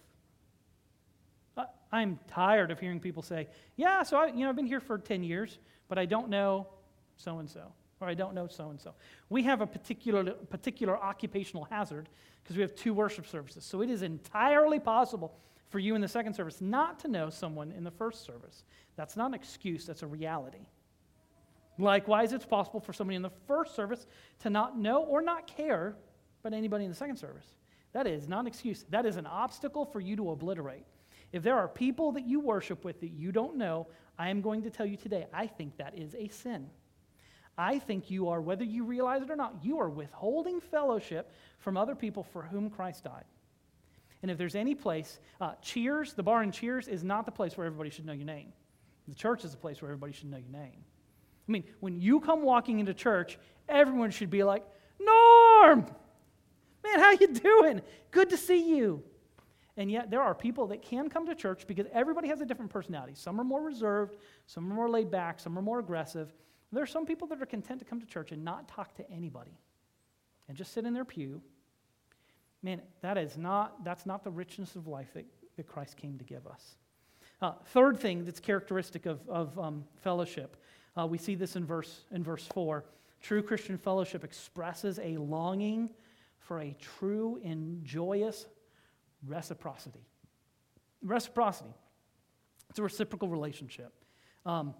I'm 1.92 2.18
tired 2.26 2.72
of 2.72 2.80
hearing 2.80 2.98
people 2.98 3.22
say, 3.22 3.46
Yeah, 3.76 4.02
so 4.02 4.18
I, 4.18 4.26
you 4.26 4.40
know, 4.40 4.48
I've 4.48 4.56
been 4.56 4.66
here 4.66 4.80
for 4.80 4.98
10 4.98 5.22
years, 5.22 5.60
but 5.86 5.98
I 5.98 6.04
don't 6.04 6.28
know 6.28 6.66
so 7.14 7.38
and 7.38 7.48
so 7.48 7.72
or 8.00 8.08
I 8.08 8.14
don't 8.14 8.34
know 8.34 8.48
so 8.48 8.70
and 8.70 8.80
so. 8.80 8.92
We 9.28 9.44
have 9.44 9.60
a 9.60 9.66
particular, 9.66 10.32
particular 10.32 10.98
occupational 10.98 11.64
hazard 11.64 12.08
because 12.42 12.56
we 12.56 12.62
have 12.62 12.74
two 12.74 12.92
worship 12.92 13.26
services. 13.26 13.64
So 13.64 13.82
it 13.82 13.88
is 13.88 14.02
entirely 14.02 14.80
possible 14.80 15.38
for 15.68 15.78
you 15.78 15.94
in 15.94 16.00
the 16.00 16.08
second 16.08 16.34
service 16.34 16.60
not 16.60 16.98
to 17.00 17.08
know 17.08 17.30
someone 17.30 17.72
in 17.72 17.84
the 17.84 17.90
first 17.90 18.24
service. 18.24 18.64
That's 18.96 19.16
not 19.16 19.26
an 19.26 19.34
excuse, 19.34 19.86
that's 19.86 20.02
a 20.02 20.06
reality. 20.06 20.66
Likewise, 21.78 22.32
it's 22.32 22.46
possible 22.46 22.80
for 22.80 22.92
somebody 22.92 23.16
in 23.16 23.22
the 23.22 23.30
first 23.46 23.74
service 23.74 24.06
to 24.40 24.50
not 24.50 24.78
know 24.78 25.02
or 25.02 25.20
not 25.20 25.46
care 25.46 25.96
about 26.42 26.56
anybody 26.56 26.84
in 26.84 26.90
the 26.90 26.96
second 26.96 27.16
service. 27.16 27.52
That 27.92 28.06
is 28.06 28.28
not 28.28 28.40
an 28.40 28.46
excuse. 28.46 28.84
That 28.90 29.06
is 29.06 29.16
an 29.16 29.26
obstacle 29.26 29.84
for 29.84 30.00
you 30.00 30.16
to 30.16 30.30
obliterate. 30.30 30.84
If 31.32 31.42
there 31.42 31.56
are 31.56 31.68
people 31.68 32.12
that 32.12 32.26
you 32.26 32.40
worship 32.40 32.84
with 32.84 33.00
that 33.00 33.10
you 33.10 33.32
don't 33.32 33.56
know, 33.56 33.88
I 34.18 34.30
am 34.30 34.40
going 34.40 34.62
to 34.62 34.70
tell 34.70 34.86
you 34.86 34.96
today, 34.96 35.26
I 35.32 35.46
think 35.46 35.76
that 35.76 35.98
is 35.98 36.14
a 36.14 36.28
sin. 36.28 36.70
I 37.58 37.78
think 37.78 38.10
you 38.10 38.28
are, 38.28 38.40
whether 38.40 38.64
you 38.64 38.84
realize 38.84 39.22
it 39.22 39.30
or 39.30 39.36
not, 39.36 39.56
you 39.62 39.78
are 39.78 39.88
withholding 39.88 40.60
fellowship 40.60 41.32
from 41.58 41.76
other 41.76 41.94
people 41.94 42.22
for 42.22 42.42
whom 42.42 42.70
Christ 42.70 43.04
died. 43.04 43.24
And 44.26 44.30
if 44.32 44.38
there's 44.38 44.56
any 44.56 44.74
place, 44.74 45.20
uh, 45.40 45.52
Cheers, 45.62 46.14
the 46.14 46.22
bar 46.24 46.42
in 46.42 46.50
Cheers, 46.50 46.88
is 46.88 47.04
not 47.04 47.26
the 47.26 47.30
place 47.30 47.56
where 47.56 47.64
everybody 47.64 47.90
should 47.90 48.04
know 48.04 48.12
your 48.12 48.26
name. 48.26 48.52
The 49.06 49.14
church 49.14 49.44
is 49.44 49.52
the 49.52 49.56
place 49.56 49.80
where 49.80 49.88
everybody 49.88 50.12
should 50.14 50.28
know 50.28 50.36
your 50.36 50.50
name. 50.50 50.82
I 51.48 51.52
mean, 51.52 51.62
when 51.78 52.00
you 52.00 52.18
come 52.18 52.42
walking 52.42 52.80
into 52.80 52.92
church, 52.92 53.38
everyone 53.68 54.10
should 54.10 54.28
be 54.28 54.42
like, 54.42 54.64
Norm! 54.98 55.86
Man, 56.82 56.98
how 56.98 57.12
you 57.12 57.28
doing? 57.34 57.82
Good 58.10 58.30
to 58.30 58.36
see 58.36 58.76
you. 58.76 59.04
And 59.76 59.92
yet 59.92 60.10
there 60.10 60.22
are 60.22 60.34
people 60.34 60.66
that 60.66 60.82
can 60.82 61.08
come 61.08 61.24
to 61.26 61.34
church 61.36 61.64
because 61.68 61.86
everybody 61.92 62.26
has 62.26 62.40
a 62.40 62.46
different 62.46 62.72
personality. 62.72 63.12
Some 63.14 63.40
are 63.40 63.44
more 63.44 63.62
reserved, 63.62 64.16
some 64.46 64.72
are 64.72 64.74
more 64.74 64.90
laid 64.90 65.08
back, 65.08 65.38
some 65.38 65.56
are 65.56 65.62
more 65.62 65.78
aggressive. 65.78 66.34
There 66.72 66.82
are 66.82 66.86
some 66.86 67.06
people 67.06 67.28
that 67.28 67.40
are 67.40 67.46
content 67.46 67.78
to 67.78 67.84
come 67.84 68.00
to 68.00 68.06
church 68.06 68.32
and 68.32 68.44
not 68.44 68.66
talk 68.66 68.96
to 68.96 69.08
anybody 69.08 69.56
and 70.48 70.56
just 70.56 70.72
sit 70.72 70.84
in 70.84 70.94
their 70.94 71.04
pew, 71.04 71.42
man, 72.62 72.82
that 73.02 73.18
is 73.18 73.36
not, 73.36 73.84
that's 73.84 74.06
not 74.06 74.24
the 74.24 74.30
richness 74.30 74.76
of 74.76 74.86
life 74.86 75.12
that, 75.14 75.26
that 75.56 75.66
Christ 75.66 75.96
came 75.96 76.18
to 76.18 76.24
give 76.24 76.46
us. 76.46 76.76
Uh, 77.42 77.52
third 77.66 77.98
thing 77.98 78.24
that's 78.24 78.40
characteristic 78.40 79.06
of, 79.06 79.20
of 79.28 79.58
um, 79.58 79.84
fellowship, 80.02 80.56
uh, 80.98 81.06
we 81.06 81.18
see 81.18 81.34
this 81.34 81.56
in 81.56 81.64
verse, 81.64 82.04
in 82.10 82.22
verse 82.22 82.46
4. 82.46 82.84
True 83.20 83.42
Christian 83.42 83.76
fellowship 83.76 84.24
expresses 84.24 84.98
a 85.02 85.16
longing 85.16 85.90
for 86.38 86.60
a 86.60 86.74
true 86.80 87.40
and 87.44 87.84
joyous 87.84 88.46
reciprocity. 89.26 90.06
Reciprocity. 91.02 91.74
It's 92.70 92.78
a 92.78 92.82
reciprocal 92.82 93.28
relationship. 93.28 93.92
Um, 94.44 94.74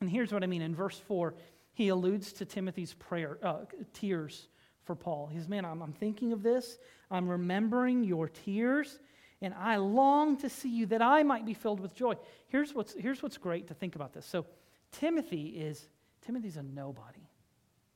and 0.00 0.08
here's 0.08 0.32
what 0.32 0.42
I 0.42 0.46
mean. 0.46 0.62
In 0.62 0.74
verse 0.74 0.98
4, 0.98 1.34
he 1.72 1.88
alludes 1.88 2.32
to 2.34 2.44
Timothy's 2.44 2.94
prayer, 2.94 3.38
uh, 3.42 3.58
tears 3.92 4.48
for 4.84 4.94
Paul. 4.94 5.28
He 5.30 5.38
says, 5.38 5.48
Man, 5.48 5.64
I'm, 5.64 5.82
I'm 5.82 5.92
thinking 5.92 6.32
of 6.32 6.42
this. 6.42 6.78
I'm 7.10 7.28
remembering 7.28 8.04
your 8.04 8.28
tears, 8.28 8.98
and 9.42 9.54
I 9.54 9.76
long 9.76 10.36
to 10.38 10.48
see 10.48 10.68
you 10.68 10.86
that 10.86 11.02
I 11.02 11.22
might 11.22 11.44
be 11.44 11.54
filled 11.54 11.80
with 11.80 11.94
joy. 11.94 12.14
Here's 12.48 12.74
what's, 12.74 12.94
here's 12.94 13.22
what's 13.22 13.36
great 13.36 13.68
to 13.68 13.74
think 13.74 13.96
about 13.96 14.12
this. 14.12 14.26
So, 14.26 14.46
Timothy 14.92 15.48
is, 15.48 15.88
Timothy's 16.24 16.56
a 16.56 16.62
nobody. 16.62 17.26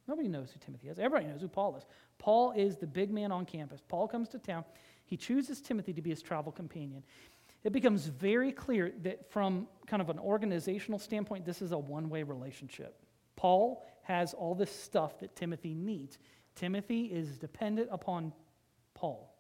Nobody 0.06 0.28
knows 0.28 0.50
who 0.52 0.58
Timothy 0.58 0.88
is. 0.88 0.98
Everybody 0.98 1.32
knows 1.32 1.40
who 1.40 1.48
Paul 1.48 1.76
is. 1.76 1.84
Paul 2.18 2.52
is 2.52 2.76
the 2.76 2.86
big 2.86 3.10
man 3.10 3.32
on 3.32 3.46
campus. 3.46 3.80
Paul 3.88 4.06
comes 4.06 4.28
to 4.30 4.38
town. 4.38 4.64
He 5.06 5.16
chooses 5.16 5.60
Timothy 5.60 5.92
to 5.94 6.02
be 6.02 6.10
his 6.10 6.22
travel 6.22 6.52
companion. 6.52 7.02
It 7.62 7.72
becomes 7.72 8.06
very 8.06 8.52
clear 8.52 8.92
that 9.02 9.30
from 9.30 9.66
kind 9.86 10.02
of 10.02 10.10
an 10.10 10.18
organizational 10.18 10.98
standpoint, 10.98 11.46
this 11.46 11.62
is 11.62 11.72
a 11.72 11.78
one 11.78 12.10
way 12.10 12.22
relationship. 12.22 12.96
Paul 13.36 13.84
has 14.02 14.34
all 14.34 14.54
this 14.54 14.70
stuff 14.70 15.18
that 15.20 15.34
Timothy 15.34 15.74
needs. 15.74 16.18
Timothy 16.54 17.06
is 17.06 17.38
dependent 17.38 17.88
upon 17.90 18.32
Paul. 18.94 19.34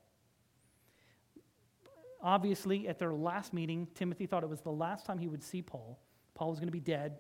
Obviously, 2.22 2.88
at 2.88 2.98
their 2.98 3.12
last 3.12 3.52
meeting, 3.52 3.86
Timothy 3.94 4.26
thought 4.26 4.42
it 4.42 4.48
was 4.48 4.62
the 4.62 4.70
last 4.70 5.04
time 5.04 5.18
he 5.18 5.28
would 5.28 5.42
see 5.42 5.62
Paul. 5.62 5.98
Paul 6.34 6.50
was 6.50 6.58
going 6.58 6.68
to 6.68 6.72
be 6.72 6.80
dead 6.80 7.18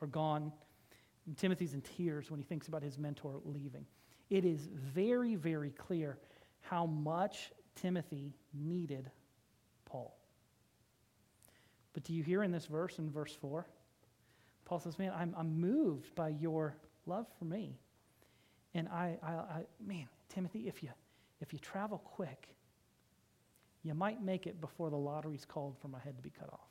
or 0.00 0.06
gone. 0.06 0.52
And 1.26 1.36
Timothy's 1.36 1.74
in 1.74 1.82
tears 1.82 2.30
when 2.30 2.38
he 2.38 2.44
thinks 2.44 2.68
about 2.68 2.82
his 2.82 2.98
mentor 2.98 3.40
leaving. 3.44 3.86
It 4.30 4.44
is 4.44 4.68
very, 4.72 5.36
very 5.36 5.70
clear 5.70 6.18
how 6.60 6.86
much 6.86 7.52
Timothy 7.74 8.34
needed 8.52 9.10
Paul. 9.84 10.16
But 11.92 12.04
do 12.04 12.12
you 12.12 12.22
hear 12.22 12.42
in 12.42 12.50
this 12.50 12.66
verse, 12.66 12.98
in 12.98 13.10
verse 13.10 13.34
4? 13.40 13.66
Paul 14.64 14.80
says, 14.80 14.98
Man, 14.98 15.12
I'm, 15.16 15.34
I'm 15.36 15.60
moved 15.60 16.14
by 16.14 16.30
your 16.30 16.76
love 17.06 17.26
for 17.38 17.44
me. 17.44 17.78
And 18.74 18.88
I, 18.88 19.18
I, 19.22 19.32
I, 19.32 19.64
man, 19.84 20.08
Timothy, 20.28 20.66
if 20.66 20.82
you, 20.82 20.90
if 21.40 21.52
you 21.52 21.58
travel 21.58 21.98
quick, 21.98 22.48
you 23.82 23.94
might 23.94 24.22
make 24.22 24.46
it 24.46 24.60
before 24.60 24.90
the 24.90 24.96
lottery's 24.96 25.44
called 25.44 25.78
for 25.78 25.88
my 25.88 26.00
head 26.00 26.16
to 26.16 26.22
be 26.22 26.30
cut 26.30 26.48
off. 26.52 26.70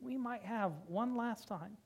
We 0.00 0.16
might 0.16 0.42
have 0.42 0.72
one 0.86 1.16
last 1.16 1.48
time 1.48 1.76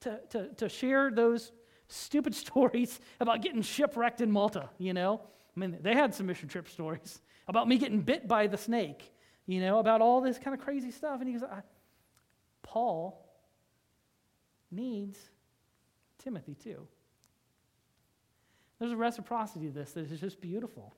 to, 0.00 0.20
to, 0.30 0.48
to 0.54 0.68
share 0.68 1.10
those 1.10 1.52
stupid 1.88 2.34
stories 2.46 3.00
about 3.20 3.42
getting 3.42 3.62
shipwrecked 3.62 4.20
in 4.20 4.30
Malta, 4.30 4.70
you 4.78 4.94
know? 4.94 5.20
I 5.56 5.60
mean, 5.60 5.78
they 5.80 5.94
had 5.94 6.14
some 6.14 6.26
mission 6.26 6.48
trip 6.48 6.68
stories 6.68 7.20
about 7.48 7.68
me 7.68 7.78
getting 7.78 8.00
bit 8.00 8.28
by 8.28 8.46
the 8.46 8.56
snake, 8.56 9.12
you 9.46 9.60
know, 9.60 9.78
about 9.78 10.00
all 10.00 10.20
this 10.20 10.38
kind 10.38 10.56
of 10.56 10.62
crazy 10.62 10.90
stuff. 10.90 11.20
And 11.20 11.28
he 11.28 11.38
goes, 11.38 11.48
Paul 12.62 13.26
needs 14.70 15.18
Timothy 16.18 16.54
too. 16.54 16.86
There's 18.78 18.92
a 18.92 18.96
reciprocity 18.96 19.66
to 19.66 19.72
this 19.72 19.92
that 19.92 20.10
is 20.10 20.20
just 20.20 20.40
beautiful. 20.40 20.94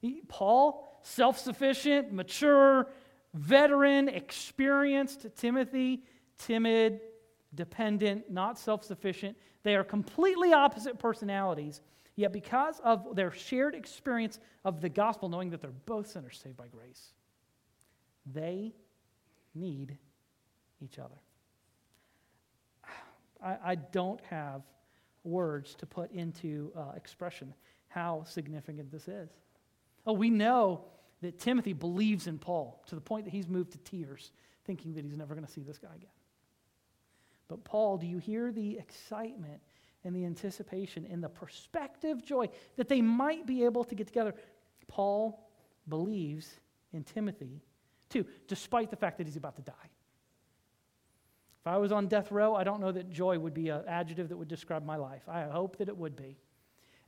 He, 0.00 0.22
Paul, 0.28 0.98
self 1.02 1.38
sufficient, 1.38 2.12
mature, 2.12 2.88
veteran, 3.34 4.08
experienced. 4.08 5.26
Timothy, 5.36 6.02
timid, 6.38 7.00
dependent, 7.54 8.30
not 8.30 8.58
self 8.58 8.84
sufficient. 8.84 9.36
They 9.62 9.76
are 9.76 9.84
completely 9.84 10.52
opposite 10.52 10.98
personalities, 10.98 11.80
yet 12.16 12.32
because 12.32 12.80
of 12.80 13.14
their 13.14 13.30
shared 13.30 13.74
experience 13.74 14.40
of 14.64 14.80
the 14.80 14.88
gospel, 14.88 15.28
knowing 15.28 15.50
that 15.50 15.60
they're 15.60 15.70
both 15.70 16.08
sinners 16.08 16.40
saved 16.42 16.56
by 16.56 16.66
grace, 16.66 17.12
they 18.26 18.74
need 19.54 19.96
each 20.80 20.98
other. 20.98 21.14
I, 23.42 23.56
I 23.64 23.74
don't 23.76 24.20
have 24.22 24.62
words 25.24 25.74
to 25.76 25.86
put 25.86 26.10
into 26.12 26.72
uh, 26.76 26.92
expression 26.96 27.54
how 27.88 28.24
significant 28.24 28.90
this 28.90 29.06
is. 29.08 29.28
Oh, 30.06 30.14
we 30.14 30.30
know 30.30 30.84
that 31.20 31.38
Timothy 31.38 31.72
believes 31.72 32.26
in 32.26 32.38
Paul 32.38 32.82
to 32.86 32.94
the 32.94 33.00
point 33.00 33.24
that 33.26 33.30
he's 33.30 33.48
moved 33.48 33.72
to 33.72 33.78
tears, 33.78 34.32
thinking 34.64 34.94
that 34.94 35.04
he's 35.04 35.16
never 35.16 35.34
going 35.34 35.46
to 35.46 35.52
see 35.52 35.62
this 35.62 35.78
guy 35.78 35.94
again. 35.94 36.10
But, 37.48 37.64
Paul, 37.64 37.98
do 37.98 38.06
you 38.06 38.18
hear 38.18 38.50
the 38.50 38.78
excitement 38.78 39.60
and 40.04 40.16
the 40.16 40.24
anticipation 40.24 41.06
and 41.10 41.22
the 41.22 41.28
prospective 41.28 42.24
joy 42.24 42.48
that 42.76 42.88
they 42.88 43.02
might 43.02 43.46
be 43.46 43.64
able 43.64 43.84
to 43.84 43.94
get 43.94 44.06
together? 44.06 44.34
Paul 44.88 45.48
believes 45.88 46.48
in 46.92 47.04
Timothy, 47.04 47.62
too, 48.08 48.26
despite 48.48 48.90
the 48.90 48.96
fact 48.96 49.18
that 49.18 49.26
he's 49.26 49.36
about 49.36 49.56
to 49.56 49.62
die. 49.62 49.90
If 51.62 51.68
I 51.68 51.76
was 51.76 51.92
on 51.92 52.08
death 52.08 52.32
row, 52.32 52.56
I 52.56 52.64
don't 52.64 52.80
know 52.80 52.90
that 52.90 53.08
joy 53.08 53.38
would 53.38 53.54
be 53.54 53.68
an 53.68 53.82
adjective 53.86 54.28
that 54.30 54.36
would 54.36 54.48
describe 54.48 54.84
my 54.84 54.96
life. 54.96 55.22
I 55.28 55.42
hope 55.44 55.76
that 55.76 55.88
it 55.88 55.96
would 55.96 56.16
be. 56.16 56.36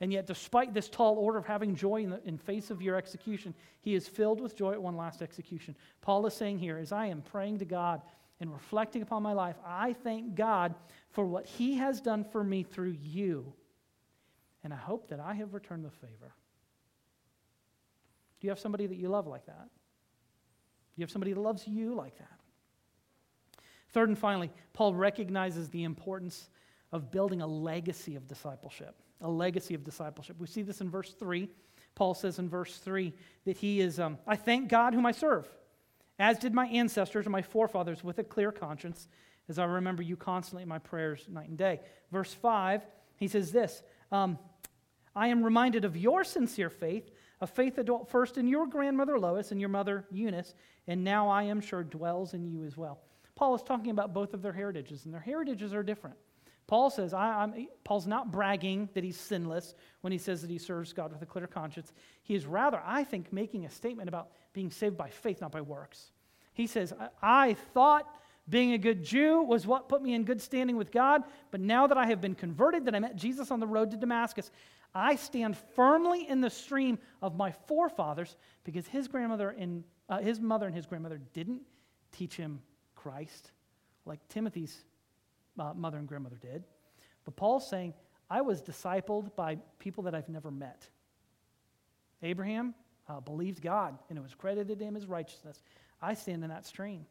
And 0.00 0.12
yet, 0.12 0.26
despite 0.26 0.72
this 0.72 0.88
tall 0.88 1.16
order 1.16 1.38
of 1.38 1.46
having 1.46 1.74
joy 1.74 2.04
in, 2.04 2.10
the, 2.10 2.20
in 2.24 2.38
face 2.38 2.70
of 2.70 2.80
your 2.80 2.94
execution, 2.94 3.52
he 3.80 3.96
is 3.96 4.06
filled 4.06 4.40
with 4.40 4.56
joy 4.56 4.70
at 4.70 4.80
one 4.80 4.96
last 4.96 5.22
execution. 5.22 5.74
Paul 6.02 6.24
is 6.26 6.34
saying 6.34 6.60
here, 6.60 6.78
as 6.78 6.92
I 6.92 7.06
am 7.06 7.20
praying 7.20 7.58
to 7.58 7.64
God 7.64 8.00
and 8.38 8.52
reflecting 8.52 9.02
upon 9.02 9.24
my 9.24 9.32
life, 9.32 9.56
I 9.66 9.92
thank 9.92 10.36
God 10.36 10.76
for 11.10 11.24
what 11.24 11.46
he 11.46 11.74
has 11.78 12.00
done 12.00 12.22
for 12.22 12.44
me 12.44 12.62
through 12.62 12.96
you. 13.02 13.52
And 14.62 14.72
I 14.72 14.76
hope 14.76 15.08
that 15.08 15.18
I 15.18 15.34
have 15.34 15.52
returned 15.52 15.84
the 15.84 15.90
favor. 15.90 16.32
Do 18.40 18.46
you 18.46 18.50
have 18.50 18.60
somebody 18.60 18.86
that 18.86 18.96
you 18.96 19.08
love 19.08 19.26
like 19.26 19.46
that? 19.46 19.64
Do 19.64 21.00
you 21.00 21.02
have 21.02 21.10
somebody 21.10 21.32
that 21.32 21.40
loves 21.40 21.66
you 21.66 21.94
like 21.94 22.16
that? 22.18 22.38
Third 23.94 24.08
and 24.08 24.18
finally, 24.18 24.50
Paul 24.72 24.92
recognizes 24.92 25.70
the 25.70 25.84
importance 25.84 26.50
of 26.90 27.12
building 27.12 27.40
a 27.40 27.46
legacy 27.46 28.16
of 28.16 28.26
discipleship. 28.26 28.96
A 29.20 29.30
legacy 29.30 29.72
of 29.72 29.84
discipleship. 29.84 30.36
We 30.40 30.48
see 30.48 30.62
this 30.62 30.80
in 30.80 30.90
verse 30.90 31.12
3. 31.12 31.48
Paul 31.94 32.14
says 32.14 32.40
in 32.40 32.48
verse 32.48 32.76
3 32.78 33.12
that 33.44 33.56
he 33.56 33.80
is, 33.80 34.00
um, 34.00 34.18
I 34.26 34.34
thank 34.34 34.68
God 34.68 34.94
whom 34.94 35.06
I 35.06 35.12
serve, 35.12 35.46
as 36.18 36.40
did 36.40 36.52
my 36.52 36.66
ancestors 36.66 37.24
and 37.24 37.30
my 37.30 37.42
forefathers 37.42 38.02
with 38.02 38.18
a 38.18 38.24
clear 38.24 38.50
conscience, 38.50 39.06
as 39.48 39.60
I 39.60 39.64
remember 39.64 40.02
you 40.02 40.16
constantly 40.16 40.64
in 40.64 40.68
my 40.68 40.80
prayers 40.80 41.26
night 41.28 41.48
and 41.48 41.56
day. 41.56 41.80
Verse 42.10 42.34
5, 42.34 42.84
he 43.16 43.28
says 43.28 43.52
this 43.52 43.84
um, 44.10 44.38
I 45.14 45.28
am 45.28 45.44
reminded 45.44 45.84
of 45.84 45.96
your 45.96 46.24
sincere 46.24 46.70
faith, 46.70 47.12
a 47.40 47.46
faith 47.46 47.76
that 47.76 47.86
dwelt 47.86 48.10
first 48.10 48.38
in 48.38 48.48
your 48.48 48.66
grandmother 48.66 49.20
Lois 49.20 49.52
and 49.52 49.60
your 49.60 49.70
mother 49.70 50.04
Eunice, 50.10 50.52
and 50.88 51.04
now 51.04 51.28
I 51.28 51.44
am 51.44 51.60
sure 51.60 51.84
dwells 51.84 52.34
in 52.34 52.44
you 52.44 52.64
as 52.64 52.76
well. 52.76 52.98
Paul 53.36 53.54
is 53.54 53.62
talking 53.62 53.90
about 53.90 54.14
both 54.14 54.34
of 54.34 54.42
their 54.42 54.52
heritages, 54.52 55.04
and 55.04 55.12
their 55.12 55.20
heritages 55.20 55.74
are 55.74 55.82
different. 55.82 56.16
Paul 56.66 56.88
says, 56.88 57.12
Paul's 57.84 58.06
not 58.06 58.32
bragging 58.32 58.88
that 58.94 59.04
he's 59.04 59.18
sinless 59.18 59.74
when 60.00 60.12
he 60.12 60.18
says 60.18 60.40
that 60.40 60.50
he 60.50 60.58
serves 60.58 60.92
God 60.92 61.12
with 61.12 61.20
a 61.20 61.26
clear 61.26 61.46
conscience. 61.46 61.92
He 62.22 62.34
is 62.34 62.46
rather, 62.46 62.80
I 62.84 63.04
think, 63.04 63.32
making 63.32 63.66
a 63.66 63.70
statement 63.70 64.08
about 64.08 64.30
being 64.54 64.70
saved 64.70 64.96
by 64.96 65.10
faith, 65.10 65.40
not 65.40 65.52
by 65.52 65.60
works. 65.60 66.12
He 66.54 66.66
says, 66.66 66.94
I, 66.98 67.08
I 67.22 67.54
thought 67.54 68.08
being 68.48 68.72
a 68.72 68.78
good 68.78 69.04
Jew 69.04 69.42
was 69.42 69.66
what 69.66 69.88
put 69.88 70.02
me 70.02 70.14
in 70.14 70.24
good 70.24 70.40
standing 70.40 70.76
with 70.76 70.90
God, 70.90 71.22
but 71.50 71.60
now 71.60 71.86
that 71.86 71.98
I 71.98 72.06
have 72.06 72.20
been 72.20 72.34
converted, 72.34 72.86
that 72.86 72.94
I 72.94 72.98
met 72.98 73.16
Jesus 73.16 73.50
on 73.50 73.60
the 73.60 73.66
road 73.66 73.90
to 73.90 73.96
Damascus, 73.96 74.50
I 74.94 75.16
stand 75.16 75.56
firmly 75.74 76.28
in 76.28 76.40
the 76.40 76.50
stream 76.50 76.98
of 77.20 77.36
my 77.36 77.50
forefathers 77.50 78.36
because 78.62 78.86
his 78.86 79.08
grandmother 79.08 79.50
and 79.50 79.84
uh, 80.08 80.18
his 80.18 80.40
mother 80.40 80.66
and 80.66 80.74
his 80.74 80.86
grandmother 80.86 81.20
didn't 81.32 81.62
teach 82.12 82.36
him 82.36 82.60
Christ, 83.04 83.50
like 84.06 84.18
Timothy's 84.30 84.82
uh, 85.58 85.74
mother 85.74 85.98
and 85.98 86.08
grandmother 86.08 86.38
did. 86.40 86.64
But 87.26 87.36
Paul's 87.36 87.68
saying, 87.68 87.92
I 88.30 88.40
was 88.40 88.62
discipled 88.62 89.36
by 89.36 89.58
people 89.78 90.04
that 90.04 90.14
I've 90.14 90.30
never 90.30 90.50
met. 90.50 90.88
Abraham 92.22 92.74
uh, 93.06 93.20
believed 93.20 93.60
God, 93.60 93.98
and 94.08 94.18
it 94.18 94.22
was 94.22 94.34
credited 94.34 94.78
to 94.78 94.84
him 94.86 94.96
as 94.96 95.04
righteousness. 95.04 95.62
I 96.00 96.14
stand 96.14 96.44
in 96.44 96.48
that 96.48 96.64
stream. 96.64 97.04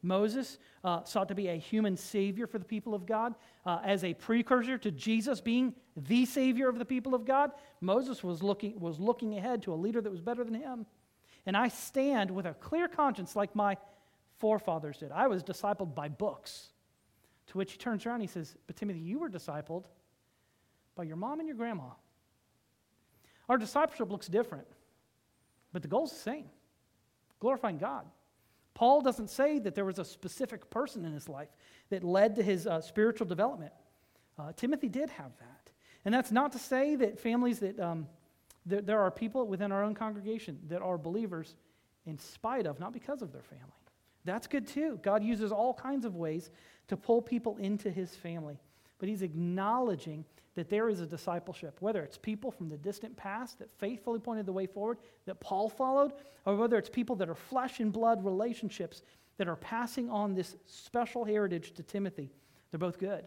Moses 0.00 0.56
uh, 0.82 1.04
sought 1.04 1.28
to 1.28 1.34
be 1.34 1.48
a 1.48 1.56
human 1.56 1.98
savior 1.98 2.46
for 2.46 2.58
the 2.58 2.64
people 2.64 2.94
of 2.94 3.04
God 3.04 3.34
uh, 3.66 3.80
as 3.84 4.02
a 4.02 4.14
precursor 4.14 4.78
to 4.78 4.90
Jesus 4.90 5.42
being 5.42 5.74
the 5.94 6.24
savior 6.24 6.70
of 6.70 6.78
the 6.78 6.86
people 6.86 7.14
of 7.14 7.26
God. 7.26 7.50
Moses 7.82 8.24
was 8.24 8.42
looking, 8.42 8.80
was 8.80 8.98
looking 8.98 9.36
ahead 9.36 9.62
to 9.64 9.74
a 9.74 9.76
leader 9.76 10.00
that 10.00 10.10
was 10.10 10.22
better 10.22 10.42
than 10.42 10.54
him. 10.54 10.86
And 11.44 11.54
I 11.54 11.68
stand 11.68 12.30
with 12.30 12.46
a 12.46 12.54
clear 12.54 12.88
conscience, 12.88 13.36
like 13.36 13.54
my 13.54 13.76
forefathers 14.44 14.98
did. 14.98 15.10
I 15.10 15.26
was 15.26 15.42
discipled 15.42 15.94
by 15.94 16.06
books. 16.06 16.68
To 17.46 17.56
which 17.56 17.72
he 17.72 17.78
turns 17.78 18.04
around 18.04 18.16
and 18.16 18.24
he 18.24 18.28
says, 18.28 18.54
But 18.66 18.76
Timothy, 18.76 19.00
you 19.00 19.18
were 19.18 19.30
discipled 19.30 19.84
by 20.94 21.04
your 21.04 21.16
mom 21.16 21.40
and 21.40 21.48
your 21.48 21.56
grandma. 21.56 21.84
Our 23.48 23.56
discipleship 23.56 24.10
looks 24.10 24.26
different, 24.26 24.66
but 25.72 25.80
the 25.80 25.88
goal's 25.88 26.12
the 26.12 26.18
same 26.18 26.44
glorifying 27.40 27.78
God. 27.78 28.04
Paul 28.74 29.00
doesn't 29.00 29.30
say 29.30 29.60
that 29.60 29.74
there 29.74 29.86
was 29.86 29.98
a 29.98 30.04
specific 30.04 30.68
person 30.68 31.06
in 31.06 31.14
his 31.14 31.26
life 31.26 31.48
that 31.88 32.04
led 32.04 32.36
to 32.36 32.42
his 32.42 32.66
uh, 32.66 32.82
spiritual 32.82 33.26
development. 33.26 33.72
Uh, 34.38 34.52
Timothy 34.54 34.90
did 34.90 35.08
have 35.08 35.32
that. 35.38 35.70
And 36.04 36.12
that's 36.12 36.32
not 36.32 36.52
to 36.52 36.58
say 36.58 36.96
that 36.96 37.18
families 37.18 37.60
that 37.60 37.80
um, 37.80 38.08
there, 38.66 38.82
there 38.82 39.00
are 39.00 39.10
people 39.10 39.46
within 39.46 39.72
our 39.72 39.82
own 39.82 39.94
congregation 39.94 40.58
that 40.68 40.82
are 40.82 40.98
believers 40.98 41.54
in 42.04 42.18
spite 42.18 42.66
of, 42.66 42.78
not 42.78 42.92
because 42.92 43.22
of 43.22 43.32
their 43.32 43.42
family. 43.42 43.72
That's 44.24 44.46
good 44.46 44.66
too. 44.66 44.98
God 45.02 45.22
uses 45.22 45.52
all 45.52 45.74
kinds 45.74 46.04
of 46.04 46.16
ways 46.16 46.50
to 46.88 46.96
pull 46.96 47.20
people 47.22 47.56
into 47.58 47.90
his 47.90 48.14
family. 48.14 48.58
But 48.98 49.08
he's 49.08 49.22
acknowledging 49.22 50.24
that 50.54 50.70
there 50.70 50.88
is 50.88 51.00
a 51.00 51.06
discipleship, 51.06 51.76
whether 51.80 52.02
it's 52.02 52.16
people 52.16 52.50
from 52.50 52.68
the 52.68 52.76
distant 52.76 53.16
past 53.16 53.58
that 53.58 53.70
faithfully 53.78 54.20
pointed 54.20 54.46
the 54.46 54.52
way 54.52 54.66
forward 54.66 54.98
that 55.26 55.40
Paul 55.40 55.68
followed, 55.68 56.12
or 56.46 56.56
whether 56.56 56.78
it's 56.78 56.88
people 56.88 57.16
that 57.16 57.28
are 57.28 57.34
flesh 57.34 57.80
and 57.80 57.92
blood 57.92 58.24
relationships 58.24 59.02
that 59.36 59.48
are 59.48 59.56
passing 59.56 60.08
on 60.08 60.34
this 60.34 60.56
special 60.66 61.24
heritage 61.24 61.72
to 61.74 61.82
Timothy. 61.82 62.30
They're 62.70 62.78
both 62.78 62.98
good. 62.98 63.24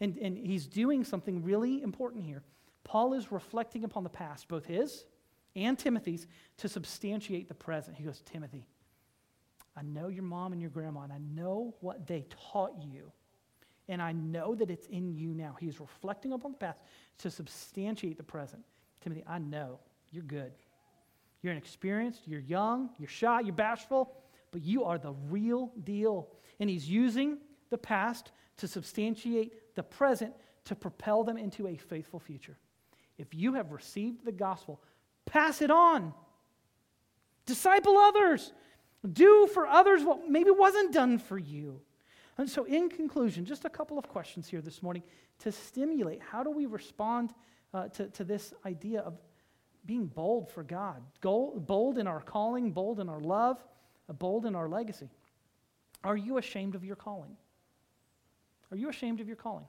And, 0.00 0.18
and 0.18 0.36
he's 0.36 0.66
doing 0.66 1.04
something 1.04 1.42
really 1.42 1.82
important 1.82 2.24
here. 2.24 2.42
Paul 2.84 3.14
is 3.14 3.32
reflecting 3.32 3.84
upon 3.84 4.04
the 4.04 4.10
past, 4.10 4.48
both 4.48 4.66
his 4.66 5.04
and 5.56 5.78
Timothy's, 5.78 6.26
to 6.58 6.68
substantiate 6.68 7.48
the 7.48 7.54
present. 7.54 7.96
He 7.96 8.04
goes, 8.04 8.22
Timothy, 8.24 8.66
I 9.78 9.82
know 9.82 10.08
your 10.08 10.24
mom 10.24 10.52
and 10.52 10.60
your 10.60 10.70
grandma, 10.70 11.02
and 11.02 11.12
I 11.12 11.20
know 11.34 11.74
what 11.80 12.06
they 12.06 12.26
taught 12.52 12.74
you. 12.82 13.12
And 13.88 14.02
I 14.02 14.12
know 14.12 14.54
that 14.54 14.70
it's 14.70 14.86
in 14.88 15.14
you 15.14 15.28
now. 15.34 15.56
He 15.58 15.68
is 15.68 15.80
reflecting 15.80 16.32
upon 16.32 16.52
the 16.52 16.58
past 16.58 16.80
to 17.18 17.30
substantiate 17.30 18.16
the 18.16 18.22
present. 18.22 18.62
Timothy, 19.00 19.24
I 19.26 19.38
know 19.38 19.78
you're 20.10 20.24
good. 20.24 20.52
You're 21.42 21.52
inexperienced, 21.52 22.22
you're 22.26 22.40
young, 22.40 22.90
you're 22.98 23.08
shy, 23.08 23.40
you're 23.40 23.54
bashful, 23.54 24.16
but 24.50 24.62
you 24.62 24.84
are 24.84 24.98
the 24.98 25.12
real 25.30 25.70
deal. 25.84 26.28
And 26.58 26.68
he's 26.68 26.88
using 26.88 27.38
the 27.70 27.78
past 27.78 28.32
to 28.56 28.66
substantiate 28.66 29.74
the 29.76 29.82
present 29.82 30.34
to 30.64 30.74
propel 30.74 31.22
them 31.22 31.36
into 31.36 31.68
a 31.68 31.76
faithful 31.76 32.18
future. 32.18 32.58
If 33.16 33.32
you 33.32 33.54
have 33.54 33.72
received 33.72 34.24
the 34.24 34.32
gospel, 34.32 34.80
pass 35.24 35.62
it 35.62 35.70
on. 35.70 36.12
Disciple 37.46 37.96
others. 37.96 38.52
Do 39.10 39.48
for 39.52 39.66
others 39.66 40.02
what 40.02 40.28
maybe 40.28 40.50
wasn't 40.50 40.92
done 40.92 41.18
for 41.18 41.38
you. 41.38 41.80
And 42.36 42.48
so, 42.48 42.64
in 42.64 42.88
conclusion, 42.88 43.44
just 43.44 43.64
a 43.64 43.70
couple 43.70 43.98
of 43.98 44.08
questions 44.08 44.48
here 44.48 44.60
this 44.60 44.82
morning 44.82 45.02
to 45.40 45.52
stimulate 45.52 46.20
how 46.20 46.42
do 46.42 46.50
we 46.50 46.66
respond 46.66 47.32
uh, 47.74 47.88
to, 47.88 48.08
to 48.10 48.24
this 48.24 48.54
idea 48.64 49.00
of 49.00 49.18
being 49.84 50.06
bold 50.06 50.50
for 50.50 50.62
God, 50.62 51.02
bold 51.20 51.98
in 51.98 52.06
our 52.06 52.20
calling, 52.20 52.72
bold 52.72 53.00
in 53.00 53.08
our 53.08 53.20
love, 53.20 53.58
uh, 54.08 54.12
bold 54.12 54.46
in 54.46 54.54
our 54.54 54.68
legacy. 54.68 55.08
Are 56.04 56.16
you 56.16 56.38
ashamed 56.38 56.74
of 56.74 56.84
your 56.84 56.96
calling? 56.96 57.36
Are 58.70 58.76
you 58.76 58.88
ashamed 58.88 59.20
of 59.20 59.26
your 59.26 59.36
calling? 59.36 59.64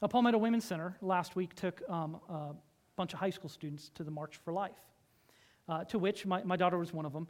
A 0.00 0.08
Palmetto 0.08 0.38
Women's 0.38 0.64
Center 0.64 0.96
last 1.02 1.36
week 1.36 1.54
took 1.54 1.82
um, 1.88 2.20
a 2.28 2.54
bunch 2.96 3.12
of 3.12 3.18
high 3.18 3.30
school 3.30 3.50
students 3.50 3.90
to 3.94 4.04
the 4.04 4.10
March 4.10 4.36
for 4.36 4.52
Life, 4.52 4.80
uh, 5.68 5.84
to 5.84 5.98
which 5.98 6.26
my, 6.26 6.42
my 6.42 6.56
daughter 6.56 6.78
was 6.78 6.92
one 6.92 7.04
of 7.04 7.12
them. 7.12 7.28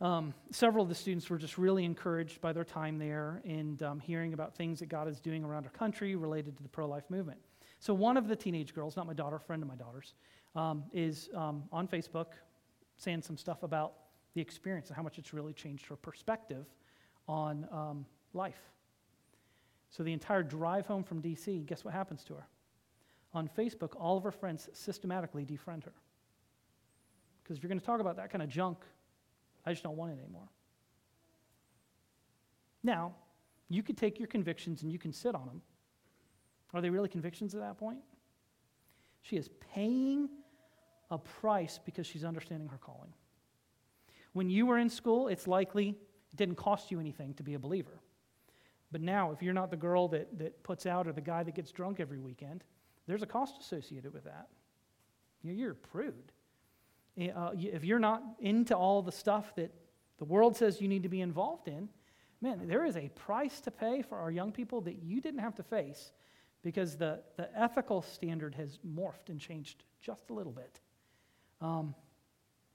Um, 0.00 0.34
several 0.50 0.82
of 0.82 0.88
the 0.88 0.94
students 0.94 1.30
were 1.30 1.38
just 1.38 1.56
really 1.56 1.84
encouraged 1.84 2.40
by 2.40 2.52
their 2.52 2.64
time 2.64 2.98
there 2.98 3.40
and 3.44 3.82
um, 3.82 4.00
hearing 4.00 4.32
about 4.32 4.56
things 4.56 4.80
that 4.80 4.88
God 4.88 5.08
is 5.08 5.20
doing 5.20 5.44
around 5.44 5.64
our 5.64 5.70
country 5.70 6.16
related 6.16 6.56
to 6.56 6.62
the 6.62 6.68
pro 6.68 6.86
life 6.86 7.04
movement. 7.10 7.38
So, 7.78 7.94
one 7.94 8.16
of 8.16 8.28
the 8.28 8.36
teenage 8.36 8.74
girls, 8.74 8.96
not 8.96 9.06
my 9.06 9.12
daughter, 9.12 9.38
friend 9.38 9.62
of 9.62 9.68
my 9.68 9.76
daughter's, 9.76 10.14
um, 10.56 10.84
is 10.92 11.28
um, 11.34 11.64
on 11.70 11.86
Facebook 11.86 12.26
saying 12.96 13.22
some 13.22 13.36
stuff 13.36 13.62
about 13.62 13.94
the 14.34 14.40
experience 14.40 14.88
and 14.88 14.96
how 14.96 15.02
much 15.02 15.18
it's 15.18 15.32
really 15.32 15.52
changed 15.52 15.86
her 15.86 15.96
perspective 15.96 16.66
on 17.28 17.68
um, 17.70 18.06
life. 18.32 18.60
So, 19.90 20.02
the 20.02 20.12
entire 20.12 20.42
drive 20.42 20.86
home 20.86 21.04
from 21.04 21.22
DC, 21.22 21.66
guess 21.66 21.84
what 21.84 21.94
happens 21.94 22.24
to 22.24 22.34
her? 22.34 22.46
On 23.32 23.48
Facebook, 23.48 23.92
all 23.98 24.16
of 24.16 24.24
her 24.24 24.32
friends 24.32 24.68
systematically 24.72 25.44
defriend 25.44 25.84
her. 25.84 25.92
Because 27.44 27.58
if 27.58 27.62
you're 27.62 27.68
going 27.68 27.78
to 27.78 27.86
talk 27.86 28.00
about 28.00 28.16
that 28.16 28.30
kind 28.30 28.42
of 28.42 28.48
junk 28.48 28.78
I 29.66 29.72
just 29.72 29.82
don't 29.82 29.96
want 29.96 30.12
it 30.12 30.18
anymore. 30.18 30.48
Now, 32.82 33.14
you 33.70 33.82
could 33.82 33.96
take 33.96 34.18
your 34.18 34.28
convictions 34.28 34.82
and 34.82 34.92
you 34.92 34.98
can 34.98 35.12
sit 35.12 35.34
on 35.34 35.46
them. 35.46 35.62
Are 36.74 36.80
they 36.80 36.90
really 36.90 37.08
convictions 37.08 37.54
at 37.54 37.60
that 37.60 37.78
point? 37.78 38.00
She 39.22 39.36
is 39.36 39.48
paying 39.72 40.28
a 41.10 41.18
price 41.18 41.80
because 41.84 42.06
she's 42.06 42.24
understanding 42.24 42.68
her 42.68 42.78
calling. 42.78 43.12
When 44.32 44.50
you 44.50 44.66
were 44.66 44.78
in 44.78 44.90
school, 44.90 45.28
it's 45.28 45.46
likely 45.46 45.90
it 45.90 46.36
didn't 46.36 46.56
cost 46.56 46.90
you 46.90 47.00
anything 47.00 47.32
to 47.34 47.42
be 47.42 47.54
a 47.54 47.58
believer. 47.58 48.00
But 48.92 49.00
now, 49.00 49.32
if 49.32 49.42
you're 49.42 49.54
not 49.54 49.70
the 49.70 49.76
girl 49.76 50.08
that, 50.08 50.38
that 50.38 50.62
puts 50.62 50.84
out 50.84 51.06
or 51.06 51.12
the 51.12 51.20
guy 51.20 51.42
that 51.42 51.54
gets 51.54 51.72
drunk 51.72 52.00
every 52.00 52.18
weekend, 52.18 52.64
there's 53.06 53.22
a 53.22 53.26
cost 53.26 53.60
associated 53.60 54.12
with 54.12 54.24
that. 54.24 54.48
You're 55.42 55.72
a 55.72 55.74
prude. 55.74 56.32
Uh, 57.18 57.50
if 57.56 57.84
you're 57.84 57.98
not 57.98 58.22
into 58.40 58.76
all 58.76 59.02
the 59.02 59.12
stuff 59.12 59.54
that 59.54 59.72
the 60.18 60.24
world 60.24 60.56
says 60.56 60.80
you 60.80 60.88
need 60.88 61.02
to 61.02 61.08
be 61.08 61.20
involved 61.20 61.68
in, 61.68 61.88
man, 62.40 62.66
there 62.66 62.84
is 62.84 62.96
a 62.96 63.08
price 63.10 63.60
to 63.60 63.70
pay 63.70 64.02
for 64.02 64.18
our 64.18 64.30
young 64.30 64.52
people 64.52 64.80
that 64.82 65.02
you 65.02 65.20
didn't 65.20 65.40
have 65.40 65.54
to 65.54 65.62
face 65.62 66.12
because 66.62 66.96
the, 66.96 67.20
the 67.36 67.48
ethical 67.58 68.02
standard 68.02 68.54
has 68.54 68.78
morphed 68.86 69.28
and 69.28 69.38
changed 69.38 69.84
just 70.00 70.30
a 70.30 70.32
little 70.32 70.52
bit. 70.52 70.80
Um, 71.60 71.94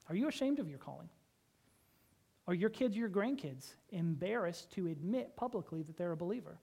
are 0.08 0.16
you 0.16 0.28
ashamed 0.28 0.60
of 0.60 0.70
your 0.70 0.80
calling? 0.80 1.10
Are 2.48 2.54
your 2.54 2.70
kids, 2.70 2.96
your 2.96 3.10
grandkids, 3.10 3.74
embarrassed 3.92 4.72
to 4.72 4.88
admit 4.88 5.36
publicly 5.36 5.84
that 5.84 5.98
they're 5.98 6.14
a 6.14 6.18
believer? 6.18 6.60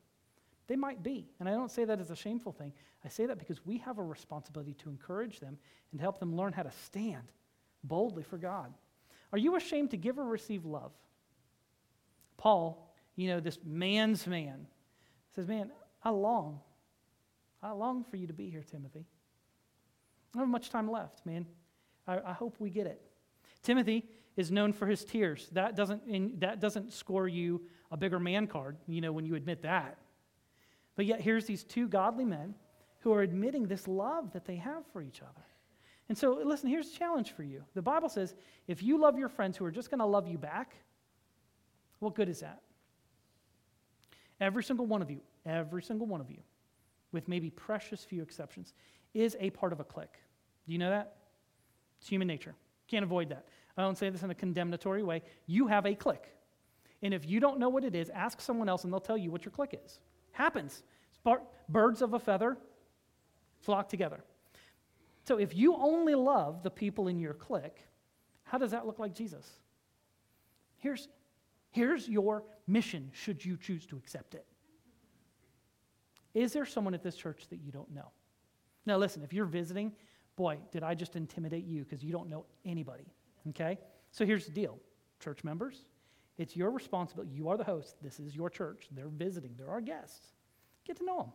They 0.67 0.77
might 0.77 1.03
be. 1.03 1.29
And 1.39 1.49
I 1.49 1.53
don't 1.53 1.71
say 1.71 1.85
that 1.85 2.01
as 2.01 2.11
a 2.11 2.17
shameful 2.17 2.53
thing. 2.53 2.73
I 3.05 3.09
say 3.09 3.27
that 3.27 3.39
because 3.39 3.65
we 3.65 3.79
have 3.79 3.99
a 3.99 4.03
responsibility 4.03 4.75
to 4.75 4.91
encourage 4.91 5.39
them 5.39 5.59
and 5.93 6.01
help 6.01 6.19
them 6.19 6.35
learn 6.35 6.53
how 6.53 6.65
to 6.65 6.73
stand 6.73 7.31
boldly 7.85 8.23
for 8.23 8.39
God. 8.39 8.73
Are 9.33 9.39
you 9.39 9.57
ashamed 9.57 9.91
to 9.91 9.97
give 9.97 10.19
or 10.19 10.25
receive 10.25 10.65
love? 10.65 10.93
Paul, 12.37 12.95
you 13.17 13.29
know, 13.29 13.41
this 13.41 13.59
man's 13.65 14.27
man, 14.27 14.67
says, 15.35 15.47
Man, 15.47 15.71
I 16.03 16.11
long. 16.11 16.61
I 17.63 17.73
long 17.73 18.05
for 18.05 18.17
you 18.17 18.27
to 18.27 18.33
be 18.33 18.51
here, 18.51 18.63
Timothy. 18.63 19.07
I 20.35 20.39
don't 20.39 20.49
have 20.49 20.53
much 20.53 20.71
time 20.71 20.91
left, 20.91 21.25
man. 21.25 21.47
I, 22.07 22.19
I 22.27 22.33
hope 22.33 22.57
we 22.59 22.71
get 22.71 22.87
it. 22.87 23.01
Timothy 23.63 24.05
is 24.37 24.51
known 24.51 24.73
for 24.73 24.87
his 24.87 25.05
tears. 25.05 25.49
That 25.53 25.75
doesn't, 25.75 26.03
in, 26.07 26.35
that 26.39 26.61
doesn't 26.61 26.93
score 26.93 27.27
you 27.27 27.63
a 27.91 27.97
bigger 27.97 28.21
man 28.21 28.47
card, 28.47 28.77
you 28.87 29.01
know, 29.01 29.13
when 29.13 29.25
you 29.25 29.35
admit 29.35 29.63
that. 29.63 29.97
But 30.95 31.07
yet, 31.07 31.21
here's 31.21 31.47
these 31.47 31.65
two 31.65 31.89
godly 31.89 32.25
men 32.25 32.55
who 33.01 33.13
are 33.13 33.23
admitting 33.23 33.67
this 33.67 33.89
love 33.89 34.33
that 34.33 34.45
they 34.45 34.57
have 34.57 34.85
for 34.93 35.03
each 35.03 35.23
other. 35.23 35.45
And 36.09 36.17
so, 36.17 36.41
listen, 36.45 36.69
here's 36.69 36.89
a 36.89 36.97
challenge 36.97 37.33
for 37.33 37.43
you. 37.43 37.65
The 37.75 37.83
Bible 37.83 38.09
says 38.09 38.35
if 38.69 38.83
you 38.83 38.99
love 38.99 39.19
your 39.19 39.29
friends 39.29 39.57
who 39.57 39.65
are 39.65 39.71
just 39.71 39.91
going 39.91 39.99
to 39.99 40.07
love 40.07 40.29
you 40.29 40.39
back, 40.39 40.77
what 41.99 42.15
good 42.15 42.29
is 42.29 42.41
that? 42.41 42.63
Every 44.41 44.63
single 44.63 44.87
one 44.87 45.03
of 45.03 45.11
you, 45.11 45.21
every 45.45 45.83
single 45.83 46.07
one 46.07 46.21
of 46.21 46.31
you, 46.31 46.39
with 47.11 47.27
maybe 47.27 47.51
precious 47.51 48.05
few 48.05 48.23
exceptions, 48.23 48.75
is 49.15 49.37
a 49.41 49.51
part 49.51 49.73
of 49.73 49.81
a 49.81 49.85
clique. 49.85 50.19
Do 50.67 50.73
you 50.73 50.79
know 50.79 50.91
that? 50.91 51.17
It's 51.99 52.09
human 52.09 52.29
nature. 52.29 52.55
Can't 52.87 53.03
avoid 53.03 53.31
that. 53.31 53.47
I 53.77 53.83
don't 53.83 53.99
say 53.99 54.11
this 54.11 54.23
in 54.23 54.31
a 54.31 54.35
condemnatory 54.35 55.03
way. 55.03 55.23
You 55.47 55.67
have 55.67 55.87
a 55.87 55.95
clique. 55.95 56.29
And 57.03 57.13
if 57.13 57.27
you 57.27 57.41
don't 57.41 57.59
know 57.59 57.69
what 57.69 57.85
it 57.85 57.95
is, 57.95 58.11
ask 58.11 58.41
someone 58.41 58.69
else 58.69 58.85
and 58.85 58.93
they'll 58.93 59.01
tell 59.01 59.17
you 59.17 59.31
what 59.31 59.45
your 59.45 59.53
clique 59.53 59.79
is. 59.85 60.01
Happens. 60.33 60.83
Birds 61.69 62.03
of 62.03 62.15
a 62.15 62.19
feather 62.19 62.57
flock 63.61 63.89
together. 63.89 64.23
So 65.27 65.39
if 65.39 65.57
you 65.57 65.75
only 65.75 66.15
love 66.15 66.63
the 66.63 66.71
people 66.71 67.09
in 67.09 67.19
your 67.19 67.35
clique, 67.35 67.85
how 68.45 68.59
does 68.59 68.71
that 68.71 68.87
look 68.87 69.01
like 69.01 69.13
Jesus? 69.13 69.51
Here's, 70.79 71.09
here's 71.71 72.09
your 72.09 72.45
mission, 72.69 73.11
should 73.13 73.45
you 73.45 73.57
choose 73.57 73.87
to 73.87 73.97
accept 73.97 74.35
it. 74.35 74.47
Is 76.33 76.53
there 76.53 76.65
someone 76.65 76.95
at 76.95 77.03
this 77.03 77.17
church 77.17 77.49
that 77.51 77.61
you 77.61 77.73
don't 77.73 77.91
know? 77.93 78.11
Now, 78.85 78.99
listen, 78.99 79.23
if 79.23 79.33
you're 79.33 79.47
visiting, 79.47 79.93
boy, 80.37 80.59
did 80.71 80.85
I 80.85 80.95
just 80.95 81.17
intimidate 81.17 81.65
you 81.65 81.83
because 81.83 82.05
you 82.05 82.13
don't 82.13 82.29
know 82.29 82.45
anybody, 82.65 83.07
okay? 83.49 83.79
So 84.13 84.25
here's 84.25 84.47
the 84.47 84.53
deal 84.53 84.79
church 85.19 85.43
members, 85.43 85.87
it's 86.39 86.55
your 86.55 86.71
responsibility. 86.71 87.33
You 87.35 87.49
are 87.49 87.57
the 87.57 87.65
host. 87.65 87.97
This 88.03 88.21
is 88.21 88.37
your 88.37 88.51
church. 88.51 88.89
They're 88.93 89.09
visiting, 89.09 89.55
they're 89.57 89.71
our 89.71 89.81
guests. 89.81 90.35
Get 90.85 90.99
to 90.99 91.05
know 91.05 91.19
them. 91.19 91.33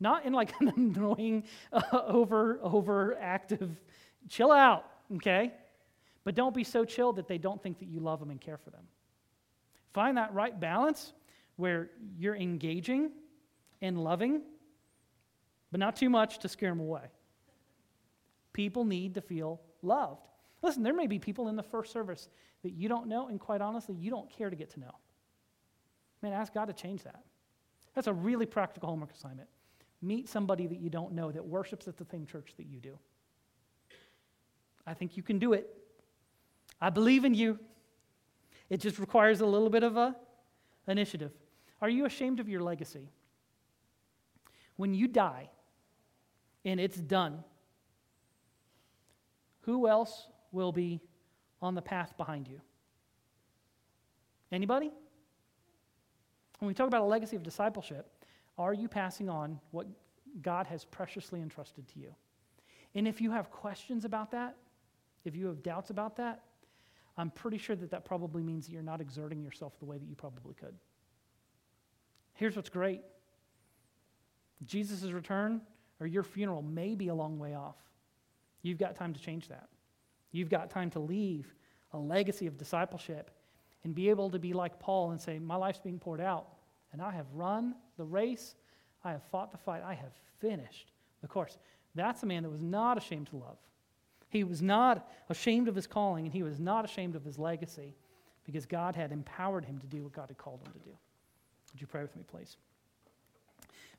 Not 0.00 0.24
in 0.24 0.32
like 0.32 0.52
an 0.60 0.72
annoying, 0.76 1.44
uh, 1.72 1.82
over, 1.92 2.58
overactive, 2.64 3.76
chill 4.28 4.52
out, 4.52 4.84
okay? 5.16 5.52
But 6.24 6.34
don't 6.34 6.54
be 6.54 6.64
so 6.64 6.84
chill 6.84 7.12
that 7.14 7.28
they 7.28 7.38
don't 7.38 7.62
think 7.62 7.78
that 7.78 7.88
you 7.88 8.00
love 8.00 8.20
them 8.20 8.30
and 8.30 8.40
care 8.40 8.56
for 8.56 8.70
them. 8.70 8.84
Find 9.92 10.16
that 10.16 10.34
right 10.34 10.58
balance 10.58 11.12
where 11.56 11.90
you're 12.18 12.34
engaging 12.34 13.10
and 13.80 14.02
loving, 14.02 14.42
but 15.70 15.78
not 15.78 15.96
too 15.96 16.10
much 16.10 16.38
to 16.40 16.48
scare 16.48 16.70
them 16.70 16.80
away. 16.80 17.10
People 18.52 18.84
need 18.84 19.14
to 19.14 19.20
feel 19.20 19.60
loved. 19.82 20.26
Listen, 20.62 20.82
there 20.82 20.94
may 20.94 21.06
be 21.06 21.18
people 21.18 21.48
in 21.48 21.56
the 21.56 21.62
first 21.62 21.92
service 21.92 22.28
that 22.62 22.72
you 22.72 22.88
don't 22.88 23.06
know, 23.06 23.28
and 23.28 23.38
quite 23.38 23.60
honestly, 23.60 23.94
you 23.94 24.10
don't 24.10 24.30
care 24.30 24.48
to 24.48 24.56
get 24.56 24.70
to 24.70 24.80
know. 24.80 24.94
Man, 26.22 26.32
ask 26.32 26.54
God 26.54 26.66
to 26.66 26.72
change 26.72 27.02
that. 27.02 27.22
That's 27.94 28.06
a 28.06 28.12
really 28.12 28.46
practical 28.46 28.88
homework 28.88 29.12
assignment. 29.12 29.48
Meet 30.04 30.28
somebody 30.28 30.66
that 30.66 30.78
you 30.78 30.90
don't 30.90 31.12
know 31.12 31.32
that 31.32 31.46
worships 31.46 31.88
at 31.88 31.96
the 31.96 32.04
same 32.04 32.26
church 32.26 32.52
that 32.58 32.66
you 32.66 32.78
do. 32.78 32.98
I 34.86 34.92
think 34.92 35.16
you 35.16 35.22
can 35.22 35.38
do 35.38 35.54
it. 35.54 35.66
I 36.78 36.90
believe 36.90 37.24
in 37.24 37.32
you. 37.32 37.58
It 38.68 38.80
just 38.80 38.98
requires 38.98 39.40
a 39.40 39.46
little 39.46 39.70
bit 39.70 39.82
of 39.82 39.96
a 39.96 40.14
initiative. 40.86 41.32
Are 41.80 41.88
you 41.88 42.04
ashamed 42.04 42.38
of 42.38 42.50
your 42.50 42.60
legacy? 42.60 43.08
When 44.76 44.92
you 44.92 45.08
die 45.08 45.48
and 46.66 46.78
it's 46.78 46.98
done, 46.98 47.42
who 49.62 49.88
else 49.88 50.28
will 50.52 50.72
be 50.72 51.00
on 51.62 51.74
the 51.74 51.82
path 51.82 52.14
behind 52.18 52.46
you? 52.46 52.60
Anybody? 54.52 54.90
When 56.58 56.66
we 56.68 56.74
talk 56.74 56.88
about 56.88 57.00
a 57.00 57.06
legacy 57.06 57.36
of 57.36 57.42
discipleship, 57.42 58.10
are 58.58 58.72
you 58.72 58.88
passing 58.88 59.28
on 59.28 59.60
what 59.70 59.86
God 60.42 60.66
has 60.66 60.84
preciously 60.84 61.40
entrusted 61.40 61.88
to 61.88 61.98
you? 61.98 62.14
And 62.94 63.08
if 63.08 63.20
you 63.20 63.30
have 63.30 63.50
questions 63.50 64.04
about 64.04 64.30
that, 64.32 64.56
if 65.24 65.34
you 65.34 65.46
have 65.46 65.62
doubts 65.62 65.90
about 65.90 66.16
that, 66.16 66.42
I'm 67.16 67.30
pretty 67.30 67.58
sure 67.58 67.76
that 67.76 67.90
that 67.90 68.04
probably 68.04 68.42
means 68.42 68.66
that 68.66 68.72
you're 68.72 68.82
not 68.82 69.00
exerting 69.00 69.42
yourself 69.42 69.78
the 69.78 69.84
way 69.84 69.98
that 69.98 70.08
you 70.08 70.14
probably 70.14 70.54
could. 70.54 70.74
Here's 72.34 72.56
what's 72.56 72.68
great 72.68 73.02
Jesus' 74.64 75.10
return 75.10 75.60
or 76.00 76.06
your 76.06 76.22
funeral 76.22 76.62
may 76.62 76.94
be 76.94 77.08
a 77.08 77.14
long 77.14 77.38
way 77.38 77.54
off. 77.54 77.76
You've 78.62 78.78
got 78.78 78.96
time 78.96 79.12
to 79.12 79.20
change 79.20 79.48
that. 79.48 79.68
You've 80.32 80.50
got 80.50 80.70
time 80.70 80.90
to 80.90 80.98
leave 80.98 81.54
a 81.92 81.98
legacy 81.98 82.46
of 82.46 82.58
discipleship 82.58 83.30
and 83.84 83.94
be 83.94 84.10
able 84.10 84.30
to 84.30 84.38
be 84.38 84.52
like 84.52 84.80
Paul 84.80 85.10
and 85.10 85.20
say, 85.20 85.38
My 85.38 85.56
life's 85.56 85.78
being 85.78 85.98
poured 85.98 86.20
out, 86.20 86.48
and 86.94 87.02
I 87.02 87.10
have 87.10 87.26
run 87.34 87.74
the 87.98 88.04
race, 88.04 88.54
I 89.04 89.10
have 89.10 89.22
fought 89.24 89.50
the 89.50 89.58
fight, 89.58 89.82
I 89.84 89.94
have 89.94 90.12
finished 90.38 90.92
the 91.20 91.28
course. 91.28 91.58
That's 91.96 92.22
a 92.22 92.26
man 92.26 92.44
that 92.44 92.50
was 92.50 92.62
not 92.62 92.96
ashamed 92.96 93.26
to 93.28 93.36
love. 93.36 93.58
He 94.28 94.44
was 94.44 94.62
not 94.62 95.10
ashamed 95.28 95.66
of 95.66 95.74
his 95.74 95.88
calling, 95.88 96.24
and 96.24 96.32
he 96.32 96.44
was 96.44 96.60
not 96.60 96.84
ashamed 96.84 97.16
of 97.16 97.24
his 97.24 97.36
legacy 97.36 97.96
because 98.44 98.64
God 98.64 98.94
had 98.94 99.10
empowered 99.10 99.64
him 99.64 99.78
to 99.78 99.86
do 99.86 100.04
what 100.04 100.12
God 100.12 100.28
had 100.28 100.38
called 100.38 100.60
him 100.60 100.72
to 100.72 100.78
do. 100.78 100.96
Would 101.72 101.80
you 101.80 101.86
pray 101.88 102.02
with 102.02 102.14
me, 102.14 102.22
please? 102.26 102.56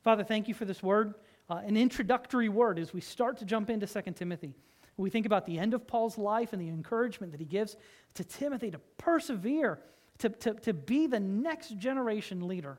Father, 0.02 0.24
thank 0.24 0.48
you 0.48 0.54
for 0.54 0.64
this 0.64 0.82
word, 0.82 1.14
uh, 1.50 1.60
an 1.66 1.76
introductory 1.76 2.48
word 2.48 2.78
as 2.78 2.94
we 2.94 3.02
start 3.02 3.36
to 3.38 3.44
jump 3.44 3.68
into 3.68 3.86
2 3.86 4.12
Timothy. 4.12 4.54
We 4.96 5.10
think 5.10 5.26
about 5.26 5.44
the 5.44 5.58
end 5.58 5.74
of 5.74 5.86
Paul's 5.86 6.16
life 6.16 6.54
and 6.54 6.62
the 6.62 6.68
encouragement 6.68 7.32
that 7.32 7.40
he 7.40 7.46
gives 7.46 7.76
to 8.14 8.24
Timothy 8.24 8.70
to 8.70 8.78
persevere, 8.96 9.80
to, 10.18 10.30
to, 10.30 10.54
to 10.54 10.72
be 10.72 11.06
the 11.06 11.20
next 11.20 11.76
generation 11.76 12.48
leader 12.48 12.78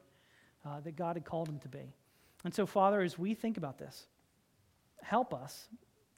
uh, 0.65 0.79
that 0.81 0.95
God 0.95 1.15
had 1.15 1.25
called 1.25 1.49
him 1.49 1.59
to 1.59 1.69
be. 1.69 1.93
And 2.43 2.53
so, 2.53 2.65
Father, 2.65 3.01
as 3.01 3.17
we 3.17 3.33
think 3.33 3.57
about 3.57 3.77
this, 3.77 4.07
help 5.01 5.33
us 5.33 5.67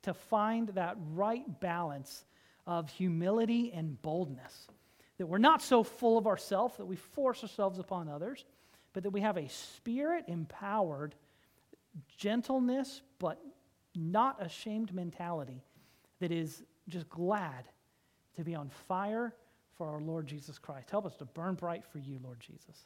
to 0.04 0.14
find 0.14 0.70
that 0.70 0.98
right 1.14 1.60
balance 1.60 2.26
of 2.66 2.90
humility 2.90 3.72
and 3.74 4.02
boldness. 4.02 4.68
That 5.18 5.28
we're 5.28 5.38
not 5.38 5.62
so 5.62 5.84
full 5.84 6.18
of 6.18 6.28
ourselves 6.28 6.78
that 6.78 6.86
we 6.86 6.96
force 6.96 7.42
ourselves 7.44 7.80
upon 7.80 8.08
others, 8.08 8.46
but 8.94 9.04
that 9.04 9.10
we 9.10 9.22
have 9.22 9.38
a 9.38 9.50
spirit 9.50 10.26
empowered 10.28 11.16
gentleness, 12.18 13.02
but 13.18 13.40
not 13.96 14.44
ashamed 14.44 14.94
mentality 14.94 15.64
that 16.20 16.32
is 16.32 16.64
just 16.88 17.10
glad 17.10 17.66
to 18.36 18.44
be 18.44 18.56
on 18.56 18.70
fire 18.88 19.34
for 19.78 19.90
our 19.90 20.02
Lord 20.02 20.28
Jesus 20.28 20.58
Christ. 20.58 20.90
Help 20.90 21.06
us 21.06 21.16
to 21.18 21.26
burn 21.26 21.56
bright 21.56 21.84
for 21.86 22.00
you, 22.00 22.20
Lord 22.24 22.40
Jesus. 22.40 22.86